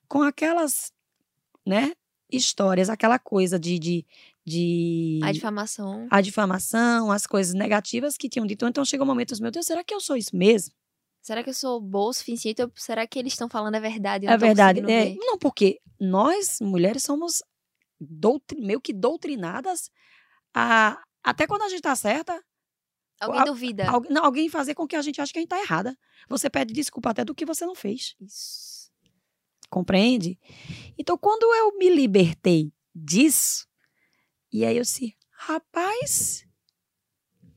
com 0.08 0.24
aquelas, 0.24 0.92
né, 1.66 1.94
histórias, 2.32 2.90
aquela 2.90 3.20
coisa 3.20 3.60
de, 3.60 3.78
de, 3.78 4.06
de 4.44 5.20
A 5.24 5.32
difamação. 5.32 6.08
a 6.10 6.20
difamação, 6.22 7.12
as 7.12 7.28
coisas 7.28 7.54
negativas 7.54 8.18
que 8.18 8.28
tinham 8.28 8.48
dito. 8.48 8.68
Então 8.68 8.84
chegou 8.84 9.06
um 9.06 9.10
momento, 9.10 9.40
meu 9.40 9.52
Deus, 9.52 9.66
será 9.68 9.84
que 9.84 9.94
eu 9.94 10.00
sou 10.02 10.18
isso 10.18 10.36
mesmo? 10.36 10.74
Será 11.24 11.42
que 11.42 11.50
eu 11.50 11.54
sou 11.54 11.80
boa 11.80 12.10
o 12.10 12.14
suficiente? 12.14 12.62
Ou 12.62 12.70
será 12.76 13.08
que 13.08 13.18
eles 13.18 13.32
estão 13.34 13.48
falando 13.50 13.76
a 13.76 13.80
verdade? 13.80 14.28
tô 14.28 14.38
verdade. 14.38 14.82
É, 14.82 14.84
ver? 14.84 15.16
não, 15.16 15.38
porque 15.40 15.80
nós, 16.00 16.60
mulheres, 16.62 17.02
somos 17.04 17.42
doutri- 18.00 18.60
meio 18.60 18.82
que 18.82 18.92
doutrinadas 18.94 19.90
a. 20.54 21.02
Até 21.24 21.48
quando 21.48 21.62
a 21.62 21.70
gente 21.70 21.82
tá 21.82 21.96
certa, 21.96 22.44
Alguém 23.22 23.40
a- 23.40 23.46
duvida. 23.46 23.90
algu- 23.90 24.10
não, 24.12 24.26
alguém 24.26 24.50
fazer 24.50 24.76
com 24.76 24.86
que 24.86 24.98
a 24.98 25.02
gente 25.02 25.22
ache 25.22 25.32
que 25.32 25.40
a 25.40 25.42
gente 25.42 25.50
tá 25.50 25.62
errada. 25.62 25.98
Você 26.28 26.50
pede 26.50 26.74
desculpa 26.74 27.12
até 27.12 27.24
do 27.24 27.34
que 27.34 27.46
você 27.46 27.66
não 27.66 27.74
fez. 27.74 28.16
Isso. 28.20 28.92
Compreende? 29.70 30.38
Então, 30.98 31.18
quando 31.18 31.44
eu 31.56 31.78
me 31.78 31.90
libertei 31.90 32.74
disso, 32.94 33.66
e 34.52 34.66
aí 34.66 34.76
eu 34.76 34.84
disse, 34.84 35.18
rapaz, 35.32 36.46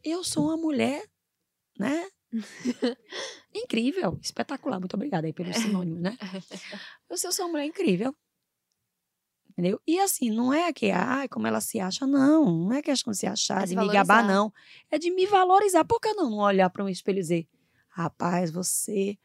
eu 0.04 0.22
sou 0.22 0.44
uma 0.44 0.56
mulher, 0.56 1.04
né? 1.78 2.08
incrível, 3.54 4.18
espetacular. 4.22 4.78
Muito 4.78 4.94
obrigada 4.94 5.26
aí 5.26 5.32
pelos 5.32 5.56
sinônimos, 5.56 6.00
né? 6.00 6.16
Eu, 7.08 7.16
sei, 7.16 7.28
eu 7.28 7.32
sou 7.32 7.44
uma 7.46 7.52
mulher 7.52 7.66
incrível. 7.66 8.14
Entendeu? 9.50 9.80
E 9.86 9.98
assim, 10.00 10.28
não 10.28 10.52
é 10.52 10.72
que, 10.72 10.90
ai, 10.90 11.28
como 11.28 11.46
ela 11.46 11.60
se 11.60 11.78
acha, 11.80 12.06
não. 12.06 12.66
Não 12.66 12.72
é 12.72 12.82
questão 12.82 13.12
de 13.12 13.18
se 13.18 13.26
achar, 13.26 13.62
É 13.62 13.64
de 13.64 13.70
se 13.70 13.76
me 13.76 13.88
gabar, 13.88 14.26
não. 14.26 14.52
É 14.90 14.98
de 14.98 15.10
me 15.10 15.24
valorizar. 15.24 15.84
Por 15.84 16.00
que 16.00 16.12
não, 16.12 16.28
não 16.28 16.38
olhar 16.38 16.68
para 16.68 16.84
um 16.84 16.88
espelho 16.88 17.18
e 17.18 17.22
dizer, 17.22 17.48
rapaz, 17.88 18.50
você 18.50 19.16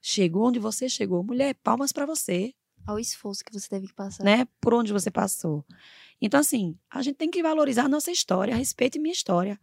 chegou 0.00 0.48
onde 0.48 0.58
você 0.58 0.88
chegou. 0.88 1.22
Mulher, 1.22 1.54
palmas 1.62 1.92
para 1.92 2.04
você 2.04 2.54
Olha 2.88 2.96
o 2.96 2.98
esforço 2.98 3.44
que 3.44 3.52
você 3.52 3.68
teve 3.68 3.86
que 3.86 3.94
passar. 3.94 4.24
né? 4.24 4.48
Por 4.60 4.72
onde 4.72 4.92
você 4.92 5.10
passou. 5.10 5.64
Então, 6.20 6.40
assim, 6.40 6.76
a 6.90 7.02
gente 7.02 7.16
tem 7.16 7.30
que 7.30 7.42
valorizar 7.42 7.84
a 7.84 7.88
nossa 7.88 8.10
história, 8.10 8.56
respeite 8.56 8.98
minha 8.98 9.12
história. 9.12 9.60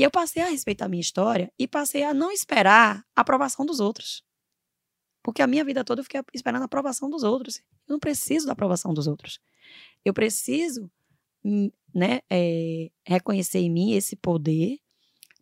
E 0.00 0.02
eu 0.02 0.10
passei 0.10 0.42
a 0.42 0.48
respeitar 0.48 0.86
a 0.86 0.88
minha 0.88 1.02
história 1.02 1.52
e 1.58 1.68
passei 1.68 2.02
a 2.04 2.14
não 2.14 2.32
esperar 2.32 3.04
a 3.14 3.20
aprovação 3.20 3.66
dos 3.66 3.80
outros. 3.80 4.24
Porque 5.22 5.42
a 5.42 5.46
minha 5.46 5.62
vida 5.62 5.84
toda 5.84 6.00
eu 6.00 6.04
fiquei 6.04 6.22
esperando 6.32 6.62
a 6.62 6.64
aprovação 6.64 7.10
dos 7.10 7.22
outros. 7.22 7.58
Eu 7.86 7.92
não 7.92 7.98
preciso 7.98 8.46
da 8.46 8.52
aprovação 8.54 8.94
dos 8.94 9.06
outros. 9.06 9.38
Eu 10.02 10.14
preciso, 10.14 10.90
hum, 11.44 11.70
né, 11.94 12.20
é, 12.30 12.90
reconhecer 13.04 13.58
em 13.58 13.68
mim 13.70 13.92
esse 13.92 14.16
poder. 14.16 14.78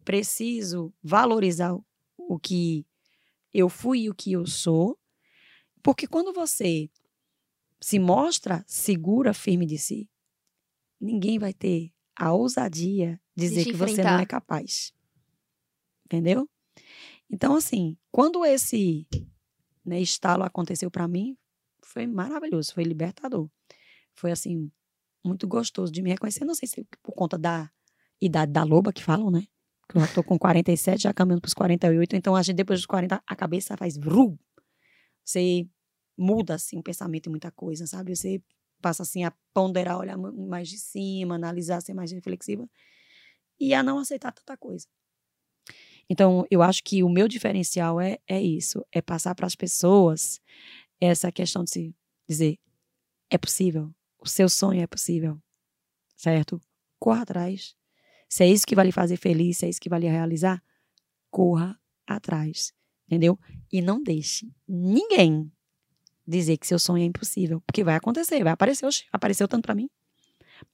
Preciso 0.05 0.93
valorizar 1.01 1.73
o- 1.73 1.85
o 2.17 2.37
que 2.37 2.85
eu 3.55 3.69
fui 3.69 4.01
e 4.01 4.11
o 4.11 4.15
que 4.17 4.33
eu 4.33 4.45
sou. 4.45 4.99
Porque 5.85 6.09
quando 6.09 6.33
você 6.33 6.91
se 7.81 8.01
mostra 8.01 8.65
segura, 8.67 9.33
firme 9.33 9.67
de 9.67 9.79
si, 9.79 10.11
ninguém 11.01 11.39
vai 11.39 11.53
ter 11.55 11.93
a 12.19 12.33
ousadia 12.33 13.21
dizer 13.37 13.65
que 13.65 13.73
você 13.73 14.03
não 14.03 14.19
é 14.19 14.27
capaz. 14.27 14.93
Entendeu? 16.05 16.49
Então, 17.31 17.55
assim, 17.55 17.97
quando 18.11 18.45
esse 18.45 19.07
né, 19.85 20.01
estalo 20.01 20.43
aconteceu 20.43 20.91
pra 20.91 21.07
mim, 21.07 21.37
foi 21.85 22.07
maravilhoso, 22.07 22.75
foi 22.75 22.83
libertador. 22.83 23.49
Foi, 24.17 24.33
assim, 24.33 24.71
muito 25.25 25.47
gostoso 25.47 25.93
de 25.93 26.03
me 26.03 26.11
reconhecer. 26.11 26.45
Não 26.45 26.55
sei 26.55 26.67
se 26.67 26.85
por 27.03 27.13
conta 27.13 27.39
da 27.39 27.71
idade 28.21 28.51
da 28.51 28.65
loba 28.65 28.93
que 28.93 29.03
falam, 29.03 29.31
né? 29.31 29.45
Que 29.89 29.97
eu 29.97 30.01
já 30.01 30.09
tô 30.13 30.25
com 30.25 30.39
47, 30.39 31.03
já 31.03 31.15
caminhando 31.15 31.41
pros 31.41 31.55
48. 31.55 32.17
Então, 32.17 32.35
a 32.35 32.43
gente, 32.43 32.57
depois 32.57 32.81
dos 32.81 32.87
40, 32.87 33.23
a 33.25 33.37
cabeça 33.37 33.77
faz 33.77 33.97
vrum. 33.97 34.37
Você 35.25 35.69
muda, 36.17 36.55
assim, 36.55 36.79
o 36.79 36.83
pensamento 36.83 37.29
em 37.29 37.31
muita 37.31 37.53
coisa, 37.53 37.87
sabe? 37.87 38.17
Você 38.17 38.43
passa, 38.81 39.03
assim, 39.03 39.25
a 39.25 39.33
ponderar, 39.53 39.99
olhar 39.99 40.17
mais 40.17 40.69
de 40.69 40.79
cima, 40.79 41.35
analisar, 41.35 41.81
ser 41.81 41.95
mais 41.95 42.13
reflexiva. 42.13 42.69
E 43.59 43.75
a 43.75 43.83
não 43.83 43.99
aceitar 43.99 44.33
tanta 44.33 44.57
coisa. 44.57 44.87
Então, 46.09 46.47
eu 46.51 46.63
acho 46.63 46.83
que 46.83 47.03
o 47.03 47.09
meu 47.09 47.29
diferencial 47.29 48.01
é, 48.01 48.19
é 48.27 48.41
isso. 48.41 48.85
É 48.91 49.03
passar 49.03 49.35
para 49.35 49.47
as 49.47 49.55
pessoas 49.55 50.41
essa 51.01 51.31
questão 51.31 51.65
de 51.65 51.71
se 51.71 51.97
dizer, 52.29 52.59
é 53.31 53.37
possível. 53.37 53.93
O 54.19 54.29
seu 54.29 54.49
sonho 54.49 54.81
é 54.81 54.87
possível. 54.87 55.39
Certo? 56.17 56.61
Corra 56.99 57.23
atrás. 57.23 57.75
Se 58.29 58.45
é 58.45 58.49
isso 58.49 58.67
que 58.67 58.75
vai 58.75 58.87
lhe 58.87 58.93
fazer 58.93 59.17
feliz, 59.17 59.59
se 59.59 59.67
é 59.67 59.69
isso 59.69 59.81
que 59.81 59.89
vai 59.89 60.01
lhe 60.01 60.09
realizar, 60.09 60.63
corra 61.31 61.79
atrás. 62.07 62.73
Entendeu? 63.07 63.39
E 63.73 63.81
não 63.81 64.03
deixe 64.03 64.51
ninguém 64.67 65.51
dizer 66.29 66.57
que 66.59 66.67
seu 66.67 66.79
sonho 66.79 67.03
é 67.03 67.07
impossível. 67.07 67.61
Porque 67.63 67.83
vai 67.83 67.95
acontecer, 67.97 68.43
vai 68.45 68.53
aparecer. 68.53 68.87
Oxe, 68.87 69.05
apareceu 69.13 69.49
tanto 69.49 69.63
para 69.65 69.75
mim. 69.75 69.89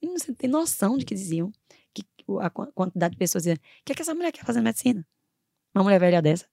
Menino, 0.01 0.19
Você 0.19 0.33
tem 0.33 0.49
noção 0.49 0.97
de 0.97 1.05
que 1.05 1.15
diziam. 1.15 1.51
Que 1.93 2.03
a 2.41 2.49
qua- 2.49 2.71
quantidade 2.73 3.13
de 3.13 3.17
pessoas 3.17 3.43
diziam: 3.43 3.55
o 3.55 3.59
que, 3.85 3.91
é 3.93 3.95
que 3.95 4.01
essa 4.01 4.13
mulher 4.13 4.31
quer 4.31 4.43
fazer 4.45 4.61
medicina? 4.61 5.05
Uma 5.73 5.83
mulher 5.83 5.99
velha 5.99 6.21
dessa. 6.21 6.45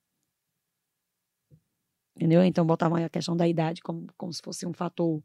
Entendeu? 2.16 2.44
Então 2.44 2.64
botavam 2.66 3.02
a 3.02 3.08
questão 3.08 3.36
da 3.36 3.48
idade 3.48 3.80
como, 3.82 4.06
como 4.16 4.32
se 4.32 4.42
fosse 4.42 4.66
um 4.66 4.72
fator 4.72 5.22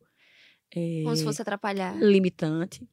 eh, 0.73 1.01
Como 1.03 1.15
se 1.15 1.23
fosse 1.23 1.41
atrapalhar. 1.41 1.95
limitante. 1.97 2.88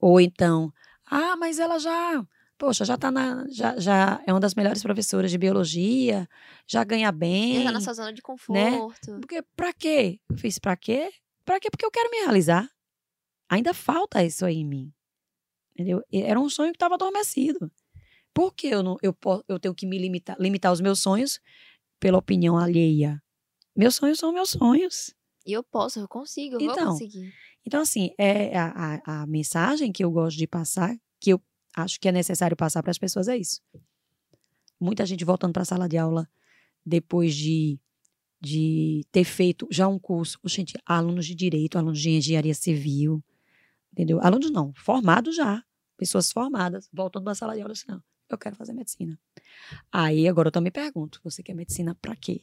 Ou 0.00 0.20
então, 0.20 0.72
ah, 1.06 1.36
mas 1.36 1.58
ela 1.58 1.78
já 1.78 2.26
Poxa, 2.58 2.84
já 2.84 2.96
tá 2.96 3.10
na. 3.10 3.46
Já, 3.50 3.78
já 3.78 4.22
é 4.26 4.32
uma 4.32 4.40
das 4.40 4.54
melhores 4.54 4.82
professoras 4.82 5.30
de 5.30 5.36
biologia, 5.36 6.26
já 6.66 6.82
ganha 6.84 7.12
bem. 7.12 7.56
Já 7.58 7.64
tá 7.64 7.72
na 7.72 7.80
sua 7.80 7.92
zona 7.92 8.12
de 8.12 8.22
conforto. 8.22 9.20
Porque 9.20 9.42
pra 9.54 9.72
quê? 9.72 10.20
Eu 10.30 10.38
fiz 10.38 10.58
pra 10.58 10.76
quê? 10.76 11.10
Pra 11.44 11.60
quê? 11.60 11.68
Porque 11.70 11.84
eu 11.84 11.90
quero 11.90 12.10
me 12.10 12.18
realizar. 12.22 12.68
Ainda 13.48 13.74
falta 13.74 14.24
isso 14.24 14.44
aí 14.44 14.56
em 14.56 14.64
mim. 14.66 14.92
Entendeu? 15.74 16.02
Era 16.10 16.40
um 16.40 16.48
sonho 16.48 16.72
que 16.72 16.76
estava 16.76 16.94
adormecido. 16.94 17.70
Por 18.32 18.54
que 18.54 18.68
eu, 18.68 18.82
não, 18.82 18.96
eu, 19.02 19.16
eu 19.48 19.60
tenho 19.60 19.74
que 19.74 19.86
me 19.86 19.98
limitar, 19.98 20.36
limitar 20.38 20.72
os 20.72 20.80
meus 20.80 21.00
sonhos 21.00 21.38
pela 22.00 22.18
opinião 22.18 22.56
alheia? 22.56 23.22
Meus 23.76 23.96
sonhos 23.96 24.18
são 24.18 24.32
meus 24.32 24.50
sonhos. 24.50 25.14
E 25.46 25.52
eu 25.52 25.62
posso, 25.62 26.00
eu 26.00 26.08
consigo, 26.08 26.56
eu 26.56 26.60
vou 26.60 26.72
Então, 26.72 26.92
conseguir. 26.92 27.32
Então, 27.64 27.80
assim, 27.82 28.10
é 28.18 28.56
a, 28.58 29.00
a, 29.04 29.22
a 29.22 29.26
mensagem 29.26 29.92
que 29.92 30.02
eu 30.02 30.10
gosto 30.10 30.36
de 30.36 30.46
passar, 30.46 30.96
que 31.20 31.30
eu 31.30 31.40
acho 31.76 32.00
que 32.00 32.08
é 32.08 32.12
necessário 32.12 32.56
passar 32.56 32.82
para 32.82 32.90
as 32.90 32.98
pessoas, 32.98 33.28
é 33.28 33.36
isso. 33.36 33.60
Muita 34.80 35.04
gente 35.04 35.24
voltando 35.24 35.52
para 35.52 35.62
a 35.62 35.66
sala 35.66 35.88
de 35.88 35.98
aula 35.98 36.28
depois 36.84 37.34
de, 37.34 37.78
de 38.40 39.04
ter 39.12 39.24
feito 39.24 39.68
já 39.70 39.86
um 39.86 39.98
curso. 39.98 40.38
Gente, 40.44 40.74
alunos 40.84 41.26
de 41.26 41.34
direito, 41.34 41.78
alunos 41.78 42.00
de 42.00 42.10
engenharia 42.10 42.54
civil, 42.54 43.22
entendeu? 43.92 44.18
Alunos 44.22 44.50
não, 44.50 44.72
formados 44.74 45.36
já. 45.36 45.62
Pessoas 45.96 46.32
formadas, 46.32 46.88
voltando 46.92 47.24
para 47.24 47.32
a 47.32 47.36
sala 47.36 47.54
de 47.54 47.62
aula, 47.62 47.72
assim, 47.72 47.86
não, 47.88 48.02
eu 48.28 48.36
quero 48.36 48.56
fazer 48.56 48.72
medicina. 48.72 49.18
Aí, 49.90 50.28
agora 50.28 50.48
eu 50.48 50.52
também 50.52 50.72
pergunto, 50.72 51.20
você 51.24 51.42
quer 51.42 51.54
medicina 51.54 51.94
para 51.94 52.14
quê? 52.14 52.42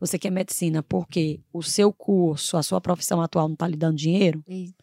Você 0.00 0.18
quer 0.18 0.30
medicina 0.30 0.82
porque 0.82 1.40
o 1.52 1.62
seu 1.62 1.92
curso, 1.92 2.56
a 2.56 2.62
sua 2.62 2.80
profissão 2.80 3.20
atual 3.20 3.48
não 3.48 3.54
está 3.54 3.68
lhe 3.68 3.76
dando 3.76 3.96
dinheiro? 3.96 4.42
E 4.48 4.74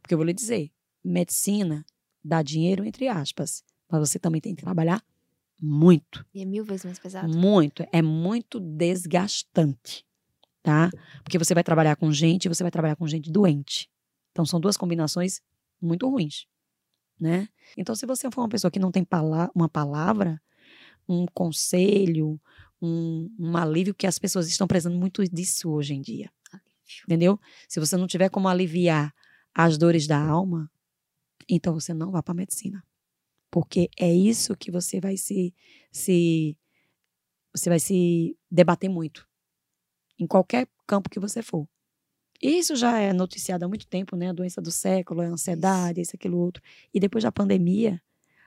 Porque 0.00 0.14
eu 0.14 0.18
vou 0.18 0.24
lhe 0.24 0.32
dizer, 0.32 0.70
medicina 1.02 1.84
dá 2.24 2.42
dinheiro, 2.42 2.84
entre 2.84 3.08
aspas, 3.08 3.62
mas 3.90 4.00
você 4.00 4.18
também 4.18 4.40
tem 4.40 4.54
que 4.54 4.62
trabalhar 4.62 5.02
muito, 5.60 6.24
e 6.32 6.42
é 6.42 6.44
mil 6.44 6.64
vezes 6.64 6.84
mais 6.84 6.98
pesado. 6.98 7.36
muito. 7.36 7.84
É 7.92 8.00
muito 8.00 8.60
desgastante, 8.60 10.06
tá? 10.62 10.90
Porque 11.22 11.38
você 11.38 11.52
vai 11.54 11.64
trabalhar 11.64 11.96
com 11.96 12.12
gente 12.12 12.44
e 12.44 12.48
você 12.48 12.62
vai 12.62 12.70
trabalhar 12.70 12.96
com 12.96 13.08
gente 13.08 13.30
doente. 13.30 13.90
Então, 14.30 14.46
são 14.46 14.60
duas 14.60 14.76
combinações 14.76 15.40
muito 15.80 16.08
ruins, 16.08 16.46
né? 17.18 17.48
Então, 17.76 17.94
se 17.94 18.06
você 18.06 18.30
for 18.30 18.42
uma 18.42 18.48
pessoa 18.48 18.70
que 18.70 18.78
não 18.78 18.92
tem 18.92 19.04
pala- 19.04 19.50
uma 19.54 19.68
palavra, 19.68 20.40
um 21.08 21.26
conselho, 21.34 22.40
um, 22.80 23.28
um 23.38 23.56
alívio, 23.56 23.94
que 23.94 24.06
as 24.06 24.18
pessoas 24.18 24.48
estão 24.48 24.68
precisando 24.68 24.96
muito 24.96 25.24
disso 25.24 25.70
hoje 25.70 25.94
em 25.94 26.00
dia 26.00 26.30
entendeu? 27.04 27.38
Se 27.68 27.80
você 27.80 27.96
não 27.96 28.06
tiver 28.06 28.28
como 28.30 28.48
aliviar 28.48 29.14
as 29.54 29.76
dores 29.76 30.06
da 30.06 30.18
alma, 30.18 30.70
então 31.48 31.74
você 31.74 31.94
não 31.94 32.10
vá 32.10 32.22
para 32.22 32.34
medicina. 32.34 32.84
Porque 33.50 33.88
é 33.98 34.12
isso 34.12 34.56
que 34.56 34.70
você 34.70 35.00
vai 35.00 35.16
se, 35.16 35.54
se 35.90 36.56
você 37.54 37.70
vai 37.70 37.80
se 37.80 38.36
debater 38.50 38.90
muito 38.90 39.26
em 40.18 40.26
qualquer 40.26 40.68
campo 40.86 41.08
que 41.08 41.20
você 41.20 41.42
for. 41.42 41.66
Isso 42.40 42.76
já 42.76 42.98
é 42.98 43.12
noticiado 43.12 43.64
há 43.64 43.68
muito 43.68 43.86
tempo, 43.86 44.14
né? 44.16 44.28
A 44.28 44.32
doença 44.32 44.60
do 44.60 44.70
século, 44.70 45.22
a 45.22 45.26
ansiedade, 45.26 46.00
isso, 46.00 46.14
aquilo, 46.14 46.38
outro. 46.38 46.62
E 46.94 47.00
depois 47.00 47.24
da 47.24 47.32
pandemia, 47.32 48.00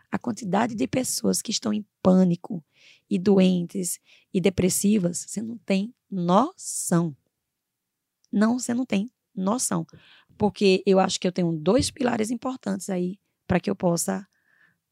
a 0.10 0.18
quantidade 0.18 0.76
de 0.76 0.88
pessoas 0.88 1.42
que 1.42 1.52
estão 1.52 1.74
em 1.74 1.86
pânico 2.02 2.64
e 3.10 3.20
doentes 3.20 4.00
e 4.34 4.40
depressivas, 4.40 5.26
você 5.28 5.42
não 5.42 5.58
tem 5.58 5.94
noção. 6.10 7.16
Não, 8.32 8.58
você 8.58 8.74
não 8.74 8.86
tem 8.86 9.12
noção. 9.36 9.86
Porque 10.38 10.84
eu 10.86 11.00
acho 11.00 11.20
que 11.20 11.28
eu 11.28 11.32
tenho 11.32 11.52
dois 11.52 11.92
pilares 11.92 12.32
importantes 12.32 12.90
aí 12.90 13.20
para 13.48 13.60
que 13.60 13.70
eu 13.70 13.76
possa 13.76 14.26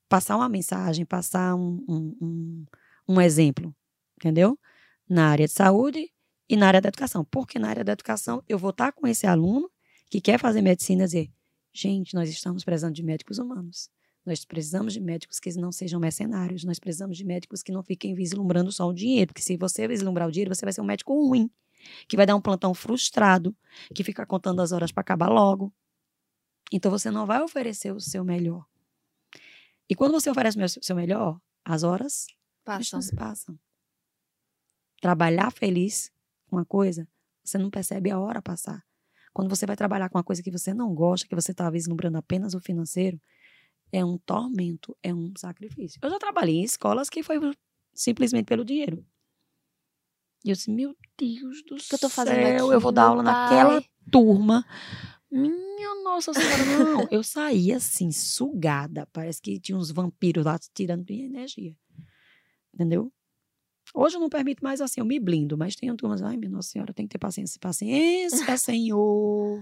passar 0.08 0.36
uma 0.36 0.50
mensagem, 0.50 1.06
passar 1.06 1.56
um, 1.56 1.84
um, 1.88 2.18
um, 2.22 2.66
um 3.08 3.22
exemplo, 3.22 3.74
entendeu? 4.18 4.60
Na 5.08 5.30
área 5.30 5.48
de 5.48 5.54
saúde 5.54 6.12
e 6.50 6.56
na 6.56 6.68
área 6.68 6.82
da 6.82 6.90
educação. 6.90 7.24
Porque 7.24 7.60
na 7.60 7.70
área 7.70 7.84
da 7.84 7.94
educação 7.94 8.44
eu 8.48 8.58
vou 8.58 8.72
estar 8.72 8.92
com 8.92 9.08
esse 9.08 9.28
aluno 9.28 9.70
que 10.10 10.20
quer 10.20 10.40
fazer 10.40 10.62
medicina 10.62 11.04
e 11.04 11.06
dizer: 11.06 11.32
gente, 11.72 12.16
nós 12.16 12.30
estamos 12.30 12.64
precisando 12.64 12.94
de 12.94 13.04
médicos 13.04 13.38
humanos. 13.38 13.90
Nós 14.26 14.44
precisamos 14.46 14.94
de 14.94 15.00
médicos 15.00 15.40
que 15.40 15.52
não 15.54 15.72
sejam 15.72 16.00
mercenários. 16.00 16.64
Nós 16.64 16.80
precisamos 16.80 17.18
de 17.18 17.24
médicos 17.24 17.64
que 17.64 17.72
não 17.72 17.82
fiquem 17.82 18.14
vislumbrando 18.14 18.72
só 18.72 18.88
o 18.88 18.94
dinheiro. 18.94 19.28
Porque 19.28 19.42
se 19.42 19.58
você 19.58 19.88
vislumbrar 19.88 20.28
o 20.28 20.32
dinheiro, 20.32 20.54
você 20.54 20.66
vai 20.66 20.74
ser 20.74 20.82
um 20.82 20.86
médico 20.86 21.14
ruim 21.14 21.50
que 22.08 22.18
vai 22.18 22.26
dar 22.26 22.36
um 22.36 22.42
plantão 22.42 22.74
frustrado, 22.74 23.56
que 23.94 24.04
fica 24.04 24.26
contando 24.26 24.62
as 24.62 24.72
horas 24.72 24.92
para 24.92 25.02
acabar 25.02 25.30
logo. 25.30 25.74
Então 26.72 26.92
você 26.92 27.10
não 27.10 27.26
vai 27.26 27.42
oferecer 27.42 27.92
o 27.92 28.00
seu 28.00 28.24
melhor. 28.24 28.66
E 29.90 29.96
quando 29.96 30.12
você 30.12 30.30
oferece 30.30 30.58
o 30.64 30.84
seu 30.84 30.96
melhor, 30.96 31.40
as 31.66 31.84
horas 31.84 32.28
Passam. 32.64 33.02
se 33.02 33.16
passam. 33.16 33.60
Trabalhar 35.02 35.52
feliz 35.52 36.12
com 36.48 36.58
uma 36.58 36.66
coisa, 36.66 37.08
você 37.44 37.58
não 37.58 37.70
percebe 37.70 38.12
a 38.12 38.20
hora 38.20 38.42
passar. 38.42 38.86
Quando 39.34 39.50
você 39.50 39.66
vai 39.66 39.76
trabalhar 39.76 40.10
com 40.10 40.18
uma 40.18 40.24
coisa 40.24 40.44
que 40.44 40.52
você 40.52 40.74
não 40.74 40.94
gosta, 40.94 41.28
que 41.28 41.36
você 41.36 41.52
está 41.52 41.70
vislumbrando 41.70 42.18
apenas 42.18 42.54
o 42.54 42.60
financeiro, 42.60 43.20
é 43.92 44.04
um 44.04 44.18
tormento, 44.18 44.96
é 45.02 45.14
um 45.14 45.34
sacrifício. 45.38 46.00
Eu 46.04 46.10
já 46.10 46.20
trabalhei 46.20 46.58
em 46.58 46.64
escolas 46.64 47.10
que 47.10 47.24
foi 47.24 47.40
simplesmente 47.94 48.46
pelo 48.46 48.64
dinheiro. 48.64 49.04
E 50.44 50.50
eu 50.50 50.56
disse, 50.56 50.72
meu 50.72 50.96
Deus 51.18 51.64
do 51.64 51.76
que 51.76 51.96
eu 51.96 52.00
tô 52.00 52.10
céu, 52.10 52.10
fazendo 52.10 52.46
aqui, 52.46 52.74
eu 52.74 52.80
vou 52.80 52.92
dar 52.92 53.04
aula 53.04 53.24
pai? 53.24 53.34
naquela 53.34 53.84
turma. 54.12 54.66
Minha 55.32 56.04
nossa 56.04 56.34
senhora, 56.34 56.66
não. 56.66 57.08
Eu 57.12 57.22
saí 57.24 57.72
assim, 57.72 58.12
sugada. 58.12 59.08
Parece 59.12 59.42
que 59.42 59.60
tinha 59.60 59.78
uns 59.78 59.92
vampiros 59.92 60.46
lá 60.46 60.58
tirando 60.74 61.06
minha 61.08 61.26
energia. 61.26 61.76
Entendeu? 62.74 63.12
Hoje 63.94 64.16
eu 64.16 64.20
não 64.20 64.30
permito 64.30 64.64
mais 64.64 64.82
assim, 64.82 65.02
eu 65.02 65.06
me 65.06 65.20
blindo, 65.20 65.58
mas 65.58 65.76
tem 65.76 65.94
turmas, 65.96 66.22
ai, 66.22 66.38
minha 66.38 66.52
nossa 66.52 66.70
senhora, 66.70 66.94
tem 66.94 67.06
que 67.08 67.12
ter 67.12 67.18
paciência. 67.18 67.60
Paciência, 67.60 68.58
Senhor. 68.58 69.62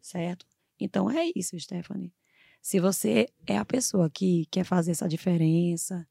Certo? 0.00 0.46
Então 0.78 1.10
é 1.10 1.30
isso, 1.34 1.58
Stephanie. 1.58 2.12
Se 2.60 2.80
você 2.80 3.28
é 3.46 3.56
a 3.56 3.64
pessoa 3.64 4.10
que 4.10 4.46
quer 4.50 4.64
fazer 4.64 4.90
essa 4.90 5.08
diferença, 5.08 6.06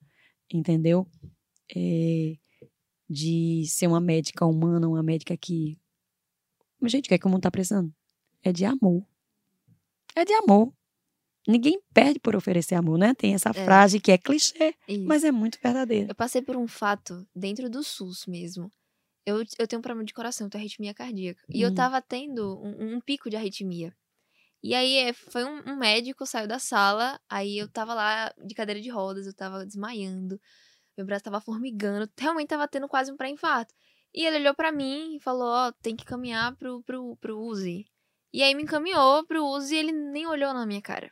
entendeu? 0.51 1.07
É, 1.75 2.37
de 3.09 3.65
ser 3.67 3.87
uma 3.87 3.99
médica 3.99 4.45
humana, 4.45 4.87
uma 4.87 5.03
médica 5.03 5.35
que. 5.37 5.77
Gente, 6.83 7.05
o 7.05 7.09
que 7.09 7.13
é 7.13 7.17
que 7.17 7.25
o 7.25 7.29
mundo 7.29 7.41
tá 7.41 7.51
precisando? 7.51 7.93
É 8.41 8.51
de 8.51 8.65
amor. 8.65 9.05
É 10.15 10.25
de 10.25 10.33
amor. 10.33 10.73
Ninguém 11.47 11.81
perde 11.93 12.19
por 12.19 12.35
oferecer 12.35 12.75
amor, 12.75 12.97
né? 12.97 13.13
Tem 13.13 13.33
essa 13.33 13.49
É. 13.49 13.65
frase 13.65 13.99
que 13.99 14.11
é 14.11 14.17
clichê, 14.17 14.73
Isso. 14.87 15.05
mas 15.05 15.23
é 15.23 15.31
muito 15.31 15.59
verdadeira. 15.61 16.09
Eu 16.09 16.15
passei 16.15 16.41
por 16.41 16.55
um 16.55 16.67
fato 16.67 17.27
dentro 17.35 17.69
do 17.69 17.83
SUS 17.83 18.25
mesmo. 18.27 18.71
Eu, 19.25 19.43
eu 19.57 19.67
tenho 19.67 19.79
um 19.79 19.81
problema 19.81 20.05
de 20.05 20.13
coração, 20.13 20.47
eu 20.47 20.51
tenho 20.51 20.61
arritmia 20.61 20.93
cardíaca. 20.93 21.41
E 21.49 21.61
eu 21.61 21.69
Hum. 21.71 21.75
tava 21.75 22.01
tendo 22.01 22.59
um, 22.61 22.95
um 22.95 23.01
pico 23.01 23.29
de 23.29 23.35
arritmia. 23.35 23.95
E 24.61 24.73
aí 24.73 24.95
é, 24.97 25.13
foi 25.13 25.43
um, 25.43 25.71
um 25.71 25.75
médico, 25.75 26.25
saiu 26.25 26.47
da 26.47 26.59
sala, 26.59 27.19
aí 27.29 27.57
eu 27.57 27.67
tava 27.69 27.93
lá 27.93 28.33
de 28.45 28.53
cadeira 28.55 28.79
de 28.79 28.89
rodas, 28.89 29.27
eu 29.27 29.33
tava 29.33 29.65
desmaiando, 29.65 30.39
meu 30.97 31.05
braço 31.05 31.23
tava 31.23 31.41
formigando, 31.41 32.09
realmente 32.17 32.49
tava 32.49 32.67
tendo 32.67 32.87
quase 32.87 33.11
um 33.11 33.17
pré-infarto. 33.17 33.73
E 34.13 34.25
ele 34.25 34.37
olhou 34.37 34.53
pra 34.53 34.71
mim 34.71 35.15
e 35.15 35.19
falou, 35.19 35.47
ó, 35.47 35.71
tem 35.81 35.95
que 35.95 36.05
caminhar 36.05 36.55
pro, 36.55 36.83
pro, 36.83 37.15
pro 37.17 37.39
UZI. 37.39 37.85
E 38.31 38.43
aí 38.43 38.53
me 38.53 38.63
encaminhou 38.63 39.25
pro 39.25 39.45
UZI 39.45 39.75
e 39.75 39.77
ele 39.79 39.91
nem 39.91 40.27
olhou 40.27 40.53
na 40.53 40.65
minha 40.65 40.81
cara. 40.81 41.11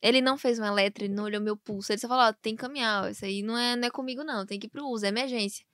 Ele 0.00 0.20
não 0.20 0.38
fez 0.38 0.58
um 0.58 0.64
eletro, 0.64 1.04
ele 1.04 1.14
não 1.14 1.24
olhou 1.24 1.40
meu 1.40 1.56
pulso. 1.56 1.92
Ele 1.92 2.00
só 2.00 2.08
falou, 2.08 2.24
ó, 2.24 2.32
tem 2.32 2.54
que 2.54 2.62
caminhar, 2.62 3.10
isso 3.10 3.24
aí 3.24 3.42
não 3.42 3.56
é, 3.56 3.76
não 3.76 3.88
é 3.88 3.90
comigo 3.90 4.22
não, 4.24 4.46
tem 4.46 4.58
que 4.58 4.66
ir 4.66 4.70
pro 4.70 4.86
uso, 4.86 5.04
é 5.04 5.08
emergência. 5.08 5.64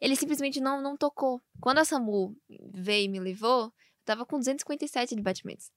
Ele 0.00 0.16
simplesmente 0.16 0.60
não, 0.60 0.82
não 0.82 0.96
tocou. 0.96 1.40
Quando 1.60 1.78
a 1.78 1.84
SAMU 1.84 2.36
veio 2.74 3.04
e 3.04 3.08
me 3.08 3.20
levou, 3.20 3.64
eu 3.64 3.72
tava 4.04 4.26
com 4.26 4.38
257 4.38 5.14
de 5.14 5.22
batimentos. 5.22 5.70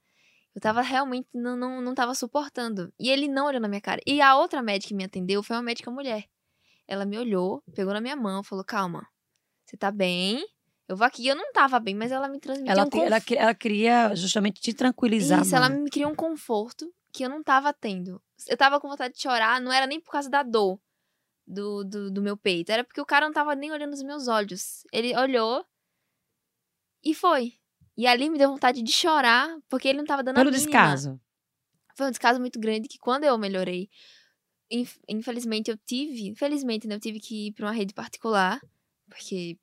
Eu 0.53 0.59
tava 0.59 0.81
realmente, 0.81 1.29
não, 1.33 1.55
não, 1.55 1.81
não 1.81 1.93
tava 1.93 2.15
suportando. 2.15 2.91
E 2.99 3.09
ele 3.09 3.27
não 3.27 3.45
olhou 3.45 3.61
na 3.61 3.67
minha 3.67 3.79
cara. 3.79 4.01
E 4.05 4.19
a 4.19 4.35
outra 4.35 4.61
médica 4.61 4.89
que 4.89 4.95
me 4.95 5.03
atendeu 5.03 5.43
foi 5.43 5.55
uma 5.55 5.61
médica 5.61 5.91
mulher. 5.91 6.25
Ela 6.87 7.05
me 7.05 7.17
olhou, 7.17 7.61
pegou 7.75 7.93
na 7.93 8.01
minha 8.01 8.15
mão, 8.15 8.43
falou, 8.43 8.63
calma, 8.63 9.07
você 9.65 9.75
tá 9.75 9.91
bem? 9.91 10.45
Eu 10.87 10.95
vou 10.95 11.05
aqui. 11.05 11.23
E 11.23 11.27
eu 11.27 11.35
não 11.35 11.51
tava 11.51 11.79
bem, 11.79 11.93
mas 11.93 12.11
ela 12.11 12.29
me 12.29 12.39
transmitiu 12.39 12.71
Ela, 12.71 12.83
um 12.85 12.89
te- 12.89 12.97
ela, 12.99 13.17
ela 13.35 13.53
queria 13.55 14.15
justamente 14.15 14.61
te 14.61 14.73
tranquilizar. 14.73 15.41
isso, 15.41 15.55
ela 15.55 15.69
me 15.69 15.89
criou 15.89 16.11
um 16.11 16.15
conforto 16.15 16.93
que 17.11 17.23
eu 17.25 17.29
não 17.29 17.43
tava 17.43 17.73
tendo. 17.73 18.21
Eu 18.47 18.55
tava 18.55 18.79
com 18.79 18.87
vontade 18.87 19.13
de 19.15 19.21
chorar, 19.21 19.59
não 19.59 19.71
era 19.71 19.85
nem 19.85 19.99
por 19.99 20.11
causa 20.11 20.29
da 20.29 20.43
dor 20.43 20.79
do, 21.45 21.83
do, 21.83 22.11
do 22.11 22.21
meu 22.21 22.37
peito, 22.37 22.71
era 22.71 22.83
porque 22.83 23.01
o 23.01 23.05
cara 23.05 23.25
não 23.25 23.33
tava 23.33 23.55
nem 23.55 23.71
olhando 23.71 23.91
nos 23.91 24.03
meus 24.03 24.27
olhos. 24.27 24.83
Ele 24.93 25.15
olhou 25.17 25.65
e 27.03 27.13
foi. 27.13 27.53
E 27.97 28.05
ali 28.05 28.29
me 28.29 28.37
deu 28.37 28.49
vontade 28.49 28.81
de 28.81 28.91
chorar, 28.91 29.57
porque 29.67 29.87
ele 29.87 29.97
não 29.97 30.05
tava 30.05 30.23
dando 30.23 30.35
Pelo 30.35 30.49
a 30.49 30.51
mínima. 30.51 30.67
descaso. 30.67 31.19
Foi 31.95 32.07
um 32.07 32.11
descaso 32.11 32.39
muito 32.39 32.59
grande 32.59 32.87
que 32.87 32.99
quando 32.99 33.23
eu 33.23 33.37
melhorei, 33.37 33.89
infelizmente 35.07 35.71
eu 35.71 35.77
tive, 35.77 36.27
infelizmente, 36.27 36.87
né, 36.87 36.95
eu 36.95 36.99
tive 36.99 37.19
que 37.19 37.47
ir 37.47 37.51
pra 37.53 37.67
uma 37.67 37.71
rede 37.71 37.93
particular, 37.93 38.59
porque 39.09 39.57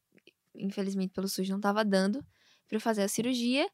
infelizmente 0.55 1.13
pelo 1.13 1.29
SUS 1.29 1.49
não 1.49 1.61
tava 1.61 1.85
dando 1.85 2.25
eu 2.75 2.81
fazer 2.81 3.03
a 3.03 3.09
cirurgia. 3.09 3.69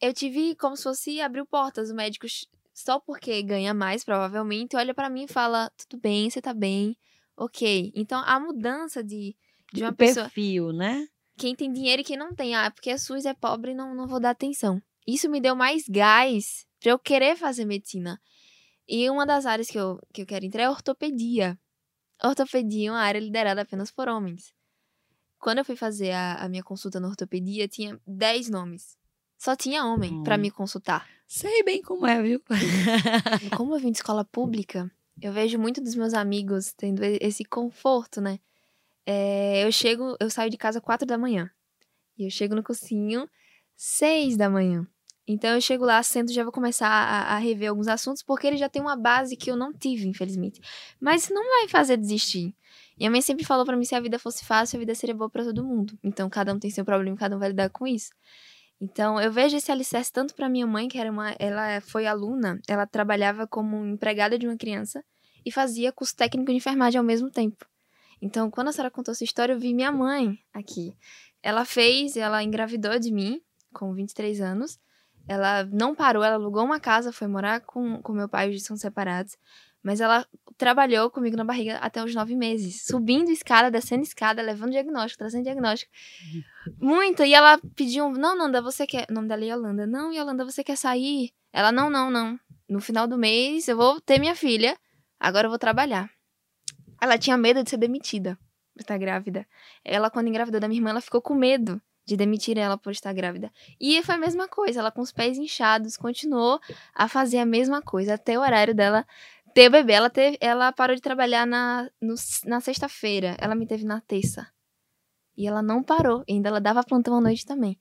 Eu 0.00 0.12
tive 0.12 0.54
como 0.56 0.76
se 0.76 0.82
fosse 0.82 1.20
abriu 1.20 1.46
portas, 1.46 1.90
o 1.90 1.94
médico 1.94 2.26
só 2.72 3.00
porque 3.00 3.42
ganha 3.42 3.74
mais, 3.74 4.04
provavelmente, 4.04 4.76
olha 4.76 4.94
pra 4.94 5.10
mim 5.10 5.24
e 5.24 5.28
fala: 5.28 5.70
tudo 5.76 6.00
bem, 6.00 6.30
você 6.30 6.40
tá 6.40 6.54
bem, 6.54 6.96
ok. 7.36 7.92
Então 7.94 8.22
a 8.24 8.38
mudança 8.38 9.02
de, 9.02 9.36
de 9.72 9.82
uma 9.82 9.90
o 9.90 9.96
pessoa. 9.96 10.26
perfil, 10.26 10.72
né? 10.72 11.06
Quem 11.36 11.54
tem 11.54 11.72
dinheiro 11.72 12.02
e 12.02 12.04
quem 12.04 12.16
não 12.16 12.34
tem. 12.34 12.54
Ah, 12.54 12.70
porque 12.70 12.90
a 12.90 12.98
SUS 12.98 13.24
é 13.24 13.34
pobre 13.34 13.74
não, 13.74 13.94
não 13.94 14.06
vou 14.06 14.20
dar 14.20 14.30
atenção. 14.30 14.80
Isso 15.06 15.28
me 15.28 15.40
deu 15.40 15.54
mais 15.54 15.84
gás 15.88 16.66
pra 16.80 16.90
eu 16.90 16.98
querer 16.98 17.36
fazer 17.36 17.64
medicina. 17.64 18.20
E 18.88 19.10
uma 19.10 19.26
das 19.26 19.44
áreas 19.44 19.68
que 19.68 19.78
eu, 19.78 20.00
que 20.12 20.22
eu 20.22 20.26
quero 20.26 20.44
entrar 20.46 20.62
é 20.62 20.70
ortopedia. 20.70 21.58
Ortopedia 22.22 22.88
é 22.88 22.92
uma 22.92 23.00
área 23.00 23.20
liderada 23.20 23.60
apenas 23.62 23.90
por 23.90 24.08
homens. 24.08 24.52
Quando 25.38 25.58
eu 25.58 25.64
fui 25.64 25.76
fazer 25.76 26.12
a, 26.12 26.36
a 26.36 26.48
minha 26.48 26.62
consulta 26.62 26.98
na 26.98 27.08
ortopedia, 27.08 27.68
tinha 27.68 28.00
10 28.06 28.48
nomes. 28.48 28.96
Só 29.36 29.54
tinha 29.54 29.84
homem 29.84 30.12
Hum. 30.12 30.38
me 30.38 30.50
consultar. 30.50 31.06
Sei 31.28 31.62
bem 31.62 31.82
como 31.82 32.06
é, 32.06 32.20
viu? 32.22 32.42
Como 33.56 33.74
eu 33.74 33.78
vim 33.78 33.92
de 33.92 33.98
escola 33.98 34.24
pública, 34.24 34.90
eu 35.20 35.32
vejo 35.32 35.58
muito 35.58 35.80
dos 35.80 35.94
meus 35.94 36.14
amigos 36.14 36.72
tendo 36.72 37.02
esse 37.04 37.44
conforto, 37.44 38.20
né? 38.20 38.40
É, 39.04 39.64
eu 39.64 39.70
chego, 39.70 40.16
eu 40.18 40.30
saio 40.30 40.50
de 40.50 40.56
casa 40.56 40.80
quatro 40.80 41.06
da 41.06 41.18
manhã. 41.18 41.50
E 42.16 42.24
eu 42.24 42.30
chego 42.30 42.54
no 42.54 42.62
cursinho 42.62 43.28
seis 43.76 44.36
da 44.36 44.48
manhã. 44.50 44.86
Então 45.28 45.50
eu 45.50 45.60
chego 45.60 45.84
lá, 45.84 46.02
sento, 46.02 46.32
já 46.32 46.42
vou 46.42 46.50
começar 46.50 46.88
a, 46.88 47.34
a 47.34 47.38
rever 47.38 47.68
alguns 47.68 47.86
assuntos, 47.86 48.22
porque 48.22 48.46
ele 48.46 48.56
já 48.56 48.68
tem 48.68 48.80
uma 48.80 48.96
base 48.96 49.36
que 49.36 49.50
eu 49.50 49.56
não 49.56 49.72
tive, 49.74 50.08
infelizmente. 50.08 50.58
Mas 50.98 51.24
isso 51.24 51.34
não 51.34 51.42
vai 51.42 51.68
fazer 51.68 51.98
desistir. 51.98 52.54
E 52.98 53.06
a 53.06 53.10
mãe 53.10 53.20
sempre 53.20 53.44
falou 53.44 53.64
pra 53.64 53.76
mim 53.76 53.84
se 53.84 53.94
a 53.94 54.00
vida 54.00 54.18
fosse 54.18 54.44
fácil, 54.44 54.76
a 54.76 54.80
vida 54.80 54.94
seria 54.94 55.14
boa 55.14 55.28
pra 55.28 55.44
todo 55.44 55.62
mundo. 55.62 55.98
Então 56.02 56.30
cada 56.30 56.54
um 56.54 56.58
tem 56.58 56.70
seu 56.70 56.84
problema, 56.84 57.16
cada 57.16 57.36
um 57.36 57.38
vai 57.38 57.50
lidar 57.50 57.68
com 57.68 57.86
isso. 57.86 58.10
Então, 58.80 59.20
eu 59.20 59.32
vejo 59.32 59.56
esse 59.56 59.72
alicerce 59.72 60.12
tanto 60.12 60.34
para 60.34 60.48
minha 60.48 60.66
mãe, 60.66 60.88
que 60.88 60.98
era 60.98 61.10
uma, 61.10 61.34
ela 61.38 61.80
foi 61.80 62.06
aluna, 62.06 62.60
ela 62.68 62.86
trabalhava 62.86 63.44
como 63.44 63.84
empregada 63.84 64.38
de 64.38 64.46
uma 64.46 64.56
criança 64.56 65.04
e 65.44 65.50
fazia 65.50 65.90
curso 65.90 66.14
técnico 66.14 66.52
de 66.52 66.58
enfermagem 66.58 66.96
ao 66.96 67.04
mesmo 67.04 67.28
tempo. 67.28 67.66
Então, 68.22 68.50
quando 68.50 68.68
a 68.68 68.72
senhora 68.72 68.90
contou 68.90 69.12
essa 69.12 69.24
história, 69.24 69.52
eu 69.52 69.58
vi 69.58 69.74
minha 69.74 69.90
mãe 69.90 70.38
aqui. 70.52 70.96
Ela 71.42 71.64
fez, 71.64 72.16
ela 72.16 72.42
engravidou 72.42 72.98
de 72.98 73.12
mim 73.12 73.40
com 73.72 73.92
23 73.92 74.40
anos. 74.40 74.78
Ela 75.28 75.64
não 75.64 75.94
parou, 75.94 76.24
ela 76.24 76.36
alugou 76.36 76.64
uma 76.64 76.80
casa, 76.80 77.12
foi 77.12 77.28
morar 77.28 77.60
com, 77.60 78.00
com 78.00 78.12
meu 78.14 78.28
pai, 78.28 78.48
hoje 78.48 78.60
são 78.60 78.76
separados. 78.76 79.36
Mas 79.82 80.00
ela 80.00 80.26
trabalhou 80.56 81.10
comigo 81.10 81.36
na 81.36 81.44
barriga 81.44 81.76
até 81.78 82.02
os 82.02 82.14
nove 82.14 82.34
meses, 82.34 82.84
subindo 82.84 83.30
escada, 83.30 83.70
descendo 83.70 84.02
escada, 84.02 84.42
levando 84.42 84.72
diagnóstico, 84.72 85.18
trazendo 85.18 85.44
diagnóstico. 85.44 85.92
Muito. 86.80 87.22
E 87.22 87.32
ela 87.32 87.60
pediu, 87.76 88.10
não, 88.10 88.36
Nanda, 88.36 88.60
você 88.60 88.86
quer. 88.86 89.06
O 89.08 89.12
nome 89.12 89.28
dela 89.28 89.44
é 89.44 89.48
Yolanda. 89.48 89.86
Não, 89.86 90.12
Yolanda, 90.12 90.44
você 90.44 90.64
quer 90.64 90.76
sair? 90.76 91.30
Ela, 91.52 91.70
não, 91.70 91.88
não, 91.88 92.10
não. 92.10 92.38
No 92.68 92.80
final 92.80 93.06
do 93.06 93.16
mês 93.16 93.68
eu 93.68 93.76
vou 93.76 94.00
ter 94.00 94.18
minha 94.18 94.34
filha, 94.34 94.76
agora 95.20 95.46
eu 95.46 95.50
vou 95.50 95.58
trabalhar. 95.58 96.10
Ela 97.00 97.16
tinha 97.16 97.36
medo 97.36 97.62
de 97.62 97.70
ser 97.70 97.76
demitida 97.76 98.36
por 98.74 98.80
estar 98.80 98.98
grávida. 98.98 99.46
Ela, 99.84 100.10
quando 100.10 100.28
engravidou 100.28 100.60
da 100.60 100.68
minha 100.68 100.78
irmã, 100.78 100.90
ela 100.90 101.00
ficou 101.00 101.22
com 101.22 101.34
medo 101.34 101.80
de 102.08 102.16
demitir 102.16 102.56
ela 102.56 102.78
por 102.78 102.90
estar 102.90 103.12
grávida. 103.12 103.52
E 103.78 104.02
foi 104.02 104.14
a 104.14 104.18
mesma 104.18 104.48
coisa, 104.48 104.80
ela 104.80 104.90
com 104.90 105.02
os 105.02 105.12
pés 105.12 105.36
inchados 105.36 105.96
continuou 105.96 106.58
a 106.94 107.06
fazer 107.06 107.38
a 107.38 107.44
mesma 107.44 107.82
coisa 107.82 108.14
até 108.14 108.38
o 108.38 108.40
horário 108.40 108.74
dela 108.74 109.06
ter 109.54 109.68
o 109.68 109.70
bebê. 109.70 109.92
Ela, 109.92 110.08
teve, 110.08 110.38
ela 110.40 110.72
parou 110.72 110.96
de 110.96 111.02
trabalhar 111.02 111.46
na, 111.46 111.88
na 112.46 112.60
sexta-feira, 112.60 113.36
ela 113.38 113.54
me 113.54 113.66
teve 113.66 113.84
na 113.84 114.00
terça. 114.00 114.48
E 115.36 115.46
ela 115.46 115.62
não 115.62 115.82
parou, 115.82 116.24
ainda 116.28 116.48
ela 116.48 116.60
dava 116.60 116.82
plantão 116.82 117.14
à 117.14 117.20
noite 117.20 117.44
também. 117.44 117.78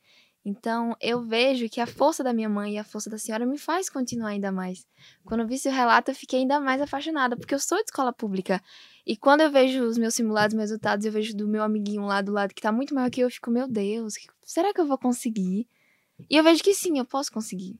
Então, 0.50 0.96
eu 1.02 1.22
vejo 1.22 1.68
que 1.68 1.82
a 1.82 1.86
força 1.86 2.24
da 2.24 2.32
minha 2.32 2.48
mãe 2.48 2.76
e 2.76 2.78
a 2.78 2.84
força 2.86 3.10
da 3.10 3.18
senhora 3.18 3.46
me 3.46 3.58
faz 3.58 3.90
continuar 3.90 4.30
ainda 4.30 4.50
mais. 4.50 4.88
Quando 5.26 5.42
eu 5.42 5.48
vi 5.48 5.60
seu 5.60 5.74
relato, 5.74 6.10
eu 6.10 6.16
fiquei 6.16 6.40
ainda 6.40 6.58
mais 6.58 6.82
apaixonada, 6.82 7.36
porque 7.36 7.54
eu 7.54 7.60
sou 7.60 7.78
de 7.80 7.84
escola 7.84 8.14
pública. 8.14 8.64
E 9.06 9.18
quando 9.18 9.42
eu 9.42 9.52
vejo 9.52 9.84
os 9.84 9.98
meus 9.98 10.16
simulados, 10.16 10.56
meus 10.56 10.70
resultados, 10.70 11.06
eu 11.06 11.12
vejo 11.12 11.36
do 11.36 11.50
meu 11.50 11.64
amiguinho 11.64 12.04
lá 12.04 12.22
do 12.22 12.32
lado 12.32 12.54
que 12.56 12.62
tá 12.62 12.72
muito 12.72 12.96
maior 12.96 13.10
que 13.10 13.20
eu, 13.20 13.28
eu 13.28 13.30
fico, 13.30 13.52
meu 13.52 13.68
Deus, 13.68 14.14
será 14.42 14.74
que 14.74 14.80
eu 14.80 14.88
vou 14.88 14.98
conseguir? 14.98 15.68
E 16.30 16.38
eu 16.38 16.44
vejo 16.46 16.64
que 16.64 16.74
sim, 16.74 16.98
eu 16.98 17.04
posso 17.04 17.30
conseguir. 17.30 17.78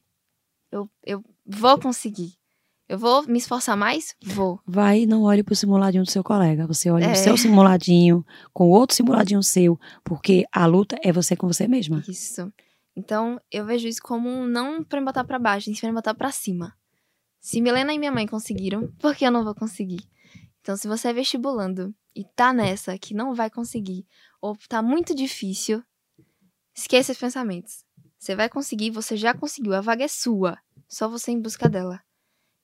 Eu, 0.70 0.90
eu 1.06 1.24
vou 1.46 1.80
conseguir. 1.80 2.34
Eu 2.90 2.98
vou 2.98 3.24
me 3.28 3.38
esforçar 3.38 3.76
mais? 3.76 4.16
Vou. 4.24 4.60
Vai 4.66 5.02
e 5.02 5.06
não 5.06 5.24
olhe 5.24 5.44
pro 5.44 5.56
simuladinho 5.56 6.04
do 6.04 6.10
seu 6.10 6.24
colega. 6.24 6.66
Você 6.68 6.90
olha 6.90 7.06
É. 7.06 7.12
o 7.12 7.16
seu 7.16 7.36
simuladinho 7.38 8.26
com 8.54 8.70
outro 8.70 8.96
simuladinho 8.96 9.44
seu, 9.44 9.78
porque 10.06 10.46
a 10.54 10.66
luta 10.66 10.98
é 11.04 11.12
você 11.12 11.36
com 11.36 11.48
você 11.48 11.68
mesma. 11.68 12.02
Isso. 12.08 12.52
Então, 12.96 13.40
eu 13.52 13.66
vejo 13.66 13.88
isso 13.88 14.02
como 14.02 14.48
não 14.48 14.84
pra 14.84 15.00
me 15.02 15.06
botar 15.06 15.24
pra 15.26 15.38
baixo, 15.38 15.70
mas 15.70 15.80
pra 15.80 15.90
me 15.90 15.96
botar 15.96 16.14
pra 16.16 16.32
cima. 16.32 16.74
Se 17.42 17.62
Milena 17.62 17.94
e 17.94 18.00
minha 18.00 18.12
mãe 18.12 18.26
conseguiram, 18.26 18.88
por 19.00 19.16
que 19.16 19.26
eu 19.26 19.32
não 19.32 19.44
vou 19.44 19.54
conseguir? 19.54 20.00
Então, 20.62 20.76
se 20.76 20.88
você 20.88 21.10
é 21.10 21.14
vestibulando 21.14 21.94
e 22.16 22.24
tá 22.24 22.52
nessa 22.54 22.98
que 22.98 23.14
não 23.14 23.36
vai 23.36 23.50
conseguir, 23.50 24.06
ou 24.42 24.58
tá 24.68 24.82
muito 24.82 25.14
difícil, 25.14 25.84
esqueça 26.74 27.12
esses 27.12 27.20
pensamentos. 27.22 27.86
Você 28.18 28.36
vai 28.36 28.50
conseguir, 28.50 28.90
você 28.92 29.16
já 29.16 29.34
conseguiu, 29.34 29.74
a 29.74 29.82
vaga 29.82 30.04
é 30.06 30.08
sua. 30.08 30.58
Só 30.88 31.08
você 31.08 31.32
em 31.32 31.40
busca 31.42 31.70
dela. 31.70 32.02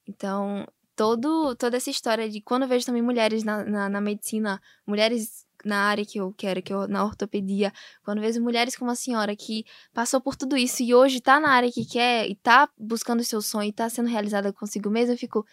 Então, 0.07 0.67
todo, 0.95 1.55
toda 1.55 1.77
essa 1.77 1.89
história 1.89 2.29
de 2.29 2.41
quando 2.41 2.63
eu 2.63 2.67
vejo 2.67 2.85
também 2.85 3.01
mulheres 3.01 3.43
na, 3.43 3.63
na, 3.63 3.89
na 3.89 4.01
medicina, 4.01 4.61
mulheres 4.85 5.45
na 5.63 5.77
área 5.85 6.05
que 6.05 6.19
eu 6.19 6.33
quero, 6.37 6.61
que 6.61 6.73
eu, 6.73 6.87
na 6.87 7.03
ortopedia, 7.05 7.71
quando 8.03 8.17
eu 8.17 8.23
vejo 8.23 8.41
mulheres 8.41 8.75
como 8.75 8.91
a 8.91 8.95
senhora 8.95 9.35
que 9.35 9.65
passou 9.93 10.19
por 10.19 10.35
tudo 10.35 10.57
isso 10.57 10.83
e 10.83 10.93
hoje 10.93 11.21
tá 11.21 11.39
na 11.39 11.49
área 11.51 11.71
que 11.71 11.85
quer 11.85 12.29
e 12.29 12.35
tá 12.35 12.69
buscando 12.77 13.21
o 13.21 13.23
seu 13.23 13.41
sonho 13.41 13.69
e 13.69 13.73
tá 13.73 13.89
sendo 13.89 14.09
realizada 14.09 14.51
consigo 14.51 14.89
mesma, 14.89 15.13
eu 15.13 15.17
fico, 15.17 15.45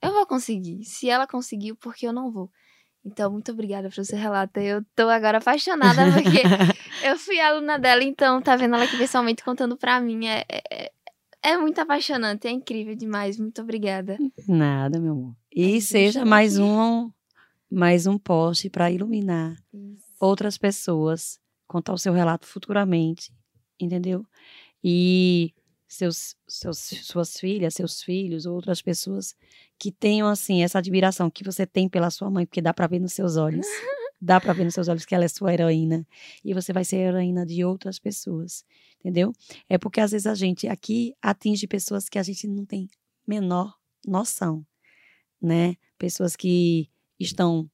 eu 0.00 0.12
vou 0.12 0.26
conseguir. 0.26 0.84
Se 0.84 1.10
ela 1.10 1.26
conseguiu, 1.26 1.74
por 1.76 1.94
que 1.94 2.06
eu 2.06 2.12
não 2.12 2.30
vou? 2.30 2.50
Então, 3.04 3.30
muito 3.30 3.52
obrigada 3.52 3.88
pelo 3.88 4.04
seu 4.04 4.18
relato. 4.18 4.58
Eu 4.58 4.84
tô 4.96 5.08
agora 5.08 5.38
apaixonada 5.38 6.02
porque 6.12 6.42
eu 7.06 7.16
fui 7.16 7.38
aluna 7.38 7.78
dela, 7.78 8.02
então 8.02 8.42
tá 8.42 8.56
vendo 8.56 8.74
ela 8.74 8.84
aqui 8.84 8.96
pessoalmente 8.98 9.44
contando 9.44 9.76
pra 9.76 10.00
mim. 10.00 10.26
É, 10.26 10.44
é, 10.48 10.92
é 11.46 11.56
muito 11.56 11.78
apaixonante, 11.80 12.48
é 12.48 12.50
incrível 12.50 12.96
demais. 12.96 13.38
Muito 13.38 13.62
obrigada. 13.62 14.18
Nada, 14.48 14.98
meu 14.98 15.12
amor. 15.12 15.36
E 15.54 15.72
deixa 15.72 15.86
seja 15.86 16.24
mais 16.24 16.58
um 16.58 17.08
mais 17.70 18.06
um 18.06 18.18
poste 18.18 18.68
para 18.68 18.90
iluminar 18.90 19.56
outras 20.20 20.58
pessoas, 20.58 21.38
contar 21.66 21.92
o 21.92 21.98
seu 21.98 22.12
relato 22.12 22.46
futuramente, 22.46 23.32
entendeu? 23.78 24.24
E 24.82 25.52
seus, 25.86 26.36
seus, 26.48 26.78
suas 26.78 27.38
filhas, 27.38 27.74
seus 27.74 28.02
filhos, 28.02 28.44
outras 28.44 28.82
pessoas 28.82 29.36
que 29.78 29.92
tenham 29.92 30.26
assim 30.26 30.64
essa 30.64 30.78
admiração 30.78 31.30
que 31.30 31.44
você 31.44 31.64
tem 31.64 31.88
pela 31.88 32.10
sua 32.10 32.28
mãe, 32.28 32.44
porque 32.44 32.60
dá 32.60 32.74
para 32.74 32.88
ver 32.88 32.98
nos 32.98 33.12
seus 33.12 33.36
olhos, 33.36 33.66
dá 34.20 34.40
para 34.40 34.52
ver 34.52 34.64
nos 34.64 34.74
seus 34.74 34.88
olhos 34.88 35.04
que 35.04 35.14
ela 35.14 35.24
é 35.24 35.28
sua 35.28 35.52
heroína 35.52 36.04
e 36.44 36.52
você 36.52 36.72
vai 36.72 36.84
ser 36.84 36.96
heroína 36.96 37.46
de 37.46 37.64
outras 37.64 38.00
pessoas, 38.00 38.64
entendeu? 39.06 39.32
É 39.68 39.78
porque 39.78 40.00
às 40.00 40.10
vezes 40.10 40.26
a 40.26 40.34
gente 40.34 40.66
aqui 40.66 41.14
atinge 41.22 41.68
pessoas 41.68 42.08
que 42.08 42.18
a 42.18 42.22
gente 42.24 42.48
não 42.48 42.66
tem 42.66 42.88
menor 43.24 43.72
noção, 44.04 44.66
né? 45.40 45.76
Pessoas 45.96 46.34
que 46.34 46.90
estão 47.18 47.70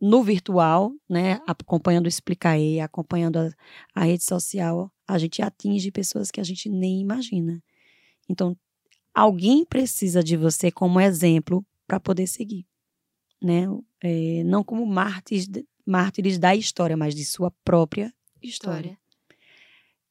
no 0.00 0.22
virtual, 0.22 0.92
né, 1.08 1.40
acompanhando 1.46 2.06
o 2.06 2.08
Explicaê, 2.08 2.80
acompanhando 2.80 3.38
a, 3.38 3.50
a 3.94 4.04
rede 4.04 4.24
social, 4.24 4.90
a 5.06 5.18
gente 5.18 5.42
atinge 5.42 5.90
pessoas 5.90 6.30
que 6.30 6.40
a 6.40 6.44
gente 6.44 6.68
nem 6.68 7.00
imagina. 7.00 7.62
Então, 8.28 8.56
alguém 9.14 9.64
precisa 9.64 10.22
de 10.22 10.36
você 10.36 10.70
como 10.70 11.00
exemplo 11.00 11.64
para 11.86 12.00
poder 12.00 12.26
seguir, 12.26 12.66
né? 13.42 13.66
É, 14.02 14.42
não 14.44 14.64
como 14.64 14.86
mártires, 14.86 15.48
mártires 15.84 16.38
da 16.38 16.56
história, 16.56 16.96
mas 16.96 17.14
de 17.14 17.26
sua 17.26 17.50
própria 17.62 18.12
história. 18.42 18.78
História. 18.78 19.05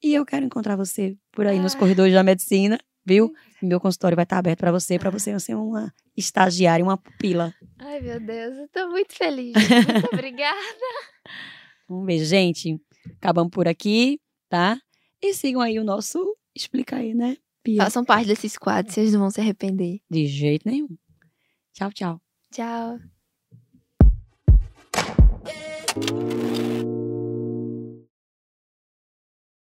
E 0.06 0.14
eu 0.14 0.24
quero 0.24 0.46
encontrar 0.46 0.76
você 0.76 1.18
por 1.32 1.48
aí 1.48 1.60
nos 1.60 1.74
Ah. 1.74 1.80
corredores 1.80 2.14
da 2.14 2.22
medicina, 2.22 2.80
viu? 3.04 3.34
Meu 3.60 3.80
consultório 3.80 4.16
vai 4.16 4.22
estar 4.22 4.38
aberto 4.38 4.60
para 4.60 4.72
você, 4.72 5.00
para 5.00 5.10
você 5.10 5.38
ser 5.40 5.56
uma 5.56 5.92
estagiária, 6.16 6.86
uma 6.86 6.96
pupila. 6.96 7.52
Ai, 7.80 8.00
meu 8.02 8.20
Deus, 8.20 8.56
eu 8.56 8.68
tô 8.70 8.88
muito 8.92 9.16
feliz. 9.16 9.54
Muito 9.56 10.14
obrigada. 10.14 10.56
Um 11.90 12.06
beijo, 12.06 12.26
gente. 12.26 12.80
Acabamos 13.18 13.50
por 13.52 13.68
aqui, 13.68 14.20
tá? 14.48 14.80
E 15.20 15.34
sigam 15.34 15.60
aí 15.62 15.80
o 15.80 15.84
nosso 15.84 16.20
Explica 16.56 16.98
aí, 16.98 17.16
né, 17.16 17.36
Pia? 17.64 17.84
Façam 17.84 18.06
parte 18.06 18.28
desses 18.28 18.58
quadros, 18.60 18.94
vocês 18.94 19.12
não 19.12 19.20
vão 19.22 19.32
se 19.32 19.42
arrepender. 19.42 20.00
De 20.10 20.28
jeito 20.28 20.70
nenhum. 20.70 20.88
Tchau, 21.74 21.92
tchau. 21.92 22.22
Tchau. 22.54 23.00